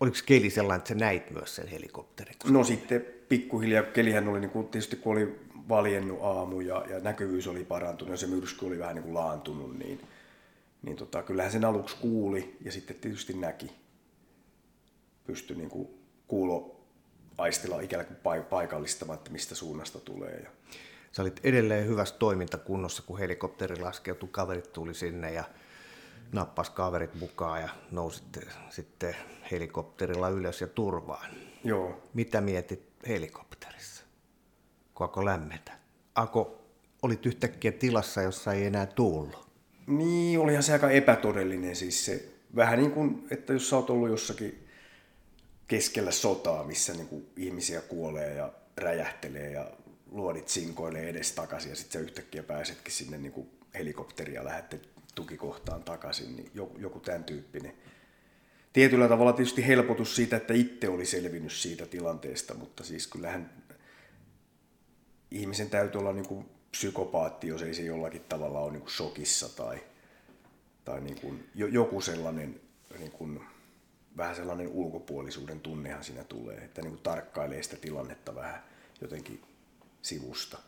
oliko 0.00 0.16
keli 0.26 0.50
sellainen, 0.50 0.78
että 0.78 0.88
sä 0.88 0.94
näit 0.94 1.30
myös 1.30 1.56
sen 1.56 1.68
helikopterin? 1.68 2.34
No 2.44 2.64
sitten 2.64 3.06
pikkuhiljaa, 3.28 3.82
kelihän 3.82 4.28
oli 4.28 4.40
niin 4.40 4.50
kuin, 4.50 4.68
tietysti 4.68 4.96
kun 4.96 5.12
oli 5.12 5.40
valjennut 5.68 6.18
aamu 6.22 6.60
ja, 6.60 6.84
ja 6.90 7.00
näkyvyys 7.00 7.46
oli 7.46 7.64
parantunut 7.64 8.12
ja 8.12 8.16
se 8.16 8.26
myrsky 8.26 8.66
oli 8.66 8.78
vähän 8.78 8.94
niin 8.94 9.02
kuin 9.02 9.14
laantunut, 9.14 9.78
niin, 9.78 10.00
niin 10.82 10.96
tota, 10.96 11.22
kyllähän 11.22 11.52
sen 11.52 11.64
aluksi 11.64 11.96
kuuli 12.00 12.56
ja 12.64 12.72
sitten 12.72 12.96
tietysti 12.96 13.32
näki. 13.32 13.70
Pystyi 15.26 15.56
niin 15.56 15.70
kuin 15.70 15.88
kuulo 16.28 16.80
aistilla 17.38 17.80
ikään 17.80 18.06
kuin 18.06 18.44
paikallistamaan, 18.50 19.18
että 19.18 19.30
mistä 19.30 19.54
suunnasta 19.54 20.00
tulee. 20.00 20.40
Ja... 20.44 20.50
Sä 21.12 21.22
olit 21.22 21.40
edelleen 21.44 21.86
hyvässä 21.86 22.14
toimintakunnossa, 22.18 23.02
kun 23.02 23.18
helikopteri 23.18 23.80
laskeutui, 23.80 24.28
kaverit 24.32 24.72
tuli 24.72 24.94
sinne 24.94 25.32
ja 25.32 25.44
nappas 26.32 26.70
kaverit 26.70 27.14
mukaan 27.14 27.60
ja 27.60 27.68
nousitte 27.90 28.40
sitten 28.70 29.16
helikopterilla 29.50 30.28
ylös 30.28 30.60
ja 30.60 30.66
turvaan. 30.66 31.30
Joo. 31.64 32.02
Mitä 32.14 32.40
mietit 32.40 32.82
helikopterissa? 33.08 34.04
Kun 34.94 35.06
alkoi 35.06 35.24
lämmetä? 35.24 35.72
Ako, 36.14 36.64
olit 37.02 37.26
yhtäkkiä 37.26 37.72
tilassa, 37.72 38.22
jossa 38.22 38.52
ei 38.52 38.64
enää 38.64 38.86
tullut? 38.86 39.50
Niin, 39.86 40.38
olihan 40.38 40.62
se 40.62 40.72
aika 40.72 40.90
epätodellinen 40.90 41.76
siis 41.76 42.04
se. 42.04 42.24
Vähän 42.56 42.78
niin 42.78 42.92
kuin, 42.92 43.26
että 43.30 43.52
jos 43.52 43.70
sä 43.70 43.76
oot 43.76 43.90
ollut 43.90 44.08
jossakin 44.08 44.68
keskellä 45.68 46.10
sotaa, 46.10 46.64
missä 46.64 46.92
niin 46.92 47.08
kuin 47.08 47.26
ihmisiä 47.36 47.80
kuolee 47.80 48.34
ja 48.34 48.52
räjähtelee 48.76 49.50
ja 49.50 49.70
luodit 50.10 50.48
sinkoilee 50.48 51.08
edes 51.08 51.32
takaisin 51.32 51.70
ja 51.70 51.76
sitten 51.76 51.92
sä 51.92 52.04
yhtäkkiä 52.04 52.42
pääsetkin 52.42 52.92
sinne 52.92 53.18
niin 53.18 53.32
kuin 53.32 53.50
helikopteria 53.74 54.44
lähette 54.44 54.80
tukikohtaan 55.14 55.82
takaisin, 55.82 56.36
niin 56.36 56.50
joku, 56.54 56.78
joku 56.78 57.00
tämän 57.00 57.24
tyyppinen. 57.24 57.74
Tietyllä 58.72 59.08
tavalla 59.08 59.32
tietysti 59.32 59.66
helpotus 59.66 60.16
siitä, 60.16 60.36
että 60.36 60.54
itse 60.54 60.88
oli 60.88 61.06
selvinnyt 61.06 61.52
siitä 61.52 61.86
tilanteesta, 61.86 62.54
mutta 62.54 62.84
siis 62.84 63.06
kyllähän 63.06 63.62
ihmisen 65.30 65.70
täytyy 65.70 65.98
olla 65.98 66.12
niin 66.12 66.28
kuin 66.28 66.46
psykopaatti, 66.70 67.48
jos 67.48 67.62
ei 67.62 67.74
se 67.74 67.82
jollakin 67.82 68.24
tavalla 68.28 68.60
ole 68.60 68.72
niin 68.72 68.82
kuin 68.82 68.92
shokissa 68.92 69.56
tai, 69.56 69.82
tai 70.84 71.00
niin 71.00 71.20
kuin 71.20 71.48
joku 71.54 72.00
sellainen 72.00 72.60
niin 72.98 73.12
kuin, 73.12 73.40
vähän 74.16 74.36
sellainen 74.36 74.68
ulkopuolisuuden 74.68 75.60
tunnehan 75.60 76.04
siinä 76.04 76.24
tulee, 76.24 76.56
että 76.56 76.82
niin 76.82 76.90
kuin 76.90 77.02
tarkkailee 77.02 77.62
sitä 77.62 77.76
tilannetta 77.76 78.34
vähän 78.34 78.62
jotenkin 79.00 79.42
sivusta. 80.02 80.58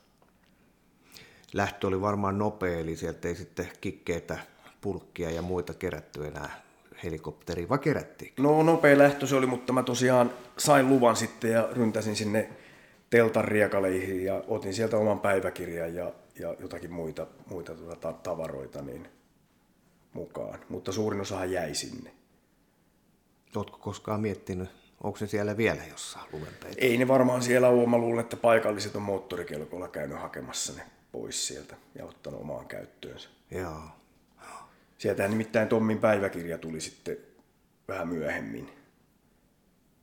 Lähtö 1.53 1.86
oli 1.86 2.00
varmaan 2.00 2.38
nopea, 2.38 2.78
eli 2.78 2.96
sieltä 2.96 3.28
ei 3.28 3.34
sitten 3.34 3.68
kikkeitä, 3.80 4.38
pulkkia 4.80 5.30
ja 5.30 5.42
muita 5.42 5.74
kerätty 5.74 6.26
enää 6.26 6.62
helikopteriin, 7.05 7.68
vai 7.68 7.78
kerättiin? 7.78 8.32
No 8.38 8.62
nopea 8.62 8.98
lähtö 8.98 9.26
se 9.26 9.36
oli, 9.36 9.46
mutta 9.46 9.72
mä 9.72 9.82
tosiaan 9.82 10.32
sain 10.57 10.88
luvan 10.88 11.16
sitten 11.16 11.50
ja 11.50 11.68
ryntäsin 11.72 12.16
sinne 12.16 12.50
teltan 13.11 13.44
riekaleihin 13.44 14.24
ja 14.24 14.44
otin 14.48 14.74
sieltä 14.74 14.96
oman 14.96 15.20
päiväkirjan 15.20 15.94
ja, 15.94 16.12
ja 16.38 16.55
jotakin 16.59 16.92
muita, 16.92 17.26
muita 17.50 17.74
tuota, 17.74 18.12
tavaroita 18.12 18.82
niin 18.82 19.09
mukaan. 20.12 20.59
Mutta 20.68 20.92
suurin 20.92 21.20
osahan 21.20 21.53
jäi 21.53 21.74
sinne. 21.74 22.11
Oletko 23.57 23.78
koskaan 23.78 24.20
miettinyt, 24.20 24.68
onko 25.03 25.18
se 25.18 25.26
siellä 25.26 25.57
vielä 25.57 25.84
jossain 25.90 26.26
lumenpeitossa? 26.32 26.80
Ei 26.80 26.96
ne 26.96 27.09
varmaan 27.09 27.42
siellä 27.42 27.68
ole. 27.68 27.88
Mä 27.88 27.98
luulen, 27.98 28.20
että 28.20 28.36
paikalliset 28.36 28.96
on 28.96 29.03
moottorikelkolla 29.03 29.88
käynyt 29.88 30.20
hakemassa 30.20 30.72
ne 30.72 30.82
pois 31.12 31.46
sieltä 31.46 31.76
ja 31.94 32.04
ottanut 32.04 32.40
omaan 32.40 32.66
käyttöönsä. 32.66 33.28
Joo. 33.50 33.82
Sieltähän 34.98 35.30
nimittäin 35.30 35.68
Tommin 35.68 35.98
päiväkirja 35.98 36.58
tuli 36.58 36.80
sitten 36.80 37.16
vähän 37.88 38.08
myöhemmin 38.08 38.70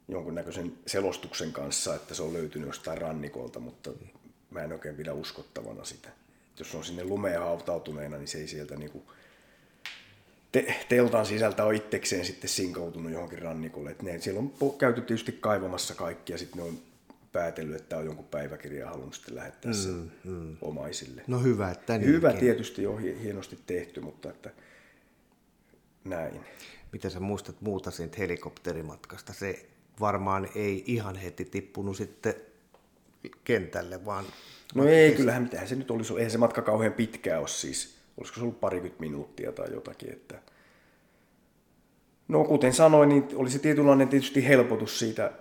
jonkunnäköisen 0.07 0.73
selostuksen 0.87 1.51
kanssa, 1.51 1.95
että 1.95 2.13
se 2.13 2.23
on 2.23 2.33
löytynyt 2.33 2.67
jostain 2.67 2.97
rannikolta, 2.97 3.59
mutta 3.59 3.91
mä 4.49 4.61
en 4.61 4.73
oikein 4.73 4.95
pidä 4.95 5.13
uskottavana 5.13 5.83
sitä. 5.83 6.09
Jos 6.59 6.75
on 6.75 6.85
sinne 6.85 7.03
lumeen 7.03 7.39
hautautuneena, 7.39 8.17
niin 8.17 8.27
se 8.27 8.37
ei 8.37 8.47
sieltä 8.47 8.75
niinku 8.75 9.03
te- 10.51 10.85
teltan 10.89 11.25
sisältä 11.25 11.65
ole 11.65 11.75
itsekseen 11.75 12.25
sitten 12.25 12.49
sinkoutunut 12.49 13.11
johonkin 13.11 13.39
rannikolle. 13.39 13.91
Et 13.91 14.01
ne, 14.01 14.19
siellä 14.19 14.39
on 14.39 14.77
käyty 14.77 15.01
tietysti 15.01 15.31
kaivamassa 15.31 15.95
kaikki 15.95 16.33
ja 16.33 16.37
sitten 16.37 16.57
ne 16.57 16.69
on 16.69 16.79
päätellyt, 17.31 17.75
että 17.75 17.97
on 17.97 18.05
jonkun 18.05 18.25
päiväkirja 18.25 18.89
halunnut 18.89 19.13
sitten 19.13 19.35
lähettää 19.35 19.73
sen 19.73 20.11
mm, 20.23 20.31
mm. 20.31 20.57
omaisille. 20.61 21.23
No 21.27 21.39
hyvä, 21.39 21.71
että 21.71 21.93
niinkin. 21.93 22.13
Hyvä 22.13 22.33
tietysti 22.33 22.87
on 22.87 22.99
hienosti 22.99 23.59
tehty, 23.67 24.01
mutta 24.01 24.29
että 24.29 24.51
näin. 26.03 26.45
Mitä 26.91 27.09
sä 27.09 27.19
muistat 27.19 27.61
muuta 27.61 27.91
siitä 27.91 28.17
helikopterimatkasta? 28.17 29.33
Se 29.33 29.65
varmaan 29.99 30.49
ei 30.55 30.83
ihan 30.87 31.15
heti 31.15 31.45
tippunut 31.45 31.97
sitten 31.97 32.33
kentälle, 33.43 34.05
vaan... 34.05 34.25
No 34.75 34.85
ei, 34.85 35.11
kyllähän 35.11 35.43
mitään 35.43 35.67
se 35.67 35.75
nyt 35.75 35.91
olisi, 35.91 36.13
eihän 36.13 36.31
se 36.31 36.37
matka 36.37 36.61
kauhean 36.61 36.93
pitkää 36.93 37.39
ole 37.39 37.47
siis. 37.47 37.97
Olisiko 38.17 38.35
se 38.35 38.41
ollut 38.41 38.59
parikymmentä 38.59 39.01
minuuttia 39.01 39.51
tai 39.51 39.73
jotakin, 39.73 40.11
että... 40.11 40.41
No 42.27 42.43
kuten 42.43 42.73
sanoin, 42.73 43.09
niin 43.09 43.27
oli 43.35 43.49
se 43.49 43.59
tietynlainen 43.59 44.07
tietysti 44.07 44.47
helpotus 44.47 44.99
siitä 44.99 45.31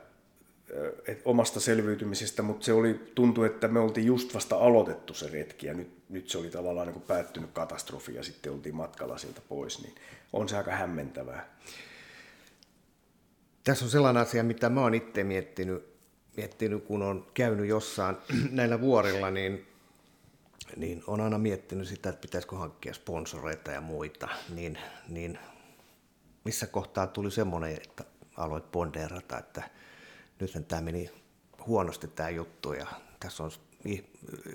että 1.07 1.23
omasta 1.25 1.61
selviytymisestä, 1.61 2.43
mutta 2.43 2.65
se 2.65 2.73
oli, 2.73 3.01
tuntui, 3.15 3.47
että 3.47 3.69
me 3.69 3.81
oltiin 3.81 4.07
just 4.07 4.35
vasta 4.35 4.57
aloitettu 4.57 5.15
se 5.15 5.31
retki 5.31 5.67
ja 5.67 5.75
nyt, 5.75 5.91
nyt 6.09 6.29
se 6.29 6.39
oli 6.39 6.51
tavallaan 6.51 6.87
niin 6.87 6.95
kuin 6.95 7.07
päättynyt 7.07 7.51
katastrofi 7.53 8.15
ja 8.15 8.23
sitten 8.23 8.53
oltiin 8.53 8.75
matkalla 8.75 9.19
sieltä 9.19 9.41
pois, 9.49 9.83
niin 9.83 9.95
on 10.33 10.49
se 10.49 10.57
aika 10.57 10.71
hämmentävää. 10.71 11.59
Tässä 13.65 13.85
on 13.85 13.91
sellainen 13.91 14.23
asia, 14.23 14.45
mitä 14.45 14.69
mä 14.69 14.81
oon 14.81 14.95
itse 14.95 15.25
miettinyt, 15.25 15.87
miettinyt, 16.37 16.85
kun 16.85 17.03
on 17.03 17.27
käynyt 17.35 17.69
jossain 17.69 18.17
näillä 18.51 18.81
vuorilla, 18.81 19.31
niin, 19.31 19.67
niin 20.77 21.03
on 21.07 21.21
aina 21.21 21.39
miettinyt 21.39 21.89
sitä, 21.89 22.09
että 22.09 22.21
pitäisikö 22.21 22.57
hankkia 22.57 22.95
sponsoreita 22.95 23.71
ja 23.71 23.81
muita, 23.81 24.29
niin, 24.55 24.79
niin 25.09 25.39
missä 26.45 26.67
kohtaa 26.67 27.07
tuli 27.07 27.31
semmoinen, 27.31 27.73
että 27.73 28.05
aloit 28.37 28.73
pondeerata, 28.73 29.39
että 29.39 29.63
nythän 30.41 30.65
tämä 30.65 30.83
meni 30.83 31.11
huonosti 31.67 32.09
tämä 32.09 32.31
juttu 32.31 32.73
ja 32.73 32.87
tässä 33.21 33.43
on 33.43 33.51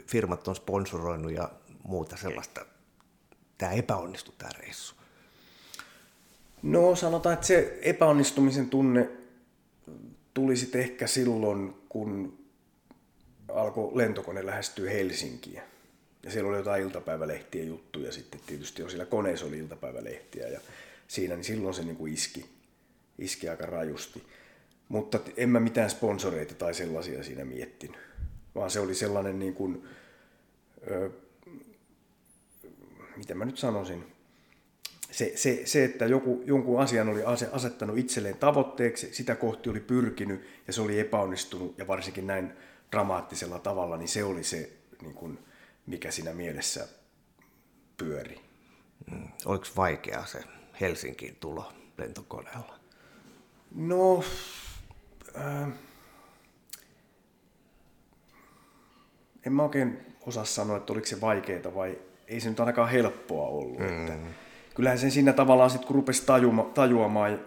firmat 0.07 0.47
on 0.47 0.55
sponsoroinut 0.55 1.31
ja 1.31 1.51
muuta 1.83 2.17
sellaista. 2.17 2.65
Tämä 3.57 3.71
epäonnistui 3.71 4.33
tämä 4.37 4.51
reissu. 4.59 4.95
No 6.61 6.95
sanotaan, 6.95 7.33
että 7.33 7.47
se 7.47 7.79
epäonnistumisen 7.81 8.69
tunne 8.69 9.09
tuli 10.33 10.57
sitten 10.57 10.81
ehkä 10.81 11.07
silloin, 11.07 11.75
kun 11.89 12.37
alkoi 13.53 13.91
lentokone 13.93 14.45
lähestyä 14.45 14.91
Helsinkiä. 14.91 15.63
Ja 16.23 16.31
siellä 16.31 16.49
oli 16.49 16.57
jotain 16.57 16.83
iltapäivälehtien 16.83 17.67
juttuja 17.67 18.11
sitten, 18.11 18.39
tietysti 18.45 18.83
on 18.83 18.89
siellä 18.89 19.05
koneessa 19.05 19.45
oli 19.45 19.57
iltapäivälehtiä. 19.57 20.47
Ja 20.47 20.59
siinä, 21.07 21.35
niin 21.35 21.43
silloin 21.43 21.73
se 21.73 21.83
niin 21.83 21.95
kuin 21.95 22.13
iski, 22.13 22.45
iski 23.19 23.49
aika 23.49 23.65
rajusti. 23.65 24.23
Mutta 24.89 25.19
en 25.37 25.49
mä 25.49 25.59
mitään 25.59 25.89
sponsoreita 25.89 26.55
tai 26.55 26.73
sellaisia 26.73 27.23
siinä 27.23 27.45
miettinyt, 27.45 27.97
vaan 28.55 28.71
se 28.71 28.79
oli 28.79 28.95
sellainen 28.95 29.39
niin 29.39 29.53
kuin, 29.53 29.87
ö, 30.91 31.09
miten 33.17 33.37
mä 33.37 33.45
nyt 33.45 33.57
sanoisin, 33.57 34.13
se, 35.11 35.31
se, 35.35 35.61
se, 35.65 35.83
että 35.83 36.05
joku, 36.05 36.43
jonkun 36.45 36.81
asian 36.81 37.09
oli 37.09 37.21
asettanut 37.51 37.97
itselleen 37.97 38.37
tavoitteeksi, 38.37 39.13
sitä 39.13 39.35
kohti 39.35 39.69
oli 39.69 39.79
pyrkinyt 39.79 40.47
ja 40.67 40.73
se 40.73 40.81
oli 40.81 40.99
epäonnistunut 40.99 41.77
ja 41.77 41.87
varsinkin 41.87 42.27
näin 42.27 42.53
dramaattisella 42.91 43.59
tavalla, 43.59 43.97
niin 43.97 44.07
se 44.07 44.23
oli 44.23 44.43
se, 44.43 44.69
niin 45.01 45.13
kuin, 45.13 45.39
mikä 45.85 46.11
siinä 46.11 46.33
mielessä 46.33 46.87
pyöri. 47.97 48.39
Mm. 49.11 49.27
Oliko 49.45 49.65
vaikeaa 49.77 50.25
se 50.25 50.39
Helsinkiin 50.81 51.37
tulo 51.39 51.73
lentokoneella? 51.97 52.79
No, 53.75 54.23
äh, 55.37 55.67
en 59.45 59.53
mä 59.53 59.63
oikein 59.63 59.99
osaa 60.27 60.45
sanoa, 60.45 60.77
että 60.77 60.93
oliko 60.93 61.07
se 61.07 61.21
vaikeaa 61.21 61.75
vai 61.75 61.97
ei 62.27 62.39
se 62.39 62.49
nyt 62.49 62.59
ainakaan 62.59 62.89
helppoa 62.89 63.47
ollut. 63.47 63.79
Mm. 63.79 63.87
Että 63.87 64.13
kyllähän 64.75 64.99
sen 64.99 65.11
siinä 65.11 65.33
tavallaan 65.33 65.69
sitten, 65.69 65.87
kun 65.87 65.95
rupesi 65.95 66.25
tajuma, 66.25 66.63
tajuamaan 66.63 67.39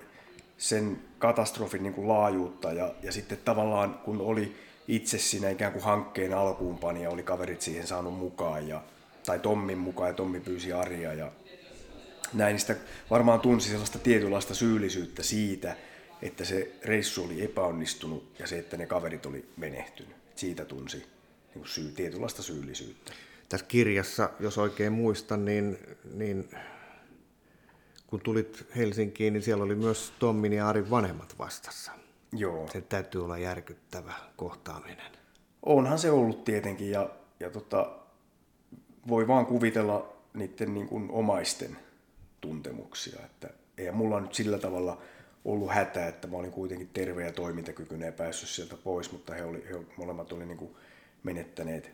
sen 0.59 0.99
katastrofin 1.18 1.82
niin 1.82 1.95
kuin 1.95 2.09
laajuutta 2.09 2.72
ja, 2.72 2.95
ja 3.03 3.12
sitten 3.12 3.39
tavallaan 3.45 3.95
kun 3.95 4.20
oli 4.20 4.57
itse 4.89 5.18
siinä 5.18 5.51
ikään 5.51 5.72
kuin 5.72 5.84
hankkeen 5.84 6.34
alkuunpani 6.34 7.03
ja 7.03 7.11
oli 7.11 7.22
kaverit 7.22 7.61
siihen 7.61 7.87
saanut 7.87 8.18
mukaan 8.18 8.68
ja, 8.68 8.82
tai 9.26 9.39
Tommin 9.39 9.78
mukaan 9.78 10.11
ja 10.11 10.14
Tommi 10.14 10.41
pyysi 10.41 10.72
Arja 10.72 11.14
ja 11.14 11.32
näin, 12.32 12.53
niin 12.53 12.61
sitä 12.61 12.76
varmaan 13.11 13.41
tunsi 13.41 13.70
sellaista 13.70 13.99
tietynlaista 13.99 14.55
syyllisyyttä 14.55 15.22
siitä, 15.22 15.76
että 16.22 16.44
se 16.44 16.72
reissu 16.84 17.24
oli 17.24 17.44
epäonnistunut 17.44 18.32
ja 18.38 18.46
se, 18.46 18.58
että 18.58 18.76
ne 18.76 18.86
kaverit 18.86 19.26
oli 19.26 19.48
menehtynyt. 19.56 20.16
Siitä 20.36 20.64
tunsi 20.64 20.96
niin 20.96 21.06
kuin 21.54 21.68
syy, 21.68 21.92
tietynlaista 21.92 22.42
syyllisyyttä. 22.42 23.12
Tässä 23.48 23.66
kirjassa, 23.66 24.30
jos 24.40 24.58
oikein 24.58 24.92
muistan, 24.92 25.44
niin, 25.44 25.78
niin 26.14 26.48
kun 28.06 28.20
tulit 28.20 28.66
Helsinkiin, 28.76 29.32
niin 29.32 29.42
siellä 29.42 29.64
oli 29.64 29.74
myös 29.74 30.12
Tommin 30.18 30.52
ja 30.52 30.68
Arin 30.68 30.90
vanhemmat 30.90 31.38
vastassa. 31.38 31.92
Joo. 32.32 32.68
Se 32.72 32.80
täytyy 32.80 33.24
olla 33.24 33.38
järkyttävä 33.38 34.12
kohtaaminen. 34.36 35.12
Onhan 35.62 35.98
se 35.98 36.10
ollut 36.10 36.44
tietenkin 36.44 36.90
ja, 36.90 37.10
ja 37.40 37.50
tota, 37.50 37.92
voi 39.08 39.28
vaan 39.28 39.46
kuvitella 39.46 40.16
niiden 40.34 40.74
niin 40.74 40.88
kuin 40.88 41.10
omaisten 41.10 41.76
tuntemuksia. 42.40 43.20
Että 43.24 43.50
ei 43.78 43.90
mulla 43.92 44.20
nyt 44.20 44.34
sillä 44.34 44.58
tavalla 44.58 45.02
ollut 45.47 45.74
hätä, 45.74 46.09
että 46.09 46.28
mä 46.28 46.36
olin 46.36 46.53
kuitenkin 46.53 46.88
terve 46.88 47.24
ja 47.24 47.32
toimintakykyinen 47.32 48.07
ja 48.07 48.12
päässyt 48.12 48.49
sieltä 48.49 48.76
pois, 48.76 49.12
mutta 49.12 49.34
he, 49.34 49.44
oli, 49.44 49.64
he 49.68 49.80
molemmat 49.97 50.32
oli 50.32 50.47
niin 50.47 50.59
kuin 50.59 50.76
menettäneet 51.22 51.90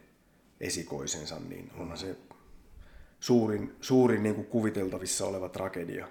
esikoisensa, 0.60 1.36
niin 1.48 1.70
onhan 1.78 1.98
se 1.98 2.16
suurin, 3.20 3.76
suurin 3.80 4.22
niin 4.22 4.34
kuin 4.34 4.46
kuviteltavissa 4.46 5.26
oleva 5.26 5.48
tragedia, 5.48 6.08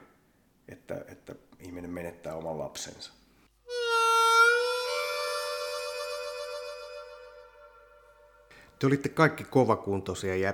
että, 0.70 1.06
että 1.08 1.36
ihminen 1.60 1.90
menettää 1.90 2.36
oman 2.36 2.60
lapsensa. 2.60 3.14
Te 8.80 8.88
olitte 8.88 9.10
kaikki 9.10 9.44
kovakuntoisia 9.44 10.54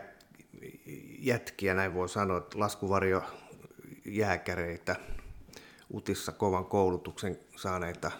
jätkiä, 1.19 1.73
näin 1.73 1.93
voi 1.93 2.09
sanoa, 2.09 2.47
laskuvarjo 2.55 3.23
jääkäreitä, 4.05 4.95
utissa 5.93 6.31
kovan 6.31 6.65
koulutuksen 6.65 7.39
saaneita 7.55 8.11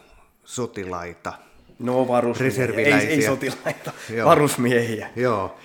sotilaita. 0.43 1.33
No 1.79 2.07
varusmiehiä, 2.07 2.97
ei, 2.97 3.07
ei 3.07 3.21
sotilaita, 3.21 3.91
Joo. 4.09 4.29
varusmiehiä. 4.29 5.09
Joo, 5.15 5.57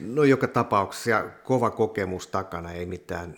no 0.00 0.24
joka 0.24 0.48
tapauksessa 0.48 1.24
kova 1.44 1.70
kokemus 1.70 2.26
takana, 2.26 2.72
ei 2.72 2.86
mitään 2.86 3.36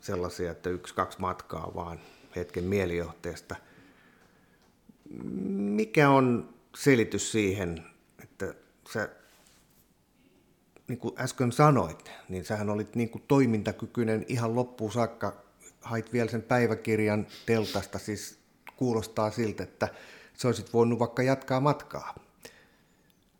sellaisia, 0.00 0.50
että 0.50 0.70
yksi, 0.70 0.94
kaksi 0.94 1.20
matkaa, 1.20 1.72
vaan 1.74 2.00
hetken 2.36 2.64
mielijohteesta. 2.64 3.56
Mikä 5.54 6.10
on 6.10 6.54
selitys 6.76 7.32
siihen, 7.32 7.84
että 8.22 8.54
sä, 8.92 9.08
niin 10.88 10.98
kuin 10.98 11.14
äsken 11.18 11.52
sanoit, 11.52 12.10
niin 12.28 12.44
sähän 12.44 12.70
olit 12.70 12.96
niin 12.96 13.10
kuin 13.10 13.24
toimintakykyinen 13.28 14.24
ihan 14.28 14.54
loppuun 14.54 14.92
saakka, 14.92 15.42
hait 15.80 16.12
vielä 16.12 16.30
sen 16.30 16.42
päiväkirjan 16.42 17.26
teltasta, 17.46 17.98
siis 17.98 18.38
kuulostaa 18.76 19.30
siltä, 19.30 19.62
että 19.62 19.88
sä 20.34 20.48
olisit 20.48 20.72
voinut 20.72 20.98
vaikka 20.98 21.22
jatkaa 21.22 21.60
matkaa. 21.60 22.14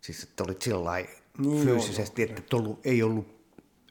Siis 0.01 0.23
että 0.23 0.43
olit 0.43 0.61
sillä 0.61 0.91
niin 1.37 1.63
fyysisesti, 1.63 2.21
joo, 2.21 2.35
että 2.37 2.55
ollut, 2.55 2.79
ei, 2.85 3.03
ollut, 3.03 3.27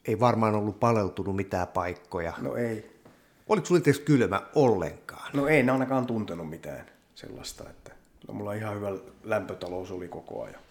ei 0.05 0.19
varmaan 0.19 0.55
ollut 0.55 0.79
paleltunut 0.79 1.35
mitään 1.35 1.67
paikkoja. 1.67 2.33
No 2.37 2.55
ei. 2.55 3.01
Oliko 3.49 3.65
sinulla 3.65 3.83
edes 3.85 3.99
kylmä 3.99 4.41
ollenkaan? 4.55 5.31
No 5.33 5.47
ei 5.47 5.59
en 5.59 5.69
ainakaan 5.69 6.07
tuntenut 6.07 6.49
mitään 6.49 6.85
sellaista, 7.15 7.69
että 7.69 7.91
no, 8.27 8.33
mulla 8.33 8.53
ihan 8.53 8.75
hyvä 8.75 8.89
lämpötalous 9.23 9.91
oli 9.91 10.07
koko 10.07 10.43
ajan. 10.43 10.61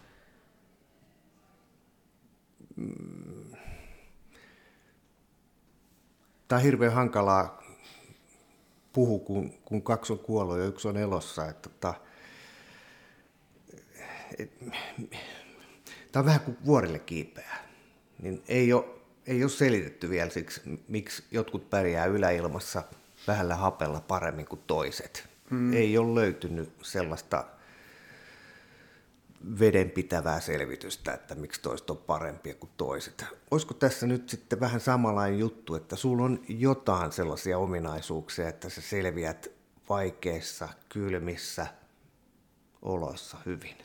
Mm. 2.76 3.56
Tämä 6.48 6.58
on 6.58 6.64
hirveän 6.64 6.92
hankalaa 6.92 7.59
puhu, 8.93 9.18
kun, 9.18 9.53
kun 9.64 9.82
kaksi 9.82 10.12
on 10.12 10.18
kuollut 10.18 10.59
ja 10.59 10.64
yksi 10.64 10.88
on 10.88 10.97
elossa. 10.97 11.49
Että, 11.49 11.70
että, 11.70 11.95
et, 14.38 14.51
tämä 16.12 16.20
on 16.20 16.26
vähän 16.26 16.41
kuin 16.41 16.57
vuorille 16.64 16.99
kiipeää. 16.99 17.68
Niin 18.22 18.43
ei 18.49 18.72
ole, 18.72 18.84
ei 19.26 19.45
ole 19.45 19.51
selitetty 19.51 20.11
vielä 20.11 20.30
siksi, 20.30 20.61
miksi 20.88 21.22
jotkut 21.30 21.70
pärjää 21.70 22.07
yläilmassa 22.07 22.82
vähällä 23.26 23.57
hapella 23.57 24.01
paremmin 24.01 24.47
kuin 24.47 24.62
toiset. 24.66 25.28
Hmm. 25.51 25.72
Ei 25.72 25.99
ole 25.99 26.14
löytynyt 26.14 26.72
sellaista 26.82 27.45
vedenpitävää 29.61 30.41
selvitystä, 30.41 31.14
että 31.14 31.34
miksi 31.34 31.62
toiset 31.62 31.91
on 31.91 31.97
parempia 31.97 32.55
kuin 32.55 32.70
toiset. 32.76 33.24
Olisiko 33.51 33.74
tässä 33.74 34.07
nyt 34.07 34.28
sitten 34.28 34.61
vähän 34.61 34.80
samanlainen 34.80 35.38
juttu, 35.38 35.74
että 35.74 35.97
sulla 35.97 36.24
on 36.24 36.41
jotain 36.49 37.12
sellaisia 37.12 37.59
ominaisuuksia, 37.59 38.49
että 38.49 38.68
sä 38.68 38.80
selviät 38.80 39.51
vaikeissa, 39.88 40.68
kylmissä 40.88 41.66
oloissa 42.82 43.36
hyvin? 43.47 43.76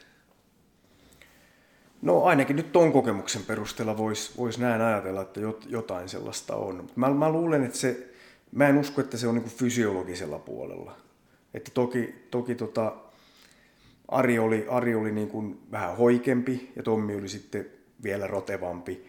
No 2.02 2.24
ainakin 2.24 2.56
nyt 2.56 2.72
tuon 2.72 2.92
kokemuksen 2.92 3.44
perusteella 3.44 3.98
voisi 3.98 4.34
vois 4.38 4.58
näin 4.58 4.82
ajatella, 4.82 5.22
että 5.22 5.40
jotain 5.68 6.10
sellaista 6.10 6.56
on. 6.56 6.88
Mä, 6.96 7.10
mä 7.10 7.30
luulen, 7.30 7.64
että 7.64 7.78
se, 7.78 8.14
mä 8.52 8.68
en 8.68 8.78
usko, 8.78 9.02
että 9.02 9.18
se 9.18 9.28
on 9.28 9.36
niin 9.36 9.50
fysiologisella 9.50 10.40
puolella. 10.40 10.98
Että 11.54 11.72
toki, 11.74 12.28
toki 12.32 12.56
tota, 12.56 12.96
Ari 14.08 14.40
oli, 14.40 14.66
Ari 14.70 14.96
oli 14.96 15.12
niin 15.12 15.28
kuin 15.28 15.60
vähän 15.72 15.98
hoikempi 15.98 16.72
ja 16.76 16.84
Tommi 16.84 17.16
oli 17.16 17.30
sitten 17.30 17.66
vielä 18.04 18.28
rotevampi. 18.28 19.06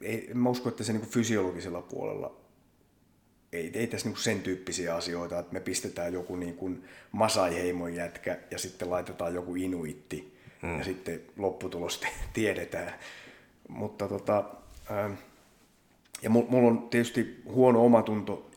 Ei, 0.00 0.30
mä 0.34 0.48
usko, 0.48 0.68
että 0.68 0.84
se 0.84 0.92
niin 0.92 1.00
kuin 1.00 1.10
fysiologisella 1.10 1.82
puolella 1.82 2.40
ei, 3.52 3.70
ei 3.74 3.86
tässä 3.86 4.06
niin 4.06 4.14
kuin 4.14 4.22
sen 4.22 4.40
tyyppisiä 4.40 4.94
asioita, 4.94 5.38
että 5.38 5.52
me 5.52 5.60
pistetään 5.60 6.12
joku 6.12 6.36
niin 6.36 6.56
kuin 6.56 6.84
Masai-heimon 7.12 7.94
jätkä 7.94 8.38
ja 8.50 8.58
sitten 8.58 8.90
laitetaan 8.90 9.34
joku 9.34 9.54
inuitti 9.54 10.36
hmm. 10.62 10.78
ja 10.78 10.84
sitten 10.84 11.20
lopputulos 11.36 12.00
tiedetään. 12.32 12.94
Mutta 13.68 14.08
tota, 14.08 14.44
ää, 14.90 15.10
ja 16.22 16.30
mulla 16.30 16.68
on 16.68 16.88
tietysti 16.88 17.42
huono 17.44 17.84
omatunto 17.84 18.50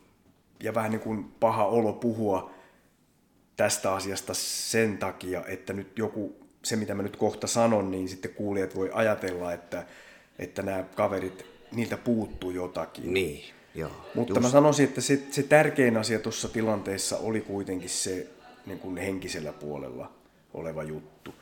ja 0.64 0.74
vähän 0.74 0.92
niin 0.92 1.02
kuin 1.02 1.24
paha 1.40 1.66
olo 1.66 1.94
puhua 1.94 2.53
tästä 3.58 3.94
asiasta 3.94 4.34
sen 4.34 4.98
takia, 4.98 5.44
että 5.48 5.74
nyt 5.74 5.98
joku, 5.98 6.36
se 6.64 6.76
mitä 6.76 6.96
mä 6.96 7.04
nyt 7.04 7.16
kohta 7.18 7.48
sanon, 7.48 7.92
niin 7.92 8.10
sitten 8.10 8.34
kuulijat 8.34 8.76
voi 8.76 8.90
ajatella, 8.94 9.54
että, 9.54 9.86
että 10.40 10.62
nämä 10.62 10.84
kaverit, 10.96 11.46
niiltä 11.72 11.98
puuttuu 11.98 12.52
jotakin. 12.52 13.14
Niin, 13.14 13.44
joo. 13.76 13.92
Mutta 14.16 14.34
just. 14.34 14.42
mä 14.42 14.50
sanoisin, 14.50 14.88
että 14.88 15.02
se, 15.02 15.20
se 15.32 15.44
tärkein 15.44 15.98
asia 15.98 16.20
tuossa 16.20 16.50
tilanteessa 16.50 17.18
oli 17.18 17.42
kuitenkin 17.42 17.90
se 17.90 18.28
niin 18.66 18.80
kuin 18.80 18.98
henkisellä 18.98 19.54
puolella 19.54 20.12
oleva 20.54 20.84
juttu. 20.84 21.36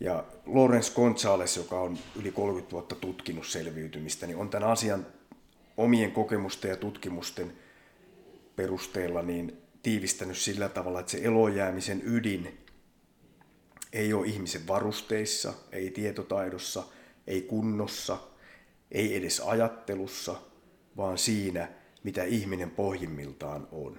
Ja 0.00 0.24
Lawrence 0.46 0.92
Gonzales, 0.94 1.56
joka 1.56 1.80
on 1.80 1.98
yli 2.20 2.32
30 2.32 2.72
vuotta 2.72 2.94
tutkinut 2.94 3.46
selviytymistä, 3.46 4.26
niin 4.26 4.36
on 4.36 4.50
tämän 4.50 4.68
asian 4.68 5.06
omien 5.76 6.12
kokemusten 6.12 6.68
ja 6.68 6.76
tutkimusten 6.76 7.52
perusteella 8.56 9.22
niin 9.22 9.59
tiivistänyt 9.82 10.36
sillä 10.36 10.68
tavalla, 10.68 11.00
että 11.00 11.12
se 11.12 11.20
elojäämisen 11.22 12.02
ydin 12.04 12.58
ei 13.92 14.12
ole 14.12 14.26
ihmisen 14.26 14.66
varusteissa, 14.66 15.54
ei 15.72 15.90
tietotaidossa, 15.90 16.82
ei 17.26 17.42
kunnossa, 17.42 18.18
ei 18.92 19.16
edes 19.16 19.40
ajattelussa, 19.40 20.36
vaan 20.96 21.18
siinä, 21.18 21.68
mitä 22.04 22.24
ihminen 22.24 22.70
pohjimmiltaan 22.70 23.68
on. 23.72 23.98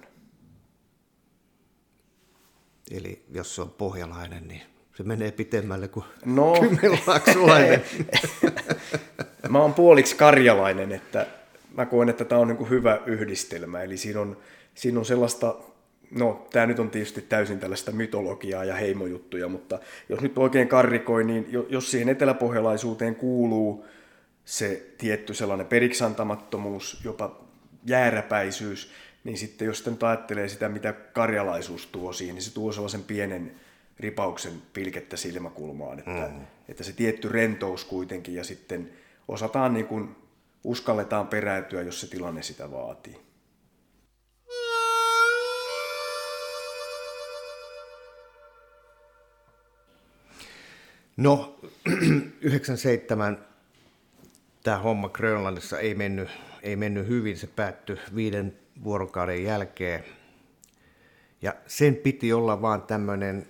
Eli 2.90 3.24
jos 3.30 3.54
se 3.54 3.62
on 3.62 3.70
pohjalainen, 3.70 4.48
niin 4.48 4.62
se 4.96 5.02
menee 5.02 5.32
pitemmälle 5.32 5.88
kuin 5.88 6.04
No. 6.24 6.52
kymmenlaaksulainen. 6.60 7.84
Mä 9.48 9.58
oon 9.58 9.74
puoliksi 9.74 10.16
karjalainen, 10.16 10.92
että 10.92 11.26
mä 11.74 11.86
koen, 11.86 12.08
että 12.08 12.24
tämä 12.24 12.40
on 12.40 12.48
niin 12.48 12.70
hyvä 12.70 13.00
yhdistelmä. 13.06 13.82
Eli 13.82 13.96
siinä 13.96 14.20
on, 14.20 14.36
siinä 14.74 14.98
on 14.98 15.04
sellaista, 15.04 15.54
no 16.18 16.46
tämä 16.52 16.66
nyt 16.66 16.78
on 16.78 16.90
tietysti 16.90 17.22
täysin 17.22 17.58
tällaista 17.58 17.92
mytologiaa 17.92 18.64
ja 18.64 18.74
heimojuttuja, 18.74 19.48
mutta 19.48 19.78
jos 20.08 20.20
nyt 20.20 20.38
oikein 20.38 20.68
karrikoi, 20.68 21.24
niin 21.24 21.46
jo- 21.48 21.66
jos 21.68 21.90
siihen 21.90 22.08
eteläpohjalaisuuteen 22.08 23.14
kuuluu 23.14 23.86
se 24.44 24.86
tietty 24.98 25.34
sellainen 25.34 25.66
periksantamattomuus, 25.66 27.00
jopa 27.04 27.40
jääräpäisyys, 27.86 28.92
niin 29.24 29.38
sitten 29.38 29.66
jos 29.66 29.86
nyt 29.86 30.02
ajattelee 30.02 30.48
sitä, 30.48 30.68
mitä 30.68 30.92
karjalaisuus 30.92 31.86
tuo 31.86 32.12
siihen, 32.12 32.34
niin 32.34 32.42
se 32.42 32.54
tuo 32.54 32.72
sellaisen 32.72 33.04
pienen 33.04 33.52
ripauksen 34.00 34.52
pilkettä 34.72 35.16
silmäkulmaan, 35.16 35.98
että, 35.98 36.30
mm. 36.34 36.46
että 36.68 36.84
se 36.84 36.92
tietty 36.92 37.28
rentous 37.28 37.84
kuitenkin 37.84 38.34
ja 38.34 38.44
sitten 38.44 38.90
osataan 39.28 39.74
niin 39.74 39.86
kuin, 39.86 40.16
uskalletaan 40.64 41.26
peräytyä, 41.26 41.82
jos 41.82 42.00
se 42.00 42.06
tilanne 42.06 42.42
sitä 42.42 42.70
vaatii. 42.70 43.31
No, 51.16 51.60
97 52.40 53.38
tämä 54.62 54.78
homma 54.78 55.08
Grönlannissa 55.08 55.78
ei 55.78 55.94
mennyt, 55.94 56.28
ei 56.62 56.76
mennyt 56.76 57.08
hyvin. 57.08 57.38
Se 57.38 57.46
päättyi 57.46 57.98
viiden 58.14 58.56
vuorokauden 58.84 59.44
jälkeen. 59.44 60.04
Ja 61.42 61.54
sen 61.66 61.96
piti 61.96 62.32
olla 62.32 62.62
vaan 62.62 62.82
tämmöinen 62.82 63.46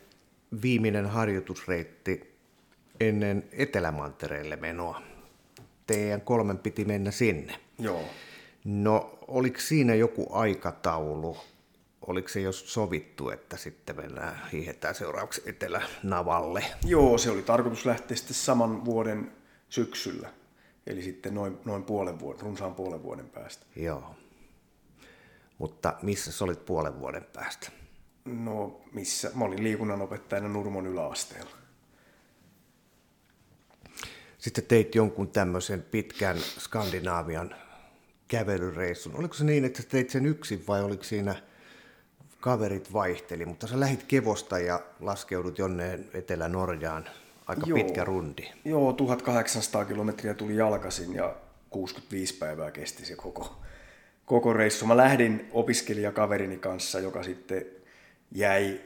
viimeinen 0.63 1.07
harjoitusreitti 1.07 2.35
ennen 3.01 3.45
Etelämantereelle 3.53 4.57
menoa. 4.57 5.03
Teidän 5.87 6.21
kolmen 6.21 6.59
piti 6.59 6.85
mennä 6.85 7.11
sinne. 7.11 7.55
Joo. 7.79 8.05
No, 8.65 9.19
oliko 9.29 9.61
siinä 9.61 9.95
joku 9.95 10.27
aikataulu? 10.31 11.37
Oliko 12.07 12.29
se 12.29 12.41
jos 12.41 12.73
sovittu, 12.73 13.31
että 13.31 13.57
sitten 13.57 13.97
mennään, 13.97 14.49
hiihetään 14.53 14.95
seuraavaksi 14.95 15.43
Etelänavalle? 15.47 16.65
Joo, 16.85 17.19
se 17.19 17.31
oli 17.31 17.43
tarkoitus 17.43 17.87
lähteä 17.87 18.17
sitten 18.17 18.35
saman 18.35 18.85
vuoden 18.85 19.33
syksyllä. 19.69 20.33
Eli 20.87 21.03
sitten 21.03 21.35
noin, 21.35 21.59
noin 21.65 21.85
puolen 21.85 22.21
vuoden, 22.21 22.41
runsaan 22.41 22.75
puolen 22.75 23.03
vuoden 23.03 23.29
päästä. 23.29 23.67
Joo. 23.77 24.15
Mutta 25.59 25.95
missä 26.03 26.33
sä 26.33 26.45
olit 26.45 26.67
puolen 26.67 27.01
vuoden 27.01 27.25
päästä? 27.33 27.71
No 28.25 28.81
missä? 28.93 29.31
Mä 29.35 29.45
olin 29.45 29.63
liikunnanopettajana 29.63 30.49
Nurmon 30.49 30.87
yläasteella. 30.87 31.51
Sitten 34.39 34.65
teit 34.65 34.95
jonkun 34.95 35.29
tämmöisen 35.29 35.83
pitkän 35.83 36.39
Skandinaavian 36.39 37.55
kävelyreissun. 38.29 39.17
Oliko 39.17 39.35
se 39.35 39.45
niin, 39.45 39.65
että 39.65 39.83
teit 39.83 40.11
sen 40.11 40.27
yksin 40.27 40.65
vai 40.69 40.83
oliko 40.83 41.05
siinä 41.05 41.43
kaverit 42.43 42.93
vaihteli, 42.93 43.47
mutta 43.47 43.67
sä 43.67 43.81
lähit 43.81 44.03
Kevosta 44.03 44.59
ja 44.59 44.81
laskeudut 45.01 45.59
jonne 45.59 45.99
Etelä-Norjaan. 46.15 47.09
Aika 47.47 47.63
Joo. 47.67 47.79
pitkä 47.79 48.05
rundi. 48.05 48.43
Joo, 48.65 48.93
1800 48.93 49.85
kilometriä 49.85 50.35
tuli 50.35 50.57
jalkasin 50.57 51.15
ja 51.15 51.37
65 51.71 52.35
päivää 52.35 52.71
kesti 52.71 53.05
se 53.05 53.17
koko, 53.17 53.63
koko 54.27 54.53
reissu. 54.53 54.87
Mä 54.87 54.97
lähdin 54.97 55.49
opiskelijakaverini 55.53 56.59
kanssa, 56.59 57.01
joka 57.01 57.23
sitten 57.23 57.67
jäi 58.33 58.81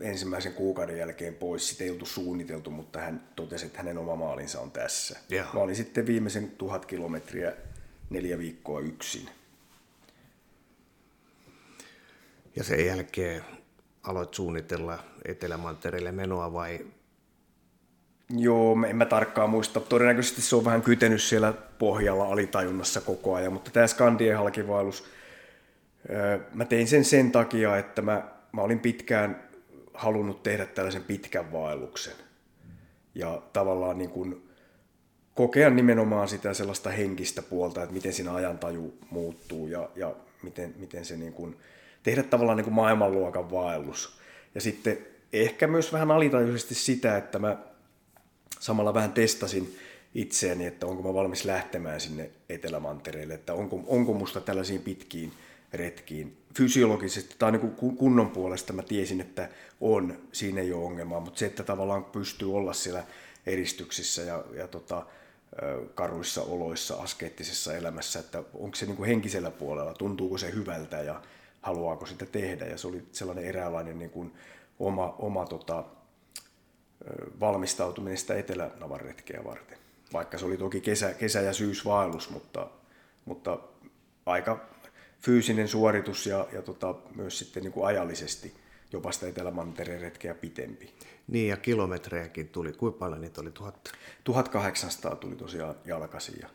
ensimmäisen 0.00 0.52
kuukauden 0.52 0.98
jälkeen 0.98 1.34
pois. 1.34 1.68
Sitä 1.68 1.84
ei 1.84 1.90
oltu 1.90 2.06
suunniteltu, 2.06 2.70
mutta 2.70 3.00
hän 3.00 3.28
totesi, 3.36 3.66
että 3.66 3.78
hänen 3.78 3.98
oma 3.98 4.16
maalinsa 4.16 4.60
on 4.60 4.70
tässä. 4.70 5.18
Joo. 5.28 5.46
Mä 5.54 5.60
olin 5.60 5.76
sitten 5.76 6.06
viimeisen 6.06 6.50
tuhat 6.50 6.86
kilometriä 6.86 7.52
neljä 8.10 8.38
viikkoa 8.38 8.80
yksin. 8.80 9.28
Ja 12.56 12.64
sen 12.64 12.86
jälkeen 12.86 13.44
aloit 14.02 14.34
suunnitella 14.34 14.98
Etelämantereelle 15.24 16.12
menoa 16.12 16.52
vai 16.52 16.86
Joo, 18.36 18.76
en 18.88 18.96
mä 18.96 19.06
tarkkaan 19.06 19.50
muista. 19.50 19.80
Todennäköisesti 19.80 20.42
se 20.42 20.56
on 20.56 20.64
vähän 20.64 20.82
kytenyt 20.82 21.22
siellä 21.22 21.54
pohjalla 21.78 22.24
alitajunnassa 22.24 23.00
koko 23.00 23.34
ajan, 23.34 23.52
mutta 23.52 23.70
tämä 23.70 23.86
Skandien 23.86 24.36
halkivaellus, 24.36 25.04
öö, 26.10 26.38
mä 26.54 26.64
tein 26.64 26.88
sen 26.88 27.04
sen 27.04 27.32
takia, 27.32 27.76
että 27.76 28.02
mä, 28.02 28.28
mä 28.52 28.62
olin 28.62 28.80
pitkään 28.80 29.44
halunnut 29.94 30.42
tehdä 30.42 30.66
tällaisen 30.66 31.02
pitkän 31.02 31.52
vaelluksen. 31.52 32.14
Ja 33.14 33.42
tavallaan 33.52 33.98
niin 33.98 34.10
kuin 34.10 34.50
kokea 35.34 35.70
nimenomaan 35.70 36.28
sitä 36.28 36.54
sellaista 36.54 36.90
henkistä 36.90 37.42
puolta, 37.42 37.82
että 37.82 37.94
miten 37.94 38.12
siinä 38.12 38.34
ajantaju 38.34 38.98
muuttuu 39.10 39.68
ja, 39.68 39.88
ja 39.96 40.14
miten, 40.42 40.74
miten 40.78 41.04
se 41.04 41.16
niin 41.16 41.32
kuin, 41.32 41.56
tehdä 42.02 42.22
tavallaan 42.22 42.56
niin 42.56 42.64
kuin 42.64 42.74
maailmanluokan 42.74 43.50
vaellus. 43.50 44.20
Ja 44.54 44.60
sitten 44.60 44.98
ehkä 45.32 45.66
myös 45.66 45.92
vähän 45.92 46.10
alitajuisesti 46.10 46.74
sitä, 46.74 47.16
että 47.16 47.38
mä 47.38 47.56
samalla 48.60 48.94
vähän 48.94 49.12
testasin 49.12 49.78
itseäni, 50.14 50.66
että 50.66 50.86
onko 50.86 51.02
mä 51.02 51.14
valmis 51.14 51.44
lähtemään 51.44 52.00
sinne 52.00 52.30
Etelämantereelle, 52.48 53.34
että 53.34 53.54
onko, 53.54 53.84
onko 53.86 54.14
musta 54.14 54.40
tällaisiin 54.40 54.82
pitkiin 54.82 55.32
retkiin. 55.72 56.36
Fysiologisesti 56.56 57.34
tai 57.38 57.52
niin 57.52 57.96
kunnon 57.96 58.30
puolesta 58.30 58.72
mä 58.72 58.82
tiesin, 58.82 59.20
että 59.20 59.48
on, 59.80 60.18
siinä 60.32 60.60
ei 60.60 60.72
ole 60.72 60.84
ongelmaa, 60.84 61.20
mutta 61.20 61.38
se, 61.38 61.46
että 61.46 61.62
tavallaan 61.62 62.04
pystyy 62.04 62.56
olla 62.56 62.72
siellä 62.72 63.04
eristyksissä 63.46 64.22
ja, 64.22 64.44
ja 64.54 64.68
tota, 64.68 65.06
karuissa 65.94 66.42
oloissa, 66.42 66.96
askeettisessa 66.96 67.76
elämässä, 67.76 68.18
että 68.18 68.42
onko 68.54 68.76
se 68.76 68.86
niin 68.86 68.96
kuin 68.96 69.08
henkisellä 69.08 69.50
puolella, 69.50 69.94
tuntuuko 69.94 70.38
se 70.38 70.52
hyvältä 70.52 71.02
ja 71.02 71.22
haluaako 71.62 72.06
sitä 72.06 72.26
tehdä. 72.26 72.66
Ja 72.66 72.78
se 72.78 72.86
oli 72.86 73.02
sellainen 73.12 73.44
eräänlainen 73.44 73.98
niin 73.98 74.10
kuin 74.10 74.34
oma, 74.78 75.14
oma 75.18 75.46
tota, 75.46 75.84
valmistautuminen 77.40 78.18
sitä 78.18 78.34
Etelä-Navan 78.34 79.00
retkeä 79.00 79.44
varten. 79.44 79.78
Vaikka 80.12 80.38
se 80.38 80.44
oli 80.44 80.56
toki 80.56 80.80
kesä, 80.80 81.14
kesä- 81.14 81.40
ja 81.40 81.52
syysvaellus, 81.52 82.30
mutta, 82.30 82.70
mutta 83.24 83.58
aika 84.26 84.60
fyysinen 85.20 85.68
suoritus 85.68 86.26
ja, 86.26 86.46
ja 86.52 86.62
tota, 86.62 86.94
myös 87.14 87.38
sitten 87.38 87.62
niin 87.62 87.72
kuin 87.72 87.86
ajallisesti 87.86 88.54
jopa 88.92 89.12
sitä 89.12 89.26
Etelä-Mantereen 89.26 90.00
retkeä 90.00 90.34
pitempi. 90.34 90.94
niin 91.28 91.48
ja 91.48 91.56
kilometrejäkin 91.56 92.48
tuli. 92.48 92.72
Kuinka 92.72 92.98
paljon 92.98 93.20
niitä 93.20 93.40
oli? 93.40 93.50
Tuhat? 93.50 93.92
1800 94.24 95.16
tuli 95.16 95.36
tosiaan 95.36 95.74
jalkaisin. 95.84 96.38
Ja... 96.42 96.48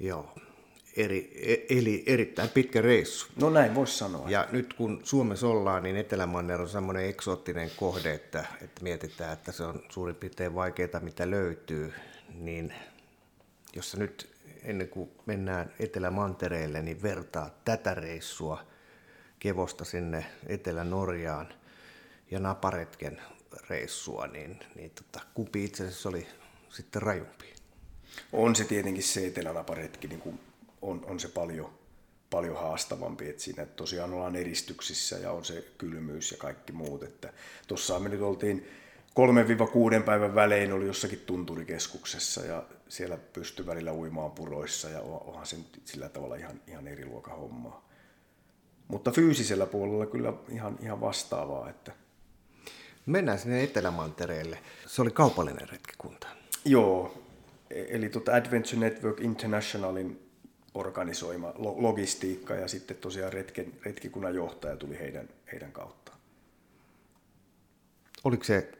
Joo. 0.00 0.34
Eri, 0.98 1.30
e- 1.34 1.78
eli 1.78 2.02
erittäin 2.06 2.48
pitkä 2.48 2.82
reissu. 2.82 3.26
No 3.40 3.50
näin 3.50 3.74
voisi 3.74 3.98
sanoa. 3.98 4.30
Ja 4.30 4.48
nyt 4.52 4.74
kun 4.74 5.00
Suomessa 5.04 5.48
ollaan, 5.48 5.82
niin 5.82 5.96
Etelämanner 5.96 6.60
on 6.60 6.68
semmoinen 6.68 7.04
eksoottinen 7.04 7.70
kohde, 7.76 8.14
että, 8.14 8.44
että 8.62 8.82
mietitään, 8.82 9.32
että 9.32 9.52
se 9.52 9.64
on 9.64 9.82
suurin 9.88 10.16
piirtein 10.16 10.54
vaikeaa, 10.54 11.00
mitä 11.00 11.30
löytyy. 11.30 11.92
Niin 12.34 12.74
jos 13.76 13.90
sä 13.90 13.98
nyt 13.98 14.28
ennen 14.62 14.88
kuin 14.88 15.10
mennään 15.26 15.72
Etelämantereelle, 15.78 16.82
niin 16.82 17.02
vertaa 17.02 17.50
tätä 17.64 17.94
reissua 17.94 18.66
Kevosta 19.38 19.84
sinne 19.84 20.26
Etelä-Norjaan 20.46 21.48
ja 22.30 22.40
Naparetken 22.40 23.20
reissua, 23.68 24.26
niin, 24.26 24.58
niin 24.74 24.90
tota, 24.90 25.26
kumpi 25.34 25.64
itse 25.64 25.86
asiassa 25.86 26.08
oli 26.08 26.26
sitten 26.68 27.02
rajumpi? 27.02 27.54
On 28.32 28.56
se 28.56 28.64
tietenkin 28.64 29.02
se 29.02 29.26
Etelä-Naparetki, 29.26 30.08
niin 30.08 30.20
kuin 30.20 30.40
on, 30.82 31.04
on 31.04 31.20
se 31.20 31.28
paljon, 31.28 31.70
paljon 32.30 32.56
haastavampi, 32.56 33.28
että 33.28 33.42
siinä 33.42 33.66
tosiaan 33.66 34.12
ollaan 34.14 34.36
eristyksissä 34.36 35.16
ja 35.16 35.32
on 35.32 35.44
se 35.44 35.64
kylmyys 35.78 36.30
ja 36.30 36.36
kaikki 36.38 36.72
muut. 36.72 37.02
Että 37.02 37.32
tuossa 37.68 37.98
me 37.98 38.08
nyt 38.08 38.20
oltiin 38.20 38.68
3-6 40.00 40.02
päivän 40.02 40.34
välein 40.34 40.72
oli 40.72 40.86
jossakin 40.86 41.20
tunturikeskuksessa 41.26 42.40
ja 42.44 42.62
siellä 42.88 43.16
pystyi 43.32 43.66
välillä 43.66 43.92
uimaan 43.92 44.30
puroissa 44.30 44.88
ja 44.88 45.00
on- 45.00 45.22
onhan 45.26 45.46
se 45.46 45.56
nyt 45.56 45.80
sillä 45.84 46.08
tavalla 46.08 46.36
ihan, 46.36 46.60
ihan 46.66 46.88
eri 46.88 47.06
luokan 47.06 47.36
hommaa. 47.38 47.88
Mutta 48.88 49.10
fyysisellä 49.10 49.66
puolella 49.66 50.06
kyllä 50.06 50.32
ihan, 50.48 50.78
ihan 50.82 51.00
vastaavaa, 51.00 51.70
että 51.70 51.92
Mennään 53.06 53.38
sinne 53.38 53.62
Etelämantereelle. 53.62 54.58
Se 54.86 55.02
oli 55.02 55.10
kaupallinen 55.10 55.68
retkikunta. 55.68 56.26
Joo, 56.64 57.14
e- 57.70 57.84
eli 57.88 58.08
tuota 58.08 58.34
Adventure 58.34 58.78
Network 58.80 59.20
Internationalin 59.20 60.27
organisoima 60.74 61.52
lo- 61.54 61.82
logistiikka 61.82 62.54
ja 62.54 62.68
sitten 62.68 62.96
tosiaan 62.96 63.32
retken, 63.32 63.72
retkikunnan 63.84 64.34
johtaja 64.34 64.76
tuli 64.76 64.98
heidän, 64.98 65.28
heidän 65.52 65.72
kauttaan. 65.72 66.18
Oliko 68.24 68.44
se 68.44 68.70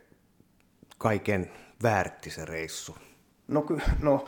kaiken 0.98 1.50
väärti 1.82 2.30
se 2.30 2.44
reissu? 2.44 2.96
No, 3.48 3.62
ky- 3.62 3.78
no 4.02 4.24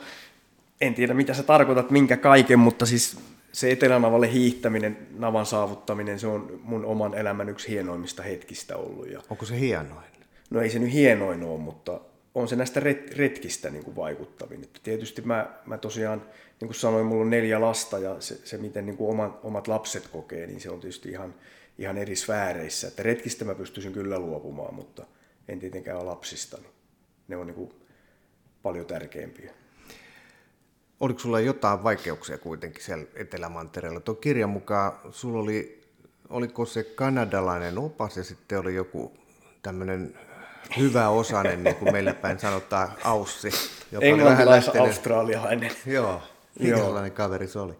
en 0.81 0.93
tiedä 0.95 1.13
mitä 1.13 1.33
sä 1.33 1.43
tarkoitat, 1.43 1.91
minkä 1.91 2.17
kaiken, 2.17 2.59
mutta 2.59 2.85
siis 2.85 3.17
se 3.51 3.71
Etelänavalle 3.71 4.31
hiihtäminen, 4.31 5.07
navan 5.17 5.45
saavuttaminen, 5.45 6.19
se 6.19 6.27
on 6.27 6.59
mun 6.63 6.85
oman 6.85 7.13
elämän 7.13 7.49
yksi 7.49 7.69
hienoimmista 7.69 8.23
hetkistä 8.23 8.77
ollut. 8.77 9.09
Ja, 9.09 9.21
Onko 9.29 9.45
se 9.45 9.59
hienoin? 9.59 10.05
no 10.49 10.61
ei 10.61 10.69
se 10.69 10.79
nyt 10.79 10.93
hienoin 10.93 11.43
ole, 11.43 11.59
mutta 11.59 11.99
on 12.35 12.47
se 12.47 12.55
näistä 12.55 12.79
ret- 12.79 13.17
retkistä 13.17 13.69
niin 13.69 13.83
kuin 13.83 13.95
vaikuttavin. 13.95 14.63
Että 14.63 14.79
tietysti 14.83 15.21
mä, 15.21 15.59
mä 15.65 15.77
tosiaan, 15.77 16.19
niin 16.59 16.67
kuin 16.67 16.75
sanoin, 16.75 17.05
mulla 17.05 17.21
on 17.21 17.29
neljä 17.29 17.61
lasta 17.61 17.99
ja 17.99 18.21
se, 18.21 18.39
se 18.43 18.57
miten 18.57 18.85
niin 18.85 18.97
kuin 18.97 19.09
omat, 19.09 19.39
omat 19.43 19.67
lapset 19.67 20.07
kokee, 20.07 20.47
niin 20.47 20.61
se 20.61 20.69
on 20.69 20.79
tietysti 20.79 21.09
ihan, 21.09 21.35
ihan 21.77 21.97
eri 21.97 22.15
sfääreissä. 22.15 22.87
Että 22.87 23.03
retkistä 23.03 23.45
mä 23.45 23.55
pystyisin 23.55 23.93
kyllä 23.93 24.19
luopumaan, 24.19 24.73
mutta 24.73 25.05
en 25.47 25.59
tietenkään 25.59 25.97
ole 25.97 26.05
lapsista. 26.05 26.57
Niin 26.57 26.71
ne 27.27 27.37
on 27.37 27.47
niin 27.47 27.55
kuin 27.55 27.73
paljon 28.63 28.85
tärkeämpiä. 28.85 29.53
Oliko 30.99 31.19
sulla 31.19 31.39
jotain 31.39 31.83
vaikeuksia 31.83 32.37
kuitenkin 32.37 32.83
siellä 32.83 33.05
Etelämantereella? 33.15 33.99
Tuo 33.99 34.15
kirjan 34.15 34.49
mukaan 34.49 34.91
sulla 35.11 35.39
oli, 35.39 35.81
oliko 36.29 36.65
se 36.65 36.83
kanadalainen 36.83 37.77
opas 37.77 38.17
ja 38.17 38.23
sitten 38.23 38.59
oli 38.59 38.75
joku 38.75 39.17
tämmöinen 39.61 40.15
hyvä 40.77 41.09
osainen, 41.09 41.63
niin 41.63 41.75
kuin 41.75 41.91
meillä 41.91 42.13
päin 42.13 42.39
sanotaan, 42.39 42.89
Aussi. 43.03 43.49
Englantilais-australialainen. 44.01 45.71
Joo, 45.85 46.21
minkälainen 46.59 47.11
kaveri 47.11 47.47
se 47.47 47.59
oli? 47.59 47.73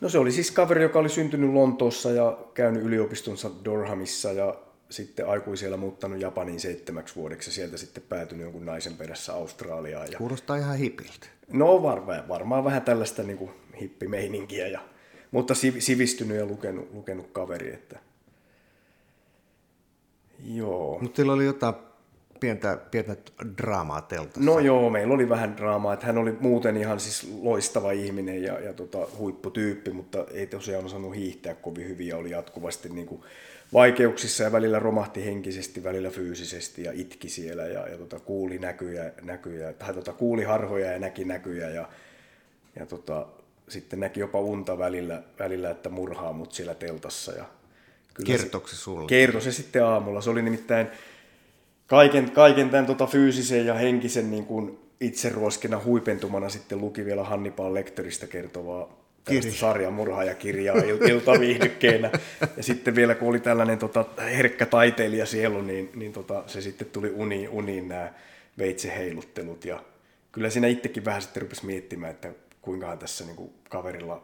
No 0.00 0.08
se 0.08 0.18
oli 0.18 0.32
siis 0.32 0.50
kaveri, 0.50 0.82
joka 0.82 0.98
oli 0.98 1.08
syntynyt 1.08 1.50
Lontoossa 1.50 2.10
ja 2.10 2.38
käynyt 2.54 2.82
yliopistonsa 2.82 3.50
Durhamissa 3.64 4.32
ja 4.32 4.54
sitten 4.90 5.28
aikuisella 5.28 5.76
muuttanut 5.76 6.20
Japaniin 6.20 6.60
seitsemäksi 6.60 7.16
vuodeksi 7.16 7.50
ja 7.50 7.54
sieltä 7.54 7.76
sitten 7.76 8.02
päätynyt 8.08 8.42
jonkun 8.42 8.66
naisen 8.66 8.96
perässä 8.96 9.32
Australiaan. 9.32 10.08
Ja... 10.12 10.18
Kuulostaa 10.18 10.56
ihan 10.56 10.76
hipiltä. 10.76 11.26
No 11.52 11.82
varmaan, 11.82 12.28
varmaan 12.28 12.64
vähän 12.64 12.82
tällaista 12.82 13.22
niin 13.22 13.38
kuin 13.38 13.50
hippimeininkiä, 13.80 14.66
ja... 14.66 14.80
mutta 15.30 15.54
siv- 15.54 15.80
sivistynyt 15.80 16.36
ja 16.36 16.46
lukenut, 16.46 16.88
lukenut 16.92 17.26
kaveri. 17.32 17.74
Että... 17.74 17.98
Joo. 20.44 20.98
Mutta 21.00 21.16
teillä 21.16 21.32
oli 21.32 21.44
jotain 21.44 21.74
pientä, 22.40 22.78
pientä 22.90 23.16
draamaa 23.62 24.00
teltassa. 24.02 24.40
No 24.40 24.58
joo, 24.58 24.90
meillä 24.90 25.14
oli 25.14 25.28
vähän 25.28 25.56
draamaa, 25.56 25.94
että 25.94 26.06
hän 26.06 26.18
oli 26.18 26.36
muuten 26.40 26.76
ihan 26.76 27.00
siis 27.00 27.28
loistava 27.42 27.92
ihminen 27.92 28.42
ja, 28.42 28.60
ja 28.60 28.72
tota, 28.72 28.98
huipputyyppi, 29.18 29.90
mutta 29.90 30.26
ei 30.34 30.46
tosiaan 30.46 30.84
osannut 30.84 31.14
hiihtää 31.16 31.54
kovin 31.54 31.88
hyvin 31.88 32.08
ja 32.08 32.16
oli 32.16 32.30
jatkuvasti 32.30 32.88
niin 32.88 33.06
kuin 33.06 33.22
vaikeuksissa 33.72 34.44
ja 34.44 34.52
välillä 34.52 34.78
romahti 34.78 35.24
henkisesti, 35.24 35.84
välillä 35.84 36.10
fyysisesti 36.10 36.82
ja 36.82 36.92
itki 36.94 37.28
siellä 37.28 37.62
ja, 37.62 37.88
ja 37.88 37.98
tota, 37.98 38.18
kuuli 38.20 38.58
näkyjä, 38.58 39.12
näkyjä 39.22 39.72
tai 39.72 39.94
tota, 39.94 40.12
kuuli 40.12 40.44
harhoja 40.44 40.92
ja 40.92 40.98
näki 40.98 41.24
näkyjä 41.24 41.70
ja, 41.70 41.88
ja 42.78 42.86
tota, 42.86 43.26
sitten 43.68 44.00
näki 44.00 44.20
jopa 44.20 44.40
unta 44.40 44.78
välillä, 44.78 45.22
välillä 45.38 45.70
että 45.70 45.88
murhaa 45.88 46.32
mut 46.32 46.52
siellä 46.52 46.74
teltassa. 46.74 47.32
Ja 47.32 47.44
kyllä 48.14 48.26
se- 48.36 48.42
Kertoiko 48.42 48.68
se 48.68 48.76
sulle? 48.76 49.06
Kertoi 49.08 49.40
se 49.40 49.52
sitten 49.52 49.84
aamulla. 49.84 50.20
Se 50.20 50.30
oli 50.30 50.42
nimittäin 50.42 50.86
kaiken, 51.86 52.30
kaiken 52.30 52.70
tämän 52.70 52.86
tota 52.86 53.06
fyysisen 53.06 53.66
ja 53.66 53.74
henkisen 53.74 54.30
niin 54.30 54.46
kuin 54.46 54.78
itseruoskina 55.00 55.80
huipentumana 55.84 56.48
sitten 56.48 56.80
luki 56.80 57.04
vielä 57.04 57.24
Hannibal 57.24 57.74
Lecteristä 57.74 58.26
kertovaa 58.26 59.06
sarjamurhaajakirjaa 59.50 60.76
il- 60.76 61.10
iltaviihdykkeenä. 61.10 62.10
Ja 62.56 62.62
sitten 62.62 62.94
vielä 62.94 63.14
kun 63.14 63.28
oli 63.28 63.40
tällainen 63.40 63.78
tota, 63.78 64.04
herkkä 64.18 64.66
taiteilija 64.66 65.26
sielu, 65.26 65.62
niin, 65.62 65.90
niin 65.94 66.12
tota, 66.12 66.44
se 66.46 66.60
sitten 66.60 66.88
tuli 66.92 67.10
uniin, 67.10 67.48
uniin 67.48 67.88
nämä 67.88 68.12
veitseheiluttelut. 68.58 69.64
Ja 69.64 69.82
kyllä 70.32 70.50
siinä 70.50 70.66
itsekin 70.66 71.04
vähän 71.04 71.22
sitten 71.22 71.42
rupesi 71.42 71.66
miettimään, 71.66 72.10
että 72.10 72.32
kuinkahan 72.62 72.98
tässä 72.98 73.24
niin 73.24 73.36
kuin 73.36 73.50
kaverilla 73.68 74.22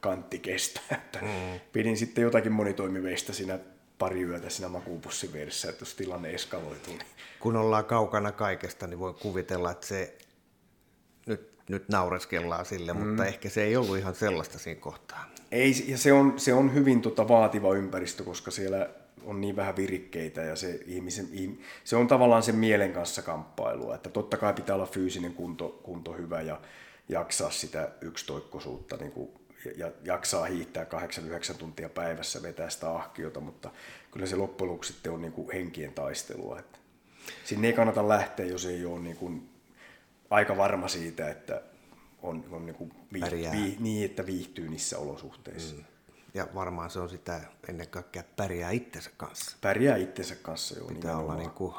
kantti 0.00 0.38
kestää. 0.38 0.82
Että 0.92 1.18
mm. 1.22 1.60
Pidin 1.72 1.96
sitten 1.96 2.22
jotakin 2.22 2.52
monitoimiveistä 2.52 3.32
siinä 3.32 3.58
pari 4.00 4.22
yötä 4.22 4.50
siinä 4.50 4.68
makuupussin 4.68 5.32
vieressä, 5.32 5.70
että 5.70 5.82
jos 5.82 5.94
tilanne 5.94 6.30
eskaloituu, 6.30 6.94
niin 6.94 7.06
Kun 7.40 7.56
ollaan 7.56 7.84
kaukana 7.84 8.32
kaikesta, 8.32 8.86
niin 8.86 8.98
voi 8.98 9.14
kuvitella, 9.14 9.70
että 9.70 9.86
se 9.86 10.18
nyt, 11.26 11.50
nyt 11.68 11.88
naureskellaan 11.88 12.66
sille, 12.66 12.92
mm. 12.92 13.06
mutta 13.06 13.26
ehkä 13.26 13.48
se 13.48 13.62
ei 13.62 13.76
ollut 13.76 13.98
ihan 13.98 14.14
sellaista 14.14 14.58
siinä 14.58 14.80
kohtaa. 14.80 15.30
Ei, 15.52 15.84
ja 15.88 15.98
se 15.98 16.12
on, 16.12 16.40
se 16.40 16.54
on 16.54 16.74
hyvin 16.74 17.02
tota 17.02 17.28
vaativa 17.28 17.74
ympäristö, 17.74 18.24
koska 18.24 18.50
siellä 18.50 18.90
on 19.24 19.40
niin 19.40 19.56
vähän 19.56 19.76
virikkeitä 19.76 20.40
ja 20.40 20.56
se, 20.56 20.80
ihmisen, 20.86 21.28
ihm- 21.32 21.58
se 21.84 21.96
on 21.96 22.08
tavallaan 22.08 22.42
sen 22.42 22.56
mielen 22.56 22.92
kanssa 22.92 23.22
kamppailua. 23.22 23.94
Että 23.94 24.10
totta 24.10 24.36
kai 24.36 24.52
pitää 24.52 24.74
olla 24.74 24.86
fyysinen 24.86 25.34
kunto, 25.34 25.80
kunto 25.82 26.12
hyvä 26.12 26.40
ja 26.40 26.60
jaksaa 27.08 27.50
sitä 27.50 27.88
yksitoikkoisuutta 28.00 28.96
niin 28.96 29.12
kuin, 29.12 29.39
ja, 29.64 29.72
ja 29.76 29.92
jaksaa 30.04 30.44
hiihtää 30.44 30.86
8-9 31.52 31.54
tuntia 31.54 31.88
päivässä, 31.88 32.42
vetää 32.42 32.70
sitä 32.70 32.90
ahkiota, 32.90 33.40
mutta 33.40 33.70
kyllä 34.10 34.26
se 34.26 34.36
loppujen 34.36 34.70
lopuksi 34.70 34.92
sitten 34.92 35.12
on 35.12 35.22
niin 35.22 35.32
kuin 35.32 35.52
henkien 35.52 35.92
taistelua. 35.92 36.58
Että 36.58 36.78
sinne 37.44 37.68
ei 37.68 37.72
kannata 37.72 38.08
lähteä, 38.08 38.46
jos 38.46 38.66
ei 38.66 38.84
ole 38.84 39.00
niin 39.00 39.16
kuin 39.16 39.50
aika 40.30 40.56
varma 40.56 40.88
siitä, 40.88 41.30
että 41.30 41.62
on, 42.22 42.44
on 42.50 42.66
niin, 42.66 42.76
kuin 42.76 42.92
vii, 43.12 43.22
vii, 43.52 43.76
niin, 43.80 44.04
että 44.04 44.26
viihtyy 44.26 44.68
niissä 44.68 44.98
olosuhteissa. 44.98 45.76
Mm. 45.76 45.84
Ja 46.34 46.48
varmaan 46.54 46.90
se 46.90 47.00
on 47.00 47.08
sitä 47.08 47.40
ennen 47.68 47.88
kaikkea 47.88 48.22
pärjää 48.36 48.70
itsensä 48.70 49.10
kanssa. 49.16 49.56
Pärjää 49.60 49.96
itsensä 49.96 50.34
kanssa 50.34 50.78
jo. 50.78 50.84
Pitää 50.84 51.16
olla 51.16 51.36
niin 51.36 51.50
kuin 51.50 51.74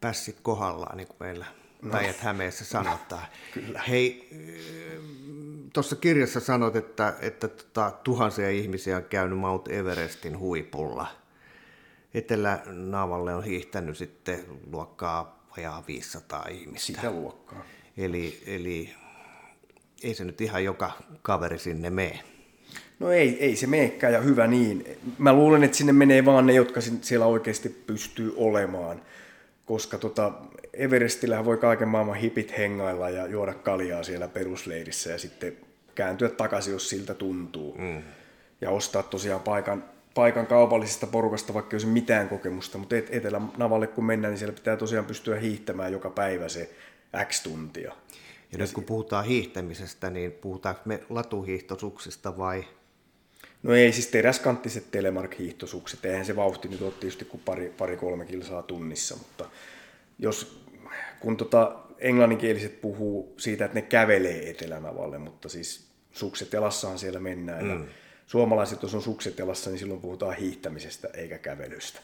pässit 0.00 0.40
kohdallaan, 0.42 0.96
niin 0.96 1.08
kuin 1.08 1.16
meillä 1.20 1.46
no. 1.82 1.90
Päijät-Hämeessä 1.90 2.64
sanotaan. 2.64 3.26
Kyllä. 3.54 3.82
Hei, 3.88 4.28
tuossa 5.72 5.96
kirjassa 5.96 6.40
sanot, 6.40 6.76
että, 6.76 7.14
että 7.20 7.48
tota, 7.48 7.92
tuhansia 8.04 8.50
ihmisiä 8.50 8.96
on 8.96 9.04
käynyt 9.04 9.38
Mount 9.38 9.68
Everestin 9.68 10.38
huipulla. 10.38 11.06
Etelä-Naavalle 12.14 13.34
on 13.34 13.44
hiihtänyt 13.44 13.96
sitten 13.96 14.44
luokkaa 14.72 15.44
vajaa 15.56 15.84
500 15.86 16.46
ihmistä. 16.50 16.86
Sitä 16.86 17.10
luokkaa. 17.10 17.64
Eli, 17.96 18.42
eli 18.46 18.94
ei 20.02 20.14
se 20.14 20.24
nyt 20.24 20.40
ihan 20.40 20.64
joka 20.64 20.92
kaveri 21.22 21.58
sinne 21.58 21.90
mene. 21.90 22.20
No 22.98 23.10
ei, 23.10 23.44
ei 23.44 23.56
se 23.56 23.66
meekään 23.66 24.12
ja 24.12 24.20
hyvä 24.20 24.46
niin. 24.46 24.86
Mä 25.18 25.32
luulen, 25.32 25.64
että 25.64 25.76
sinne 25.76 25.92
menee 25.92 26.24
vaan 26.24 26.46
ne, 26.46 26.52
jotka 26.52 26.80
siellä 27.00 27.26
oikeasti 27.26 27.68
pystyy 27.68 28.34
olemaan. 28.36 29.02
Koska 29.70 29.98
tota, 29.98 30.32
Everestillähän 30.72 31.44
voi 31.44 31.56
kaiken 31.56 31.88
maailman 31.88 32.16
hipit 32.16 32.58
hengailla 32.58 33.10
ja 33.10 33.26
juoda 33.26 33.54
kaljaa 33.54 34.02
siellä 34.02 34.28
perusleirissä 34.28 35.10
ja 35.10 35.18
sitten 35.18 35.56
kääntyä 35.94 36.28
takaisin, 36.28 36.72
jos 36.72 36.88
siltä 36.88 37.14
tuntuu. 37.14 37.76
Mm. 37.78 38.02
Ja 38.60 38.70
ostaa 38.70 39.02
tosiaan 39.02 39.40
paikan, 39.40 39.84
paikan 40.14 40.46
kaupallisesta 40.46 41.06
porukasta, 41.06 41.54
vaikka 41.54 41.74
ei 41.74 41.74
olisi 41.74 41.86
mitään 41.86 42.28
kokemusta. 42.28 42.78
Mutta 42.78 42.96
et, 42.96 43.08
Etelä-Navalle 43.10 43.86
kun 43.86 44.04
mennään, 44.04 44.32
niin 44.32 44.38
siellä 44.38 44.54
pitää 44.54 44.76
tosiaan 44.76 45.06
pystyä 45.06 45.38
hiihtämään 45.38 45.92
joka 45.92 46.10
päivä 46.10 46.48
se 46.48 46.70
X 47.24 47.42
tuntia. 47.42 47.92
Ja 48.52 48.58
nyt 48.58 48.72
kun 48.72 48.84
puhutaan 48.84 49.24
hiihtämisestä, 49.24 50.10
niin 50.10 50.32
puhutaanko 50.32 50.80
me 50.84 51.02
latuhiihtosuksista 51.08 52.38
vai 52.38 52.64
No 53.62 53.74
ei 53.74 53.92
siis 53.92 54.06
teräskanttiset 54.06 54.90
telemark-hiihtosukset, 54.90 56.04
eihän 56.04 56.24
se 56.24 56.36
vauhti 56.36 56.68
nyt 56.68 56.82
ole 56.82 56.90
tietysti 56.90 57.24
kuin 57.24 57.42
pari, 57.44 57.74
pari 57.78 57.96
kolme 57.96 58.26
kilsaa 58.26 58.62
tunnissa, 58.62 59.16
mutta 59.16 59.50
jos, 60.18 60.64
kun 61.20 61.36
tota 61.36 61.78
englanninkieliset 61.98 62.80
puhuu 62.80 63.34
siitä, 63.38 63.64
että 63.64 63.74
ne 63.74 63.82
kävelee 63.82 64.50
Etelänavalle, 64.50 65.18
mutta 65.18 65.48
siis 65.48 65.86
sukset 66.12 66.52
jalassahan 66.52 66.98
siellä 66.98 67.20
mennään 67.20 67.64
mm. 67.64 67.70
ja 67.70 67.86
suomalaiset, 68.26 68.82
jos 68.82 68.94
on 68.94 69.02
sukset 69.02 69.38
jalassa, 69.38 69.70
niin 69.70 69.78
silloin 69.78 70.00
puhutaan 70.00 70.36
hiihtämisestä 70.36 71.08
eikä 71.14 71.38
kävelystä. 71.38 72.00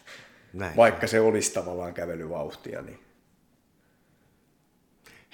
näin? 0.53 0.77
Vaikka 0.77 1.07
se 1.07 1.21
olisi 1.21 1.53
tavallaan 1.53 1.95
kävelyvauhtia, 1.95 2.83
niin 2.83 2.99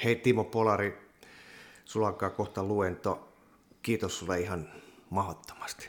Hei 0.05 0.17
Timo 0.17 0.45
Polari, 0.45 0.99
sulla 1.85 2.13
kohta 2.13 2.63
luento. 2.63 3.29
Kiitos 3.83 4.19
sulle 4.19 4.41
ihan 4.41 4.69
mahdottomasti. 5.11 5.89